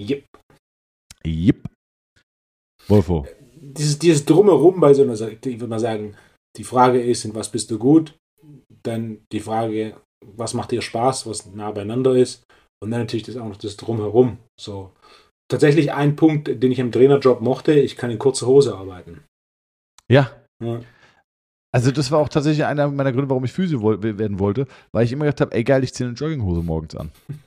Yep. 0.00 0.24
Jip. 1.24 1.68
Wolfo. 2.86 3.26
Dieses, 3.60 3.98
dieses 3.98 4.24
Drumherum 4.24 4.80
bei 4.80 4.94
so 4.94 5.02
einer 5.02 5.16
Sache, 5.16 5.32
ich 5.32 5.60
würde 5.60 5.66
mal 5.66 5.80
sagen, 5.80 6.16
die 6.56 6.64
Frage 6.64 7.02
ist, 7.02 7.24
in 7.24 7.34
was 7.34 7.50
bist 7.50 7.70
du 7.70 7.78
gut? 7.78 8.16
Dann 8.82 9.26
die 9.32 9.40
Frage, 9.40 10.00
was 10.24 10.54
macht 10.54 10.70
dir 10.70 10.80
Spaß, 10.80 11.26
was 11.26 11.46
nah 11.46 11.70
beieinander 11.70 12.16
ist? 12.16 12.44
Und 12.80 12.90
dann 12.90 13.00
natürlich 13.00 13.24
das 13.24 13.36
auch 13.36 13.48
noch 13.48 13.56
das 13.56 13.76
Drumherum. 13.76 14.38
So. 14.60 14.92
Tatsächlich 15.50 15.92
ein 15.92 16.16
Punkt, 16.16 16.62
den 16.62 16.72
ich 16.72 16.78
im 16.78 16.92
Trainerjob 16.92 17.40
mochte, 17.40 17.72
ich 17.72 17.96
kann 17.96 18.10
in 18.10 18.18
kurzer 18.18 18.46
Hose 18.46 18.76
arbeiten. 18.76 19.24
Ja, 20.10 20.30
Ja. 20.62 20.80
Also 21.70 21.90
das 21.90 22.10
war 22.10 22.18
auch 22.18 22.30
tatsächlich 22.30 22.64
einer 22.64 22.88
meiner 22.88 23.12
Gründe, 23.12 23.28
warum 23.28 23.44
ich 23.44 23.52
Physio 23.52 23.82
werden 24.02 24.38
wollte, 24.38 24.66
weil 24.92 25.04
ich 25.04 25.12
immer 25.12 25.26
gedacht 25.26 25.42
habe, 25.42 25.54
ey 25.54 25.64
geil, 25.64 25.84
ich 25.84 25.92
ziehe 25.92 26.08
eine 26.08 26.16
Jogginghose 26.16 26.62
morgens 26.62 26.96
an. 26.96 27.10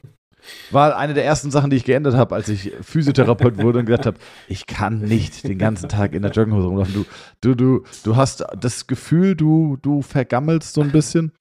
War 0.72 0.98
eine 0.98 1.14
der 1.14 1.24
ersten 1.24 1.52
Sachen, 1.52 1.70
die 1.70 1.78
ich 1.78 1.86
geändert 1.86 2.16
habe, 2.16 2.34
als 2.34 2.50
ich 2.50 2.72
Physiotherapeut 2.82 3.58
wurde 3.60 3.80
und 3.80 3.86
gedacht 3.86 4.08
habe, 4.08 4.18
ich 4.48 4.66
kann 4.66 5.00
nicht 5.02 5.48
den 5.48 5.60
ganzen 5.60 5.88
Tag 5.88 6.14
in 6.14 6.24
der 6.24 6.32
Jogginghose 6.32 6.68
rumlaufen. 6.68 6.94
Du, 6.94 7.06
du, 7.42 7.56
du, 7.56 7.84
du 8.04 8.16
hast 8.16 8.44
das 8.60 8.88
Gefühl, 8.88 9.36
du, 9.36 9.78
du 9.82 10.02
vergammelst 10.02 10.74
so 10.74 10.82
ein 10.82 10.92
bisschen. 10.92 11.32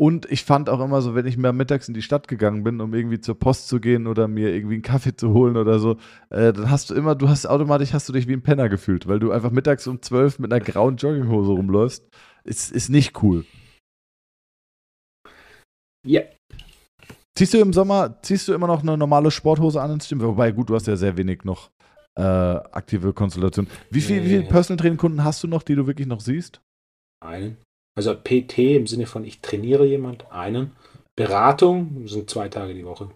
Und 0.00 0.30
ich 0.32 0.44
fand 0.44 0.68
auch 0.68 0.80
immer 0.80 1.00
so, 1.02 1.14
wenn 1.14 1.26
ich 1.26 1.36
mal 1.36 1.52
mittags 1.52 1.86
in 1.86 1.94
die 1.94 2.02
Stadt 2.02 2.26
gegangen 2.26 2.64
bin, 2.64 2.80
um 2.80 2.92
irgendwie 2.94 3.20
zur 3.20 3.38
Post 3.38 3.68
zu 3.68 3.78
gehen 3.78 4.06
oder 4.06 4.26
mir 4.26 4.52
irgendwie 4.52 4.74
einen 4.74 4.82
Kaffee 4.82 5.14
zu 5.14 5.32
holen 5.32 5.56
oder 5.56 5.78
so, 5.78 5.96
äh, 6.30 6.52
dann 6.52 6.70
hast 6.70 6.90
du 6.90 6.94
immer, 6.94 7.14
du 7.14 7.28
hast 7.28 7.46
automatisch 7.46 7.92
hast 7.92 8.08
du 8.08 8.12
dich 8.12 8.26
wie 8.26 8.32
ein 8.32 8.42
Penner 8.42 8.68
gefühlt, 8.68 9.06
weil 9.06 9.20
du 9.20 9.30
einfach 9.30 9.50
mittags 9.50 9.86
um 9.86 10.02
zwölf 10.02 10.38
mit 10.38 10.52
einer 10.52 10.64
grauen 10.64 10.96
Jogginghose 10.96 11.52
rumläufst. 11.52 12.08
Ist, 12.44 12.72
ist 12.72 12.88
nicht 12.88 13.22
cool. 13.22 13.44
Ja. 16.04 16.22
Ziehst 17.36 17.54
du 17.54 17.58
im 17.58 17.72
Sommer, 17.72 18.20
ziehst 18.22 18.48
du 18.48 18.54
immer 18.54 18.66
noch 18.66 18.82
eine 18.82 18.96
normale 18.96 19.30
Sporthose 19.30 19.80
an 19.80 19.92
ins 19.92 20.08
Gym? 20.08 20.20
Wobei, 20.20 20.52
gut, 20.52 20.68
du 20.68 20.74
hast 20.74 20.86
ja 20.86 20.96
sehr 20.96 21.16
wenig 21.16 21.44
noch 21.44 21.70
äh, 22.18 22.22
aktive 22.22 23.12
Konstellation. 23.12 23.68
Wie, 23.90 24.00
viel, 24.00 24.18
Nee. 24.18 24.24
wie 24.24 24.28
viele 24.28 24.42
Personal 24.44 24.78
Training 24.78 24.98
Kunden 24.98 25.24
hast 25.24 25.42
du 25.42 25.48
noch, 25.48 25.62
die 25.62 25.74
du 25.74 25.86
wirklich 25.86 26.06
noch 26.08 26.20
siehst? 26.20 26.60
Einen. 27.24 27.56
Also 27.94 28.14
PT 28.14 28.76
im 28.76 28.86
Sinne 28.86 29.06
von 29.06 29.24
ich 29.24 29.40
trainiere 29.40 29.84
jemand, 29.86 30.30
einen. 30.32 30.72
Beratung 31.16 32.06
sind 32.08 32.30
zwei 32.30 32.48
Tage 32.48 32.74
die 32.74 32.86
Woche. 32.86 33.10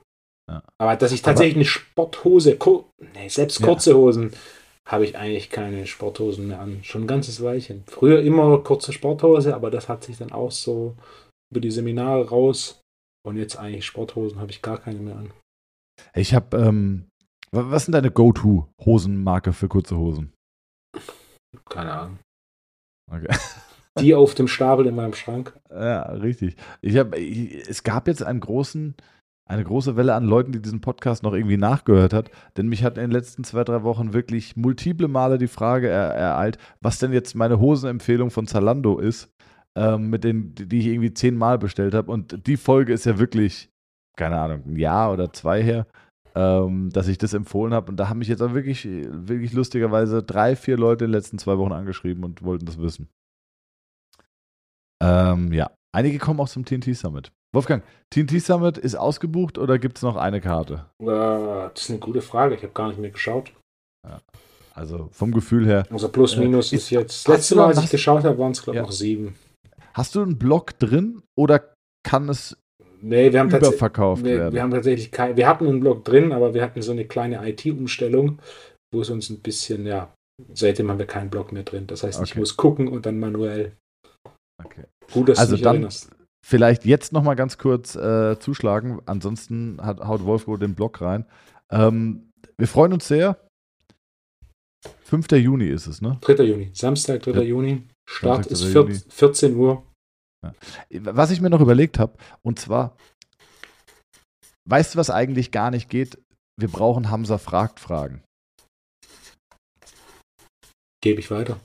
Ja. 0.51 0.62
Aber 0.79 0.97
dass 0.97 1.12
ich 1.12 1.22
tatsächlich 1.22 1.57
eine 1.57 1.64
Sporthose, 1.64 2.59
nee, 3.14 3.29
selbst 3.29 3.61
Ja. 3.61 3.66
kurze 3.66 3.97
Hosen, 3.97 4.33
habe 4.87 5.05
ich 5.05 5.16
eigentlich 5.16 5.51
keine 5.51 5.87
Sporthosen 5.87 6.47
mehr 6.49 6.61
an. 6.61 6.85
Schon 6.85 7.03
ein 7.05 7.07
ganzes 7.09 7.43
Weilchen. 7.43 7.83
Früher 7.87 8.20
immer 8.20 8.59
kurze 8.62 8.93
Sporthose, 8.93 9.55
aber 9.55 9.70
das 9.70 9.89
hat 9.89 10.05
sich 10.05 10.18
dann 10.18 10.31
auch 10.31 10.53
so 10.53 10.95
über 11.51 11.61
die 11.61 11.70
Seminare 11.72 12.29
raus. 12.29 12.81
Und 13.27 13.37
jetzt 13.39 13.57
eigentlich 13.57 13.85
Sporthosen 13.87 14.39
habe 14.39 14.53
ich 14.53 14.62
gar 14.62 14.79
keine 14.79 15.01
mehr 15.01 15.16
an. 15.16 15.33
Ich 16.14 16.35
habe, 16.35 16.57
ähm, 16.59 17.09
wa- 17.51 17.70
was 17.70 17.87
sind 17.87 17.93
deine 17.93 18.11
Go-To-Hosenmarke 18.12 19.53
für 19.53 19.66
kurze 19.68 19.97
Hosen? 19.97 20.33
Keine 21.68 21.93
Ahnung. 21.93 22.18
Okay. 23.11 23.27
Die 24.01 24.14
auf 24.14 24.34
dem 24.34 24.49
Stapel 24.49 24.86
in 24.86 24.94
meinem 24.94 25.14
Schrank. 25.14 25.59
Ja, 25.70 26.03
richtig. 26.03 26.57
Ich 26.80 26.97
habe, 26.97 27.16
es 27.18 27.82
gab 27.82 28.09
jetzt 28.09 28.22
einen 28.22 28.40
großen, 28.40 28.94
eine 29.47 29.64
große 29.64 29.97
Welle 29.97 30.14
an 30.14 30.24
Leuten, 30.24 30.53
die 30.53 30.61
diesen 30.61 30.80
Podcast 30.80 31.22
noch 31.22 31.32
irgendwie 31.32 31.57
nachgehört 31.57 32.12
hat, 32.12 32.30
denn 32.57 32.68
mich 32.68 32.84
hat 32.84 32.99
in 32.99 33.05
den 33.05 33.11
letzten 33.11 33.44
zwei, 33.44 33.64
drei 33.64 33.82
Wochen 33.84 34.12
wirklich 34.12 34.57
multiple 34.57 35.09
Male 35.09 35.38
die 35.38 35.47
Frage 35.47 35.88
er, 35.88 36.14
ereilt, 36.14 36.59
was 36.80 36.99
denn 36.99 37.12
jetzt 37.12 37.34
meine 37.34 37.61
Hosenempfehlung 37.61 38.30
von 38.30 38.47
Zalando 38.47 38.99
ist, 38.99 39.32
ähm, 39.76 40.11
mit 40.11 40.24
den, 40.24 40.55
die 40.55 40.78
ich 40.78 40.86
irgendwie 40.86 41.14
zehnmal 41.14 41.59
bestellt 41.59 41.94
habe. 41.94 42.11
Und 42.11 42.47
die 42.47 42.57
Folge 42.57 42.92
ist 42.92 43.07
ja 43.07 43.18
wirklich, 43.18 43.70
keine 44.16 44.40
Ahnung, 44.40 44.62
ein 44.66 44.76
Jahr 44.76 45.12
oder 45.12 45.32
zwei 45.32 45.62
her, 45.62 45.86
ähm, 46.34 46.90
dass 46.90 47.09
ich 47.09 47.18
das 47.18 47.32
empfohlen 47.32 47.72
habe. 47.72 47.90
Und 47.90 47.99
da 47.99 48.09
haben 48.09 48.18
mich 48.18 48.28
jetzt 48.28 48.42
auch 48.42 48.53
wirklich, 48.53 48.86
wirklich 48.86 49.53
lustigerweise 49.53 50.22
drei, 50.22 50.57
vier 50.57 50.76
Leute 50.76 51.05
in 51.05 51.11
den 51.11 51.16
letzten 51.16 51.38
zwei 51.38 51.57
Wochen 51.57 51.72
angeschrieben 51.72 52.24
und 52.24 52.42
wollten 52.42 52.66
das 52.66 52.78
wissen. 52.78 53.09
Ähm, 55.03 55.53
ja, 55.53 55.70
einige 55.94 56.18
kommen 56.18 56.40
auch 56.40 56.49
zum 56.49 56.64
TNT 56.64 56.97
Summit. 56.97 57.30
Wolfgang, 57.55 57.82
TNT 58.11 58.40
Summit 58.42 58.76
ist 58.78 58.94
ausgebucht 58.97 59.57
oder 59.59 59.78
gibt 59.78 59.99
es 59.99 60.03
noch 60.03 60.16
eine 60.16 60.40
Karte? 60.40 60.86
Äh, 61.01 61.07
das 61.07 61.82
ist 61.82 61.90
eine 61.90 61.99
gute 61.99 62.20
Frage. 62.22 62.55
Ich 62.55 62.62
habe 62.62 62.72
gar 62.72 62.88
nicht 62.88 62.99
mehr 62.99 63.11
geschaut. 63.11 63.53
Also 64.74 65.09
vom 65.12 65.32
Gefühl 65.32 65.66
her. 65.66 65.86
Also 65.90 66.09
plus 66.09 66.36
Äh, 66.36 66.40
minus 66.40 66.72
ist- 66.72 66.82
ist 66.84 66.90
jetzt. 66.90 67.28
Das 67.28 67.36
letzte 67.36 67.57
Mal, 67.57 67.66
als 67.68 67.82
ich 67.82 67.90
geschaut 67.90 68.24
habe, 68.24 68.38
waren 68.38 68.53
es, 68.53 68.62
glaube 68.62 68.76
ich, 68.76 68.80
Ja. 68.80 68.82
noch 68.82 68.92
sieben. 68.92 69.34
Hast 69.94 70.14
du 70.14 70.22
einen 70.22 70.36
Blog 70.38 70.78
drin 70.78 71.22
oder 71.38 71.72
kann 72.07 72.28
es 72.28 72.57
Nee, 73.01 73.32
wir 73.32 73.40
haben 73.40 73.49
tatsächlich. 73.51 73.78
überverkauft 73.78 74.24
Wir, 74.24 74.36
werden? 74.38 74.55
wir 74.55 74.62
haben 74.62 74.70
tatsächlich 74.70 75.11
kein, 75.11 75.36
wir 75.36 75.49
hatten 75.49 75.66
einen 75.66 75.80
Blog 75.80 76.05
drin, 76.05 76.32
aber 76.32 76.53
wir 76.55 76.62
hatten 76.62 76.82
so 76.82 76.92
eine 76.92 77.07
kleine 77.07 77.47
IT-Umstellung, 77.49 78.38
wo 78.92 79.01
es 79.01 79.09
uns 79.11 79.30
ein 79.30 79.40
bisschen, 79.40 79.86
ja, 79.86 80.12
seitdem 80.53 80.90
haben 80.90 80.99
wir 80.99 81.07
keinen 81.07 81.30
Blog 81.30 81.53
mehr 81.53 81.62
drin. 81.62 81.86
Das 81.86 82.03
heißt, 82.03 82.22
ich 82.22 82.32
Okay. 82.32 82.40
muss 82.40 82.57
gucken 82.57 82.88
und 82.88 83.07
dann 83.07 83.18
manuell. 83.18 83.72
Okay. 84.64 84.84
Gut, 85.12 85.28
dass 85.28 85.38
Also 85.38 85.52
du 85.52 85.57
dich 85.57 85.64
dann- 85.64 85.76
erinnerst. 85.76 86.11
Vielleicht 86.46 86.84
jetzt 86.84 87.12
noch 87.12 87.24
mal 87.24 87.34
ganz 87.34 87.59
kurz 87.59 87.96
äh, 87.96 88.38
zuschlagen. 88.38 89.00
Ansonsten 89.07 89.80
hat, 89.82 89.98
haut 90.00 90.24
Wolfgang 90.24 90.61
den 90.61 90.74
Blog 90.76 91.00
rein. 91.00 91.26
Ähm, 91.72 92.30
wir 92.57 92.68
freuen 92.68 92.92
uns 92.92 93.09
sehr. 93.09 93.36
5. 95.07 95.32
Juni 95.32 95.66
ist 95.66 95.88
es, 95.88 96.00
ne? 96.00 96.18
3. 96.20 96.44
Juni, 96.44 96.70
Samstag, 96.72 97.22
3. 97.22 97.32
Ja. 97.32 97.40
Juni. 97.42 97.88
Start 98.09 98.44
Samstag, 98.44 98.52
ist 98.52 98.62
3. 98.62 98.70
vier, 98.70 98.80
Juni. 98.82 99.00
14 99.09 99.57
Uhr. 99.57 99.86
Was 101.00 101.32
ich 101.32 101.40
mir 101.40 101.50
noch 101.50 101.61
überlegt 101.61 101.98
habe, 101.98 102.16
und 102.42 102.61
zwar, 102.61 102.96
weißt 104.68 104.94
du, 104.94 104.98
was 104.98 105.11
eigentlich 105.11 105.50
gar 105.50 105.72
nicht 105.72 105.88
geht? 105.90 106.22
Wir 106.57 106.68
brauchen 106.68 107.11
Hamza 107.11 107.38
fragt 107.38 107.80
Fragen. 107.80 108.22
Gebe 111.02 111.18
ich 111.18 111.30
weiter. 111.32 111.59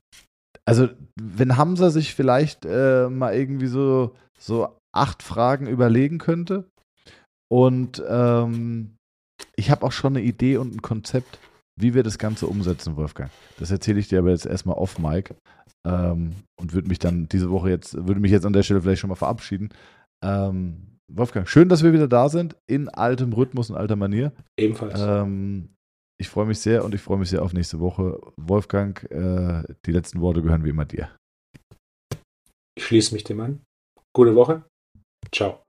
Also, 0.66 0.90
wenn 1.20 1.58
Hamza 1.58 1.90
sich 1.90 2.14
vielleicht 2.14 2.66
äh, 2.66 3.10
mal 3.10 3.34
irgendwie 3.34 3.68
so, 3.68 4.16
so 4.40 4.78
acht 4.94 5.24
Fragen 5.24 5.68
überlegen 5.68 6.18
könnte 6.18 6.70
und 7.52 8.02
ähm, 8.08 8.96
ich 9.56 9.72
habe 9.72 9.86
auch 9.86 9.92
schon 9.92 10.16
eine 10.16 10.26
Idee 10.26 10.58
und 10.58 10.74
ein 10.74 10.82
Konzept, 10.82 11.40
wie 11.80 11.94
wir 11.94 12.04
das 12.04 12.18
Ganze 12.18 12.48
umsetzen, 12.48 12.96
Wolfgang. 12.96 13.32
Das 13.60 13.72
erzähle 13.72 14.00
ich 14.00 14.08
dir 14.08 14.20
aber 14.20 14.30
jetzt 14.30 14.46
erstmal 14.46 14.78
off, 14.78 15.00
Mike. 15.00 15.36
Ähm, 15.86 16.36
und 16.60 16.74
würde 16.74 16.88
mich 16.88 17.00
dann 17.00 17.28
diese 17.28 17.50
Woche 17.50 17.70
jetzt, 17.70 17.96
würde 17.96 18.22
mich 18.22 18.32
jetzt 18.32 18.46
an 18.46 18.54
der 18.54 18.64
Stelle 18.64 18.82
vielleicht 18.82 19.02
schon 19.02 19.10
mal 19.10 19.16
verabschieden. 19.16 19.70
Ähm, 20.24 20.98
Wolfgang, 21.12 21.48
schön, 21.48 21.70
dass 21.70 21.84
wir 21.84 21.92
wieder 21.92 22.08
da 22.08 22.30
sind, 22.30 22.56
in 22.68 22.88
altem 22.88 23.34
Rhythmus 23.34 23.70
und 23.70 23.76
alter 23.76 23.96
Manier. 23.96 24.32
Ebenfalls. 24.58 25.00
Ähm, 25.02 25.70
ich 26.22 26.30
freue 26.30 26.46
mich 26.46 26.60
sehr 26.60 26.86
und 26.86 26.94
ich 26.94 27.02
freue 27.02 27.18
mich 27.18 27.32
sehr 27.32 27.42
auf 27.42 27.52
nächste 27.52 27.80
Woche. 27.80 28.20
Wolfgang, 28.38 29.04
äh, 29.12 29.64
die 29.86 29.92
letzten 29.92 30.22
Worte 30.22 30.44
gehören 30.44 30.64
wie 30.64 30.70
immer 30.70 30.86
dir. 30.86 31.10
Ich 32.76 32.86
schließe 32.86 33.14
mich 33.16 33.24
dem 33.24 33.42
an. 33.42 33.62
Gute 34.14 34.36
Woche. 34.36 34.64
Ciao. 35.32 35.64